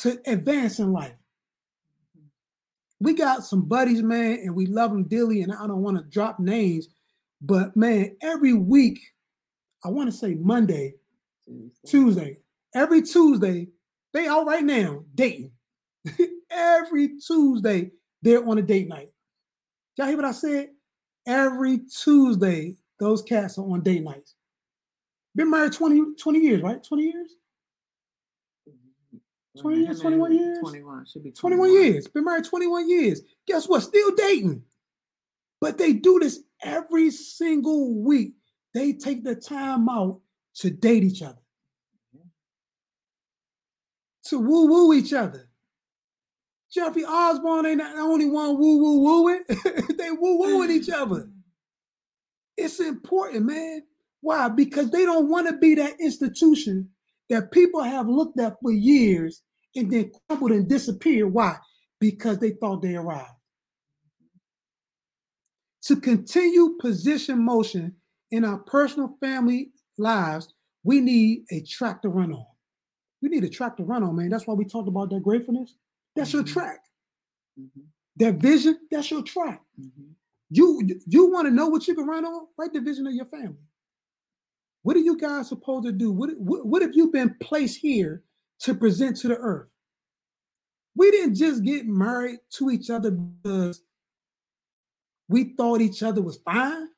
to 0.00 0.18
advance 0.26 0.78
in 0.78 0.92
life. 0.92 1.14
We 3.00 3.14
got 3.14 3.44
some 3.44 3.62
buddies, 3.62 4.02
man, 4.02 4.40
and 4.42 4.54
we 4.54 4.66
love 4.66 4.90
them 4.90 5.04
dearly. 5.04 5.42
And 5.42 5.52
I 5.52 5.66
don't 5.66 5.82
want 5.82 5.98
to 5.98 6.04
drop 6.04 6.40
names, 6.40 6.88
but 7.40 7.76
man, 7.76 8.16
every 8.22 8.54
week, 8.54 8.98
I 9.84 9.88
want 9.88 10.10
to 10.10 10.16
say 10.16 10.34
Monday, 10.34 10.94
Tuesday, 11.86 12.38
every 12.74 13.02
Tuesday, 13.02 13.68
they 14.12 14.26
out 14.26 14.46
right 14.46 14.64
now 14.64 15.04
dating. 15.14 15.52
every 16.50 17.18
Tuesday, 17.18 17.92
they're 18.22 18.46
on 18.46 18.58
a 18.58 18.62
date 18.62 18.88
night. 18.88 19.10
Y'all 19.96 20.08
hear 20.08 20.16
what 20.16 20.24
I 20.24 20.32
said? 20.32 20.70
Every 21.26 21.80
Tuesday, 22.02 22.76
those 22.98 23.22
cats 23.22 23.58
are 23.58 23.70
on 23.70 23.82
date 23.82 24.02
nights. 24.02 24.34
Been 25.38 25.50
married 25.50 25.72
20, 25.72 26.16
20 26.20 26.38
years, 26.40 26.62
right? 26.62 26.82
20 26.82 27.02
years? 27.04 27.36
20 29.60 29.80
years, 29.84 30.00
21 30.00 30.32
years? 30.32 30.58
21. 30.58 31.06
Should 31.06 31.22
be 31.22 31.30
21 31.30 31.72
years. 31.72 32.08
Been 32.08 32.24
married 32.24 32.44
21 32.44 32.90
years. 32.90 33.22
Guess 33.46 33.68
what? 33.68 33.84
Still 33.84 34.10
dating. 34.16 34.64
But 35.60 35.78
they 35.78 35.92
do 35.92 36.18
this 36.18 36.40
every 36.60 37.12
single 37.12 38.02
week. 38.02 38.34
They 38.74 38.92
take 38.94 39.22
the 39.22 39.36
time 39.36 39.88
out 39.88 40.18
to 40.56 40.70
date 40.70 41.04
each 41.04 41.22
other, 41.22 41.38
to 44.24 44.40
woo 44.40 44.66
woo 44.66 44.92
each 44.92 45.12
other. 45.12 45.48
Jeffrey 46.72 47.04
Osborne 47.04 47.64
ain't 47.64 47.78
the 47.78 48.00
only 48.00 48.26
one 48.26 48.58
woo 48.58 48.78
woo 48.78 49.00
wooing. 49.02 49.44
they 49.96 50.10
woo 50.10 50.40
wooing 50.40 50.72
each 50.72 50.90
other. 50.90 51.28
It's 52.60 52.80
important, 52.80 53.46
man. 53.46 53.82
Why? 54.20 54.48
Because 54.48 54.90
they 54.90 55.04
don't 55.04 55.28
want 55.28 55.46
to 55.48 55.56
be 55.56 55.74
that 55.76 56.00
institution 56.00 56.90
that 57.30 57.52
people 57.52 57.82
have 57.82 58.08
looked 58.08 58.40
at 58.40 58.56
for 58.62 58.72
years 58.72 59.42
and 59.76 59.90
then 59.90 60.10
crumbled 60.28 60.52
and 60.52 60.68
disappeared. 60.68 61.32
Why? 61.32 61.56
Because 62.00 62.38
they 62.38 62.50
thought 62.50 62.82
they 62.82 62.96
arrived. 62.96 63.30
To 65.82 65.96
continue 65.96 66.76
position 66.80 67.44
motion 67.44 67.96
in 68.30 68.44
our 68.44 68.58
personal 68.58 69.16
family 69.20 69.70
lives, 69.96 70.52
we 70.82 71.00
need 71.00 71.44
a 71.50 71.62
track 71.62 72.02
to 72.02 72.08
run 72.08 72.32
on. 72.32 72.46
We 73.22 73.28
need 73.28 73.44
a 73.44 73.48
track 73.48 73.76
to 73.78 73.84
run 73.84 74.02
on, 74.02 74.16
man. 74.16 74.30
That's 74.30 74.46
why 74.46 74.54
we 74.54 74.64
talked 74.64 74.88
about 74.88 75.10
that 75.10 75.22
gratefulness. 75.22 75.74
That's 76.14 76.32
your 76.32 76.42
Mhm. 76.42 76.52
track. 76.52 76.80
Mhm, 77.58 77.86
That 78.16 78.34
vision, 78.36 78.78
that's 78.90 79.10
your 79.10 79.22
track. 79.22 79.64
mhm. 79.78 80.14
You 80.50 81.00
you 81.06 81.30
want 81.30 81.46
to 81.46 81.50
know 81.52 81.68
what 81.68 81.86
you 81.86 81.94
can 81.94 82.06
run 82.06 82.24
on? 82.24 82.48
Write 82.56 82.72
the 82.72 82.80
vision 82.80 83.06
of 83.06 83.14
your 83.14 83.26
family. 83.26 83.67
What 84.88 84.96
are 84.96 85.00
you 85.00 85.18
guys 85.18 85.50
supposed 85.50 85.84
to 85.84 85.92
do? 85.92 86.10
What, 86.10 86.30
what, 86.38 86.64
what 86.64 86.80
have 86.80 86.94
you 86.94 87.10
been 87.12 87.36
placed 87.42 87.78
here 87.80 88.22
to 88.60 88.74
present 88.74 89.18
to 89.18 89.28
the 89.28 89.36
earth? 89.36 89.68
We 90.96 91.10
didn't 91.10 91.34
just 91.34 91.62
get 91.62 91.84
married 91.86 92.38
to 92.52 92.70
each 92.70 92.88
other 92.88 93.10
because 93.10 93.82
we 95.28 95.52
thought 95.58 95.82
each 95.82 96.02
other 96.02 96.22
was 96.22 96.38
fine. 96.38 96.88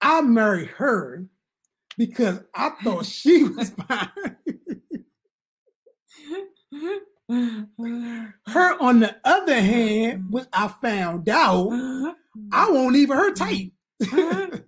I 0.00 0.20
married 0.22 0.66
her 0.70 1.26
because 1.96 2.40
I 2.52 2.70
thought 2.82 3.06
she 3.06 3.44
was 3.44 3.70
fine. 3.70 4.36
Mm-hmm. 7.32 8.24
Her, 8.46 8.82
on 8.82 9.00
the 9.00 9.16
other 9.24 9.60
hand, 9.60 10.24
mm-hmm. 10.24 10.30
which 10.30 10.46
I 10.52 10.68
found 10.68 11.28
out, 11.28 11.70
mm-hmm. 11.70 12.10
I 12.52 12.70
won't 12.70 12.96
even 12.96 13.16
her 13.16 13.32
type. 13.32 13.72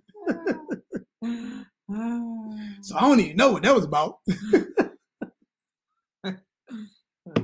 So 2.85 2.95
I 2.95 3.01
don't 3.01 3.19
even 3.19 3.37
know 3.37 3.51
what 3.51 3.63
that 3.63 3.73
was 3.73 3.83
about. 3.83 4.19
Don't 4.27 4.43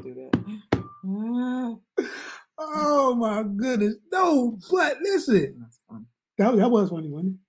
do 0.03 0.13
that. 0.13 1.80
Oh 2.59 3.15
my 3.15 3.43
goodness. 3.43 3.95
No, 4.11 4.59
but 4.69 4.99
listen, 5.01 5.55
That's 5.59 5.80
fun. 5.89 6.05
that, 6.38 6.55
that 6.57 6.69
was 6.69 6.91
funny, 6.91 7.09
wasn't 7.09 7.34
it? 7.34 7.39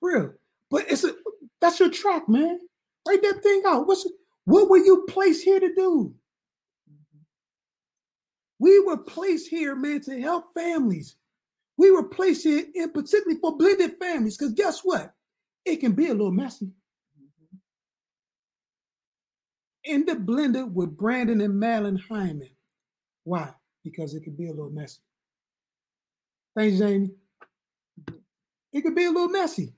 Real. 0.00 0.32
But 0.68 0.90
it's 0.90 1.04
a 1.04 1.14
that's 1.60 1.78
your 1.78 1.90
track, 1.90 2.28
man. 2.28 2.58
Write 3.06 3.22
that 3.22 3.40
thing 3.40 3.62
out. 3.66 3.86
What's 3.86 4.04
what 4.44 4.68
were 4.68 4.78
you 4.78 5.06
placed 5.08 5.44
here 5.44 5.60
to 5.60 5.72
do? 5.74 6.12
We 8.62 8.78
were 8.78 8.98
placed 8.98 9.48
here, 9.48 9.74
man, 9.74 10.02
to 10.02 10.20
help 10.20 10.54
families. 10.54 11.16
We 11.78 11.90
were 11.90 12.04
placed 12.04 12.44
here 12.44 12.64
in 12.76 12.92
particularly 12.92 13.40
for 13.40 13.56
blended 13.56 13.96
families. 13.98 14.36
Because 14.36 14.52
guess 14.52 14.82
what? 14.84 15.12
It 15.64 15.80
can 15.80 15.94
be 15.94 16.06
a 16.06 16.14
little 16.14 16.30
messy. 16.30 16.70
In 19.82 20.06
the 20.06 20.12
blender 20.12 20.70
with 20.70 20.96
Brandon 20.96 21.40
and 21.40 21.58
Madeline 21.58 22.00
Hyman. 22.08 22.50
Why? 23.24 23.52
Because 23.82 24.14
it 24.14 24.22
could 24.22 24.38
be 24.38 24.46
a 24.46 24.52
little 24.52 24.70
messy. 24.70 25.00
Thanks, 26.56 26.78
Jamie. 26.78 27.10
It 28.72 28.82
could 28.82 28.94
be 28.94 29.06
a 29.06 29.10
little 29.10 29.28
messy. 29.28 29.72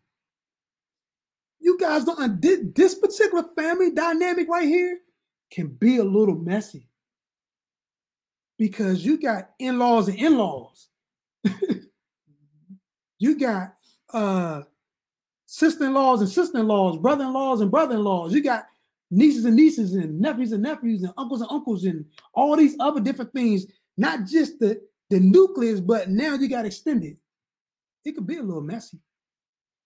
You 1.59 1.79
guys 1.79 2.05
don't 2.05 2.43
this 2.75 2.97
particular 2.97 3.45
family 3.57 3.93
dynamic 3.93 4.47
right 4.47 4.69
here 4.69 4.99
can 5.51 5.69
be 5.69 5.97
a 5.97 6.05
little 6.05 6.37
messy 6.37 6.87
because 8.59 9.05
you 9.05 9.21
got 9.21 9.51
in-laws 9.59 10.09
and 10.09 10.19
in-laws. 10.19 10.89
You 13.25 13.39
got 13.39 13.75
uh 14.13 14.63
sister-in-laws 15.47 16.21
and 16.21 16.29
sister-in-laws, 16.29 16.99
brother-in-laws 16.99 17.61
and 17.61 17.71
brother-in-laws. 17.71 18.35
You 18.35 18.43
got 18.43 18.67
nieces 19.11 19.45
and 19.45 19.57
nieces 19.57 19.95
and 19.95 20.21
nephews 20.21 20.53
and 20.53 20.63
nephews 20.63 21.03
and 21.03 21.13
uncles 21.17 21.41
and 21.41 21.51
uncles 21.51 21.85
and 21.85 22.05
all 22.35 22.57
these 22.57 22.77
other 22.81 23.01
different 23.01 23.33
things. 23.33 23.67
Not 23.97 24.27
just 24.27 24.59
the 24.59 24.81
the 25.11 25.21
nucleus, 25.21 25.81
but 25.81 26.11
now 26.11 26.35
you 26.35 26.49
got 26.49 26.67
extended. 26.67 27.17
It 28.05 28.13
could 28.15 28.27
be 28.27 28.37
a 28.37 28.43
little 28.43 28.61
messy. 28.61 28.99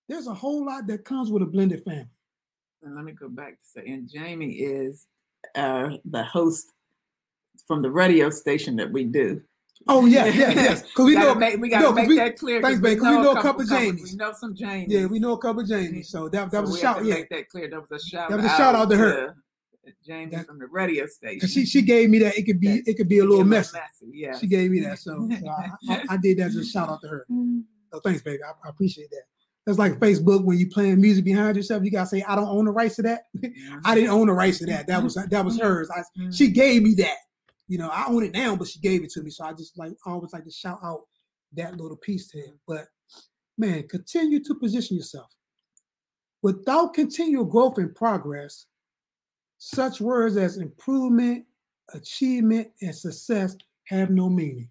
There's 0.08 0.26
a 0.26 0.34
whole 0.34 0.64
lot 0.64 0.86
that 0.86 1.04
comes 1.04 1.30
with 1.30 1.42
a 1.42 1.46
blended 1.46 1.84
family. 1.84 2.08
And 2.82 2.96
let 2.96 3.04
me 3.04 3.12
go 3.12 3.28
back 3.28 3.58
to 3.58 3.64
say, 3.64 3.86
and 3.86 4.10
Jamie 4.10 4.54
is 4.54 5.06
uh, 5.54 5.90
the 6.04 6.24
host 6.24 6.72
from 7.66 7.82
the 7.82 7.90
radio 7.90 8.30
station 8.30 8.76
that 8.76 8.90
we 8.90 9.04
do. 9.04 9.42
Oh 9.86 10.06
yeah, 10.06 10.26
yeah, 10.26 10.50
yes. 10.50 10.82
Because 10.88 11.04
we 11.06 11.14
know, 11.14 11.34
make, 11.34 11.60
we 11.60 11.68
gotta 11.68 11.84
no, 11.84 11.88
'cause 11.90 11.96
make 11.96 12.08
we- 12.08 12.16
that 12.16 12.38
clear. 12.38 12.60
thanks, 12.60 12.78
'cause 12.78 12.82
babe, 12.82 12.98
'cause 12.98 13.16
we 13.16 13.22
know 13.22 13.30
a 13.30 13.34
couple 13.42 13.64
couple- 13.64 13.64
Jamies. 13.64 14.02
We 14.02 14.14
know 14.14 14.32
some 14.32 14.54
Jamies. 14.54 14.86
yeah, 14.88 15.06
we 15.06 15.18
know 15.18 15.32
a 15.32 15.38
couple 15.38 15.62
of 15.62 15.68
Jamies. 15.68 16.06
So 16.06 16.28
that, 16.28 16.50
that 16.50 16.56
So 16.56 16.60
was 16.62 16.70
a 16.70 16.72
we 16.72 16.80
have 16.80 16.96
shout. 16.96 17.04
Yeah, 17.04 17.14
Make 17.14 17.28
that 17.30 17.48
clear. 17.48 17.70
That 17.70 17.88
was 17.88 18.02
a 18.02 18.06
shout. 18.06 18.30
That 18.30 18.36
was 18.36 18.44
a 18.46 18.56
shout 18.56 18.74
out 18.74 18.90
to 18.90 18.96
her. 18.96 19.36
Jamie 20.04 20.32
That- 20.32 20.46
from 20.46 20.58
the 20.58 20.66
radio 20.66 21.06
station. 21.06 21.48
she 21.48 21.64
she 21.64 21.80
gave 21.82 22.10
me 22.10 22.18
that. 22.18 22.36
It 22.36 22.44
could 22.44 22.60
be 22.60 22.82
it 22.86 22.96
could 22.96 23.08
be 23.08 23.20
a 23.20 23.24
little 23.24 23.44
messy. 23.44 23.78
Yeah. 24.12 24.36
She 24.36 24.46
gave 24.46 24.70
me 24.70 24.80
that, 24.80 24.98
so, 24.98 25.28
so 25.40 25.48
I, 25.48 25.70
I, 25.88 26.04
I 26.10 26.16
did 26.18 26.38
that 26.38 26.48
as 26.48 26.56
a 26.56 26.64
shout 26.64 26.88
out 26.90 27.00
to 27.02 27.08
her. 27.08 27.26
Mm. 27.30 27.62
So 27.92 28.00
thanks, 28.00 28.20
baby. 28.20 28.42
I, 28.42 28.50
I 28.66 28.68
appreciate 28.68 29.10
that. 29.10 29.22
That's 29.64 29.78
like 29.78 29.98
Facebook 29.98 30.44
when 30.44 30.58
you 30.58 30.68
playing 30.68 31.00
music 31.00 31.24
behind 31.24 31.56
yourself. 31.56 31.84
You 31.84 31.90
gotta 31.90 32.08
say, 32.08 32.22
"I 32.22 32.34
don't 32.34 32.48
own 32.48 32.64
the 32.64 32.70
rights 32.70 32.96
to 32.96 33.02
that." 33.02 33.24
I 33.84 33.94
didn't 33.94 34.10
mm-hmm. 34.10 34.14
own 34.14 34.26
the 34.26 34.32
rights 34.32 34.58
to 34.58 34.66
that. 34.66 34.86
That 34.86 34.96
mm-hmm. 34.96 35.04
was 35.04 35.14
that 35.14 35.44
was 35.44 35.56
mm-hmm. 35.56 35.66
hers. 35.66 35.90
I, 35.90 36.02
she 36.30 36.48
gave 36.48 36.82
me 36.82 36.94
that. 36.94 37.16
You 37.68 37.78
know, 37.78 37.90
I 37.90 38.06
own 38.08 38.24
it 38.24 38.32
now, 38.32 38.56
but 38.56 38.68
she 38.68 38.80
gave 38.80 39.04
it 39.04 39.10
to 39.10 39.22
me. 39.22 39.30
So 39.30 39.44
I 39.44 39.52
just 39.52 39.78
like 39.78 39.92
always 40.06 40.32
like 40.32 40.44
to 40.44 40.50
shout 40.50 40.80
out 40.82 41.02
that 41.52 41.76
little 41.76 41.96
piece 41.96 42.28
to 42.28 42.38
him. 42.38 42.58
But 42.66 42.86
man, 43.56 43.86
continue 43.88 44.42
to 44.44 44.54
position 44.54 44.96
yourself. 44.96 45.30
Without 46.42 46.94
continual 46.94 47.44
growth 47.44 47.78
and 47.78 47.94
progress, 47.94 48.66
such 49.58 50.00
words 50.00 50.36
as 50.36 50.56
improvement, 50.56 51.44
achievement, 51.92 52.68
and 52.80 52.94
success 52.94 53.56
have 53.88 54.10
no 54.10 54.28
meaning. 54.28 54.70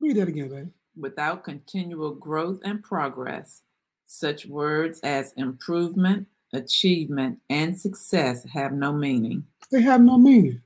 Read 0.00 0.16
that 0.16 0.28
again, 0.28 0.48
baby. 0.48 0.68
Without 0.96 1.44
continual 1.44 2.14
growth 2.14 2.60
and 2.64 2.82
progress, 2.82 3.62
such 4.06 4.46
words 4.46 5.00
as 5.00 5.32
improvement, 5.36 6.26
achievement, 6.52 7.38
and 7.48 7.78
success 7.78 8.44
have 8.52 8.72
no 8.72 8.92
meaning. 8.92 9.44
They 9.70 9.82
have 9.82 10.00
no 10.00 10.18
meaning. 10.18 10.62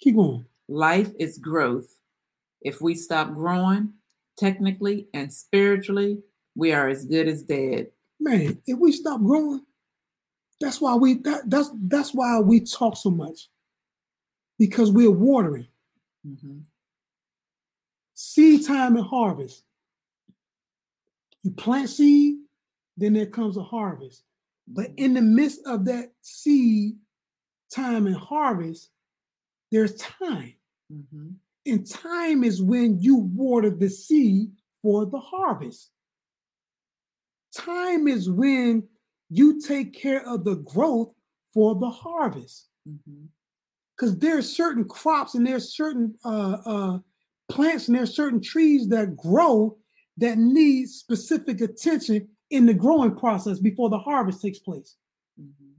Keep 0.00 0.16
going. 0.16 0.46
Life 0.68 1.12
is 1.18 1.38
growth. 1.38 2.00
If 2.60 2.80
we 2.80 2.94
stop 2.94 3.32
growing, 3.34 3.92
technically 4.36 5.08
and 5.14 5.32
spiritually, 5.32 6.22
we 6.54 6.72
are 6.72 6.88
as 6.88 7.04
good 7.04 7.28
as 7.28 7.42
dead. 7.42 7.88
Man, 8.20 8.60
if 8.66 8.78
we 8.78 8.92
stop 8.92 9.20
growing, 9.22 9.64
that's 10.60 10.80
why 10.80 10.94
we 10.94 11.14
that, 11.14 11.48
that's 11.50 11.70
that's 11.82 12.14
why 12.14 12.40
we 12.40 12.60
talk 12.60 12.96
so 12.96 13.10
much. 13.10 13.48
because 14.58 14.90
we're 14.90 15.10
watering. 15.10 15.68
Mm-hmm. 16.26 16.58
Seed 18.14 18.66
time 18.66 18.96
and 18.96 19.06
harvest. 19.06 19.64
You 21.42 21.50
plant 21.52 21.90
seed, 21.90 22.36
then 22.96 23.12
there 23.12 23.26
comes 23.26 23.56
a 23.56 23.62
harvest. 23.62 24.22
But 24.68 24.90
in 24.96 25.14
the 25.14 25.22
midst 25.22 25.60
of 25.66 25.84
that 25.86 26.10
seed 26.22 26.96
time 27.72 28.06
and 28.06 28.16
harvest, 28.16 28.90
there's 29.70 29.94
time. 29.96 30.54
Mm-hmm. 30.92 31.30
And 31.66 31.86
time 31.86 32.44
is 32.44 32.62
when 32.62 33.00
you 33.00 33.16
water 33.16 33.70
the 33.70 33.88
seed 33.88 34.50
for 34.82 35.06
the 35.06 35.18
harvest. 35.18 35.90
Time 37.54 38.06
is 38.06 38.30
when 38.30 38.84
you 39.30 39.60
take 39.60 39.94
care 39.94 40.26
of 40.28 40.44
the 40.44 40.56
growth 40.56 41.12
for 41.52 41.74
the 41.74 41.90
harvest. 41.90 42.68
Because 43.96 44.12
Mm-hmm. 44.14 44.18
there's 44.20 44.48
certain 44.54 44.84
crops 44.84 45.34
and 45.34 45.46
there's 45.46 45.74
certain 45.74 46.14
uh, 46.24 46.58
uh, 46.64 46.98
plants 47.48 47.88
and 47.88 47.96
there's 47.96 48.14
certain 48.14 48.40
trees 48.40 48.88
that 48.88 49.16
grow 49.16 49.76
that 50.18 50.38
need 50.38 50.88
specific 50.88 51.60
attention 51.60 52.28
in 52.50 52.66
the 52.66 52.74
growing 52.74 53.14
process 53.16 53.58
before 53.58 53.90
the 53.90 53.98
harvest 53.98 54.42
takes 54.42 54.58
place. 54.58 54.96
Mm-hmm. 55.40 55.72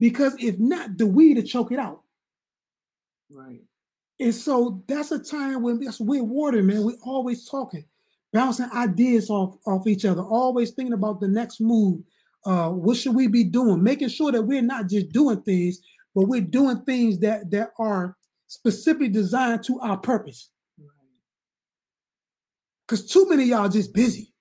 Because 0.00 0.34
if 0.38 0.58
not, 0.58 0.98
the 0.98 1.06
weed 1.06 1.36
will 1.36 1.44
choke 1.44 1.72
it 1.72 1.78
out. 1.78 2.02
Right. 3.30 3.62
And 4.20 4.34
so 4.34 4.82
that's 4.86 5.12
a 5.12 5.18
time 5.18 5.62
when 5.62 5.80
that's 5.80 6.00
we're 6.00 6.24
water, 6.24 6.62
man. 6.62 6.84
We're 6.84 6.96
always 7.02 7.48
talking, 7.48 7.84
bouncing 8.32 8.68
ideas 8.74 9.30
off, 9.30 9.56
off 9.66 9.86
each 9.86 10.04
other, 10.04 10.22
always 10.22 10.70
thinking 10.70 10.92
about 10.92 11.20
the 11.20 11.28
next 11.28 11.60
move. 11.60 12.02
Uh, 12.44 12.70
what 12.70 12.96
should 12.96 13.14
we 13.14 13.28
be 13.28 13.44
doing? 13.44 13.82
Making 13.82 14.08
sure 14.08 14.32
that 14.32 14.42
we're 14.42 14.62
not 14.62 14.88
just 14.88 15.10
doing 15.10 15.40
things, 15.42 15.80
but 16.14 16.26
we're 16.26 16.40
doing 16.40 16.82
things 16.82 17.18
that 17.20 17.50
that 17.50 17.70
are 17.78 18.16
specifically 18.48 19.08
designed 19.08 19.64
to 19.64 19.80
our 19.80 19.96
purpose. 19.96 20.50
Right. 20.78 20.88
Because 22.86 23.06
too 23.06 23.28
many 23.28 23.44
of 23.44 23.48
y'all 23.48 23.68
just 23.68 23.94
busy. 23.94 24.31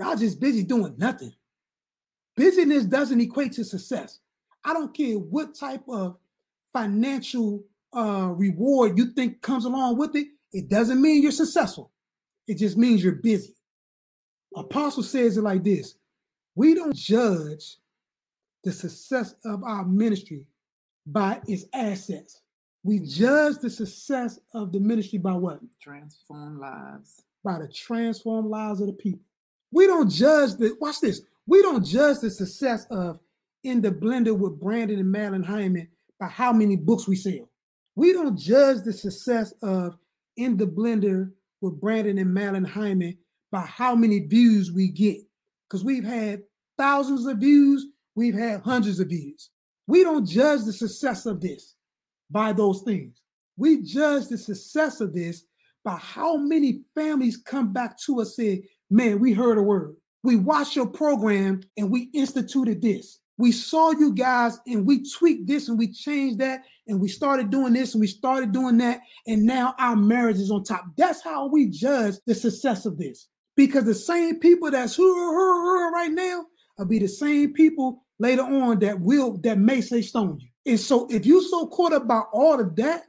Y'all 0.00 0.16
just 0.16 0.40
busy 0.40 0.64
doing 0.64 0.94
nothing. 0.98 1.34
Busyness 2.36 2.84
doesn't 2.86 3.20
equate 3.20 3.52
to 3.54 3.64
success. 3.64 4.20
I 4.64 4.72
don't 4.74 4.96
care 4.96 5.16
what 5.16 5.54
type 5.54 5.82
of 5.88 6.16
financial 6.72 7.64
uh, 7.94 8.32
reward 8.34 8.98
you 8.98 9.12
think 9.12 9.42
comes 9.42 9.66
along 9.66 9.98
with 9.98 10.16
it. 10.16 10.28
It 10.52 10.70
doesn't 10.70 11.02
mean 11.02 11.22
you're 11.22 11.32
successful. 11.32 11.92
It 12.48 12.58
just 12.58 12.78
means 12.78 13.04
you're 13.04 13.14
busy. 13.14 13.54
Apostle 14.56 15.04
says 15.04 15.36
it 15.36 15.42
like 15.42 15.64
this: 15.64 15.96
We 16.56 16.74
don't 16.74 16.96
judge 16.96 17.78
the 18.64 18.72
success 18.72 19.34
of 19.44 19.64
our 19.64 19.84
ministry 19.84 20.46
by 21.06 21.40
its 21.46 21.66
assets. 21.74 22.42
We 22.84 23.00
judge 23.00 23.58
the 23.58 23.70
success 23.70 24.40
of 24.54 24.72
the 24.72 24.80
ministry 24.80 25.18
by 25.18 25.34
what? 25.34 25.60
Transform 25.82 26.60
lives. 26.60 27.22
by 27.44 27.60
the 27.60 27.68
transformed 27.68 28.48
lives 28.48 28.80
of 28.80 28.88
the 28.88 28.94
people. 28.94 29.20
We 29.72 29.86
don't 29.86 30.10
judge 30.10 30.54
the 30.54 30.76
watch 30.80 31.00
this. 31.00 31.22
We 31.46 31.62
don't 31.62 31.84
judge 31.84 32.20
the 32.20 32.30
success 32.30 32.86
of 32.90 33.18
in 33.64 33.80
the 33.80 33.90
blender 33.90 34.36
with 34.36 34.58
Brandon 34.60 34.98
and 34.98 35.10
Madeline 35.10 35.42
Hyman 35.42 35.88
by 36.18 36.26
how 36.26 36.52
many 36.52 36.76
books 36.76 37.06
we 37.06 37.16
sell. 37.16 37.50
We 37.96 38.12
don't 38.12 38.38
judge 38.38 38.82
the 38.84 38.92
success 38.92 39.52
of 39.62 39.96
in 40.36 40.56
the 40.56 40.66
blender 40.66 41.30
with 41.60 41.80
Brandon 41.80 42.18
and 42.18 42.32
Madeline 42.32 42.64
Hyman 42.64 43.18
by 43.50 43.60
how 43.62 43.94
many 43.94 44.20
views 44.20 44.72
we 44.72 44.88
get. 44.88 45.18
Because 45.68 45.84
we've 45.84 46.04
had 46.04 46.42
thousands 46.78 47.26
of 47.26 47.38
views, 47.38 47.86
we've 48.14 48.34
had 48.34 48.62
hundreds 48.62 49.00
of 49.00 49.08
views. 49.08 49.50
We 49.86 50.02
don't 50.02 50.26
judge 50.26 50.64
the 50.64 50.72
success 50.72 51.26
of 51.26 51.40
this 51.40 51.74
by 52.30 52.52
those 52.52 52.82
things. 52.82 53.20
We 53.56 53.82
judge 53.82 54.28
the 54.28 54.38
success 54.38 55.00
of 55.00 55.12
this 55.12 55.44
by 55.84 55.96
how 55.96 56.36
many 56.36 56.82
families 56.94 57.36
come 57.36 57.72
back 57.72 57.98
to 58.06 58.20
us 58.20 58.36
say, 58.36 58.68
man, 58.90 59.20
we 59.20 59.32
heard 59.32 59.58
a 59.58 59.62
word. 59.62 59.96
We 60.22 60.36
watched 60.36 60.76
your 60.76 60.86
program 60.86 61.62
and 61.76 61.90
we 61.90 62.10
instituted 62.12 62.82
this. 62.82 63.20
We 63.38 63.52
saw 63.52 63.92
you 63.92 64.12
guys 64.12 64.58
and 64.66 64.86
we 64.86 65.02
tweaked 65.10 65.46
this 65.46 65.68
and 65.68 65.78
we 65.78 65.90
changed 65.92 66.40
that 66.40 66.60
and 66.86 67.00
we 67.00 67.08
started 67.08 67.48
doing 67.50 67.72
this 67.72 67.94
and 67.94 68.00
we 68.00 68.06
started 68.06 68.52
doing 68.52 68.76
that. 68.78 69.00
And 69.26 69.44
now 69.44 69.74
our 69.78 69.96
marriage 69.96 70.36
is 70.36 70.50
on 70.50 70.64
top. 70.64 70.84
That's 70.98 71.22
how 71.22 71.46
we 71.46 71.70
judge 71.70 72.16
the 72.26 72.34
success 72.34 72.84
of 72.84 72.98
this. 72.98 73.28
Because 73.56 73.84
the 73.84 73.94
same 73.94 74.40
people 74.40 74.70
that's 74.70 74.98
right 74.98 76.10
now 76.12 76.44
will 76.76 76.84
be 76.84 76.98
the 76.98 77.08
same 77.08 77.54
people 77.54 78.04
later 78.18 78.42
on 78.42 78.78
that 78.80 79.00
will 79.00 79.38
that 79.38 79.58
may 79.58 79.80
say 79.80 80.02
stone 80.02 80.38
you. 80.38 80.48
And 80.66 80.78
so 80.78 81.06
if 81.10 81.24
you 81.24 81.42
so 81.42 81.66
caught 81.68 81.94
up 81.94 82.06
by 82.06 82.20
all 82.32 82.60
of 82.60 82.76
that 82.76 83.04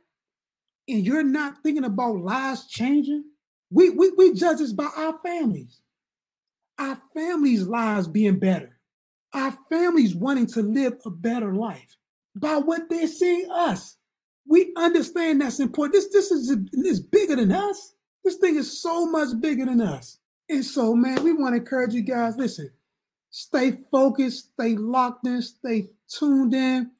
and 0.88 1.06
you're 1.06 1.24
not 1.24 1.56
thinking 1.62 1.84
about 1.84 2.16
lives 2.16 2.68
changing, 2.68 3.26
we 3.72 3.90
we, 3.90 4.12
we 4.12 4.34
judge 4.34 4.60
this 4.60 4.74
by 4.74 4.90
our 4.96 5.18
families. 5.24 5.80
Our 6.78 6.98
families' 7.14 7.68
lives 7.68 8.08
being 8.08 8.40
better. 8.40 8.78
Our 9.34 9.58
families 9.70 10.16
wanting 10.16 10.48
to 10.48 10.62
live 10.62 10.94
a 11.06 11.10
better 11.10 11.54
life 11.54 11.96
by 12.36 12.58
what 12.58 12.90
they're 12.90 13.08
seeing 13.08 13.50
us. 13.52 13.98
We 14.48 14.74
understand 14.76 15.42
that's 15.42 15.60
important. 15.60 15.94
This 15.94 16.10
this 16.12 16.32
is 16.32 16.56
is 16.74 17.00
bigger 17.00 17.36
than 17.38 17.52
us. 17.52 17.94
This 18.24 18.36
thing 18.36 18.56
is 18.56 18.82
so 18.82 19.06
much 19.06 19.30
bigger 19.40 19.66
than 19.66 19.82
us. 19.82 20.20
And 20.50 20.64
so, 20.66 20.94
man, 20.94 21.24
we 21.24 21.34
want 21.34 21.54
to 21.54 21.62
encourage 21.62 21.94
you 21.94 22.02
guys. 22.02 22.36
Listen, 22.38 22.70
stay 23.30 23.78
focused, 23.90 24.52
stay 24.54 24.76
locked 24.76 25.26
in, 25.26 25.42
stay 25.42 25.88
tuned 26.10 26.54
in. 26.54 26.92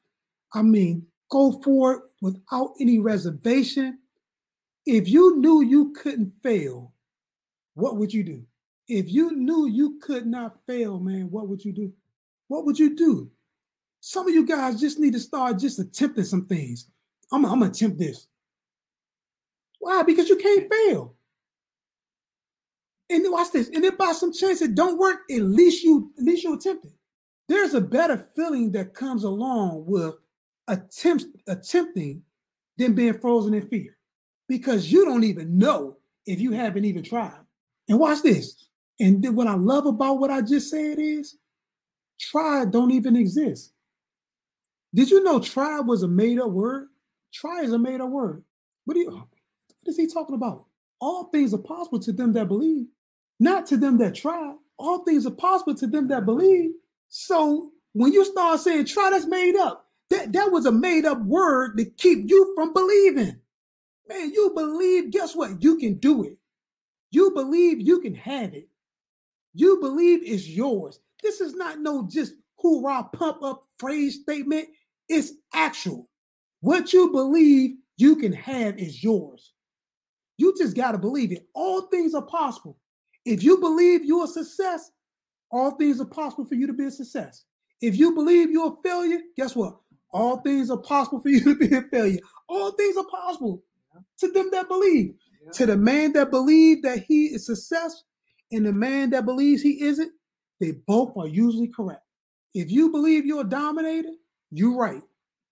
I 0.54 0.62
mean, 0.62 1.06
go 1.30 1.60
for 1.62 1.92
it 1.92 2.00
without 2.20 2.74
any 2.80 2.98
reservation. 2.98 3.98
If 4.84 5.08
you 5.08 5.38
knew 5.38 5.62
you 5.62 5.92
couldn't 5.92 6.32
fail, 6.42 6.92
what 7.74 7.96
would 7.96 8.12
you 8.12 8.24
do? 8.24 8.44
If 8.88 9.10
you 9.10 9.32
knew 9.36 9.66
you 9.66 9.98
could 10.00 10.26
not 10.26 10.58
fail, 10.66 10.98
man, 10.98 11.30
what 11.30 11.48
would 11.48 11.64
you 11.64 11.72
do? 11.72 11.92
What 12.48 12.64
would 12.64 12.78
you 12.78 12.96
do? 12.96 13.30
Some 14.00 14.26
of 14.26 14.34
you 14.34 14.44
guys 14.44 14.80
just 14.80 14.98
need 14.98 15.12
to 15.12 15.20
start 15.20 15.58
just 15.58 15.78
attempting 15.78 16.24
some 16.24 16.46
things. 16.46 16.88
I'm, 17.30 17.46
I'm 17.46 17.60
gonna 17.60 17.70
attempt 17.70 17.98
this. 17.98 18.26
Why? 19.78 20.02
Because 20.02 20.28
you 20.28 20.36
can't 20.36 20.70
fail. 20.70 21.14
And 23.08 23.24
watch 23.28 23.52
this. 23.52 23.68
And 23.68 23.84
if 23.84 23.96
by 23.96 24.12
some 24.12 24.32
chance 24.32 24.62
it 24.62 24.74
don't 24.74 24.98
work, 24.98 25.20
at 25.30 25.42
least 25.42 25.84
you 25.84 26.12
at 26.18 26.24
least 26.24 26.42
you 26.42 26.54
attempt 26.54 26.86
it. 26.86 26.92
There's 27.48 27.74
a 27.74 27.80
better 27.80 28.28
feeling 28.34 28.72
that 28.72 28.94
comes 28.94 29.24
along 29.24 29.84
with 29.86 30.14
attempts 30.66 31.26
attempting 31.46 32.22
than 32.78 32.94
being 32.94 33.18
frozen 33.18 33.54
in 33.54 33.68
fear 33.68 33.96
because 34.52 34.92
you 34.92 35.06
don't 35.06 35.24
even 35.24 35.56
know 35.56 35.96
if 36.26 36.38
you 36.38 36.52
haven't 36.52 36.84
even 36.84 37.02
tried. 37.02 37.40
And 37.88 37.98
watch 37.98 38.20
this. 38.20 38.66
And 39.00 39.34
what 39.34 39.46
I 39.46 39.54
love 39.54 39.86
about 39.86 40.20
what 40.20 40.30
I 40.30 40.42
just 40.42 40.68
said 40.68 40.98
is 40.98 41.38
try 42.20 42.66
don't 42.66 42.90
even 42.90 43.16
exist. 43.16 43.72
Did 44.94 45.10
you 45.10 45.24
know 45.24 45.40
try 45.40 45.80
was 45.80 46.02
a 46.02 46.08
made 46.08 46.38
up 46.38 46.50
word? 46.50 46.88
Try 47.32 47.62
is 47.62 47.72
a 47.72 47.78
made 47.78 48.02
up 48.02 48.10
word. 48.10 48.44
What, 48.84 48.98
you, 48.98 49.10
what 49.10 49.26
is 49.86 49.96
he 49.96 50.06
talking 50.06 50.34
about? 50.34 50.66
All 51.00 51.24
things 51.24 51.54
are 51.54 51.58
possible 51.58 51.98
to 52.00 52.12
them 52.12 52.34
that 52.34 52.46
believe, 52.46 52.88
not 53.40 53.64
to 53.68 53.78
them 53.78 53.96
that 53.98 54.14
try. 54.14 54.54
All 54.76 55.02
things 55.04 55.24
are 55.24 55.30
possible 55.30 55.74
to 55.76 55.86
them 55.86 56.08
that 56.08 56.26
believe. 56.26 56.72
So 57.08 57.70
when 57.94 58.12
you 58.12 58.22
start 58.26 58.60
saying 58.60 58.84
try, 58.84 59.08
that's 59.08 59.24
made 59.24 59.56
up. 59.56 59.86
That, 60.10 60.34
that 60.34 60.52
was 60.52 60.66
a 60.66 60.72
made 60.72 61.06
up 61.06 61.22
word 61.22 61.78
to 61.78 61.86
keep 61.86 62.28
you 62.28 62.52
from 62.54 62.74
believing. 62.74 63.38
Man, 64.12 64.32
you 64.32 64.52
believe, 64.54 65.10
guess 65.10 65.34
what? 65.34 65.62
You 65.62 65.78
can 65.78 65.94
do 65.94 66.24
it. 66.24 66.36
You 67.10 67.30
believe 67.30 67.80
you 67.80 68.00
can 68.00 68.14
have 68.14 68.52
it. 68.54 68.68
You 69.54 69.78
believe 69.80 70.20
it's 70.22 70.48
yours. 70.48 71.00
This 71.22 71.40
is 71.40 71.54
not 71.54 71.80
no 71.80 72.06
just 72.10 72.34
hoorah 72.58 73.04
pump 73.12 73.42
up 73.42 73.64
phrase 73.78 74.20
statement. 74.22 74.68
It's 75.08 75.32
actual. 75.54 76.08
What 76.60 76.92
you 76.92 77.10
believe 77.10 77.76
you 77.96 78.16
can 78.16 78.32
have 78.32 78.78
is 78.78 79.02
yours. 79.02 79.52
You 80.38 80.54
just 80.56 80.76
got 80.76 80.92
to 80.92 80.98
believe 80.98 81.32
it. 81.32 81.46
All 81.54 81.82
things 81.82 82.14
are 82.14 82.22
possible. 82.22 82.78
If 83.24 83.42
you 83.42 83.58
believe 83.58 84.04
you're 84.04 84.24
a 84.24 84.28
success, 84.28 84.90
all 85.50 85.72
things 85.72 86.00
are 86.00 86.06
possible 86.06 86.44
for 86.44 86.54
you 86.54 86.66
to 86.66 86.72
be 86.72 86.86
a 86.86 86.90
success. 86.90 87.44
If 87.80 87.96
you 87.96 88.14
believe 88.14 88.50
you're 88.50 88.72
a 88.72 88.82
failure, 88.82 89.20
guess 89.36 89.54
what? 89.54 89.78
All 90.10 90.38
things 90.38 90.70
are 90.70 90.78
possible 90.78 91.20
for 91.20 91.28
you 91.28 91.40
to 91.44 91.54
be 91.54 91.74
a 91.74 91.82
failure. 91.82 92.20
All 92.48 92.72
things 92.72 92.96
are 92.96 93.04
possible 93.04 93.62
to 94.18 94.32
them 94.32 94.48
that 94.52 94.68
believe. 94.68 95.14
Yeah. 95.44 95.50
To 95.52 95.66
the 95.66 95.76
man 95.76 96.12
that 96.12 96.30
believes 96.30 96.82
that 96.82 97.04
he 97.06 97.26
is 97.26 97.46
success 97.46 98.04
and 98.50 98.66
the 98.66 98.72
man 98.72 99.10
that 99.10 99.24
believes 99.24 99.62
he 99.62 99.82
isn't, 99.82 100.12
they 100.60 100.72
both 100.86 101.16
are 101.16 101.26
usually 101.26 101.68
correct. 101.68 102.02
If 102.54 102.70
you 102.70 102.90
believe 102.90 103.26
you're 103.26 103.40
a 103.40 103.48
dominator, 103.48 104.12
you're 104.50 104.76
right. 104.76 105.02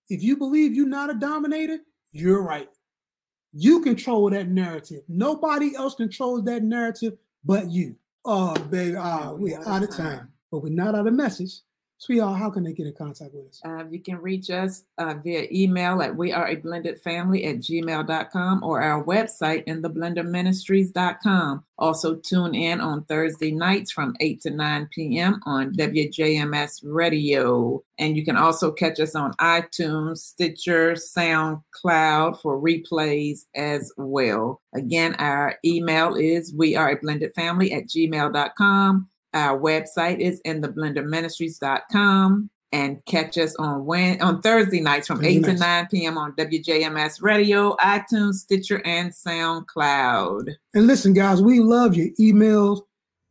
If 0.09 0.23
you 0.23 0.37
believe 0.37 0.73
you're 0.73 0.87
not 0.87 1.09
a 1.09 1.15
dominator, 1.15 1.79
you're 2.11 2.43
right. 2.43 2.69
You 3.53 3.81
control 3.81 4.29
that 4.29 4.47
narrative. 4.47 5.01
Nobody 5.07 5.75
else 5.75 5.95
controls 5.95 6.45
that 6.45 6.63
narrative 6.63 7.17
but 7.43 7.69
you. 7.69 7.95
Oh, 8.23 8.53
baby, 8.53 8.95
ah, 8.95 9.33
we're 9.33 9.61
out 9.67 9.83
of 9.83 9.89
time, 9.89 10.31
but 10.51 10.59
we're 10.59 10.69
not 10.69 10.95
out 10.95 11.07
of 11.07 11.13
message. 11.13 11.61
Sweetheart, 12.01 12.39
how 12.39 12.49
can 12.49 12.63
they 12.63 12.73
get 12.73 12.87
in 12.87 12.93
contact 12.93 13.31
with 13.31 13.47
us? 13.49 13.61
Uh, 13.63 13.83
you 13.91 13.99
can 13.99 14.17
reach 14.17 14.49
us 14.49 14.85
uh, 14.97 15.13
via 15.23 15.45
email 15.51 16.01
at 16.01 16.15
we 16.15 16.33
are 16.33 16.47
a 16.47 16.55
blended 16.55 16.99
family 16.99 17.45
at 17.45 17.57
gmail.com 17.57 18.63
or 18.63 18.81
our 18.81 19.03
website 19.03 19.63
in 19.65 19.83
theblenderministries.com. 19.83 21.63
Also, 21.77 22.15
tune 22.15 22.55
in 22.55 22.81
on 22.81 23.03
Thursday 23.05 23.51
nights 23.51 23.91
from 23.91 24.15
8 24.19 24.41
to 24.41 24.49
9 24.49 24.89
p.m. 24.91 25.41
on 25.45 25.75
WJMS 25.75 26.81
Radio. 26.83 27.83
And 27.99 28.17
you 28.17 28.25
can 28.25 28.35
also 28.35 28.71
catch 28.71 28.99
us 28.99 29.13
on 29.13 29.33
iTunes, 29.33 30.17
Stitcher, 30.17 30.93
SoundCloud 30.93 32.41
for 32.41 32.59
replays 32.59 33.41
as 33.55 33.93
well. 33.95 34.59
Again, 34.73 35.13
our 35.19 35.59
email 35.63 36.15
is 36.15 36.51
we 36.51 36.75
are 36.75 36.89
a 36.89 36.99
blended 36.99 37.35
family 37.35 37.71
at 37.73 37.83
gmail.com. 37.83 39.07
Our 39.33 39.59
website 39.59 40.19
is 40.19 40.41
in 40.41 40.61
theblenderministries.com 40.61 42.49
and 42.73 43.03
catch 43.05 43.37
us 43.37 43.55
on 43.57 43.85
when 43.85 44.21
on 44.21 44.41
Thursday 44.41 44.79
nights 44.79 45.07
from 45.07 45.23
8 45.23 45.43
to 45.43 45.53
9 45.53 45.87
p.m. 45.91 46.17
on 46.17 46.33
WJMS 46.33 47.21
Radio, 47.21 47.75
iTunes, 47.77 48.35
Stitcher, 48.35 48.81
and 48.85 49.11
SoundCloud. 49.11 50.55
And 50.73 50.87
listen, 50.87 51.13
guys, 51.13 51.41
we 51.41 51.59
love 51.59 51.95
your 51.95 52.07
emails. 52.19 52.81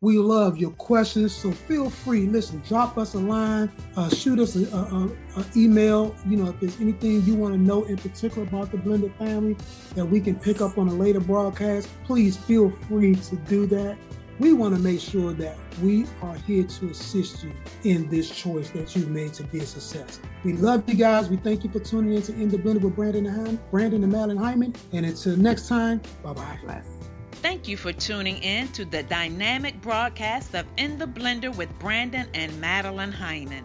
We 0.03 0.17
love 0.17 0.57
your 0.57 0.71
questions. 0.71 1.35
So 1.35 1.53
feel 1.53 1.91
free, 1.91 2.25
listen, 2.27 2.63
drop 2.67 2.97
us 2.97 3.13
a 3.13 3.19
line, 3.19 3.71
uh, 3.97 4.09
shoot 4.09 4.39
us 4.39 4.55
an 4.55 5.15
email. 5.55 6.15
You 6.27 6.39
know, 6.39 6.49
if 6.49 6.61
there's 6.61 6.81
anything 6.81 7.23
you 7.25 7.35
want 7.35 7.53
to 7.53 7.61
know 7.61 7.85
in 7.85 7.99
particular 7.99 8.49
about 8.49 8.71
the 8.71 8.79
blended 8.79 9.15
family 9.17 9.59
that 9.95 10.07
we 10.07 10.23
can 10.23 10.37
pick 10.37 10.63
up 10.63 10.79
on 10.79 10.89
a 10.89 10.95
later 10.95 11.21
broadcast, 11.21 11.87
please 12.05 12.39
feel 12.39 12.71
free 12.89 13.15
to 13.15 13.37
do 13.37 13.67
that 13.67 13.99
we 14.41 14.55
want 14.55 14.75
to 14.75 14.81
make 14.81 14.99
sure 14.99 15.35
that 15.35 15.57
we 15.83 16.07
are 16.23 16.35
here 16.35 16.65
to 16.65 16.89
assist 16.89 17.45
you 17.45 17.53
in 17.85 18.09
this 18.09 18.31
choice 18.31 18.71
that 18.71 18.97
you 18.97 19.07
made 19.07 19.35
to 19.35 19.45
be 19.45 19.59
a 19.59 19.67
success. 19.67 20.19
We 20.45 20.55
love 20.55 20.89
you 20.89 20.95
guys. 20.95 21.29
We 21.29 21.37
thank 21.37 21.63
you 21.63 21.71
for 21.71 21.79
tuning 21.79 22.15
in 22.15 22.23
to 22.23 22.33
In 22.33 22.49
the 22.49 22.57
Blender 22.57 22.81
with 22.81 22.97
Brandon 22.97 23.27
and 23.27 23.71
Brandon 23.71 24.03
and 24.03 24.11
Madeline 24.11 24.39
Hyman. 24.39 24.75
And 24.93 25.05
until 25.05 25.37
next 25.37 25.69
time, 25.69 26.01
bye 26.23 26.33
bye. 26.33 26.83
Thank 27.33 27.69
you 27.69 27.77
for 27.77 27.93
tuning 27.93 28.39
in 28.39 28.69
to 28.69 28.85
the 28.85 29.03
dynamic 29.05 29.81
broadcast 29.83 30.55
of 30.55 30.67
In 30.79 30.99
the 30.99 31.07
Blender 31.07 31.55
with 31.55 31.71
Brandon 31.79 32.27
and 32.33 32.59
Madeline 32.61 33.13
Hyman. 33.13 33.65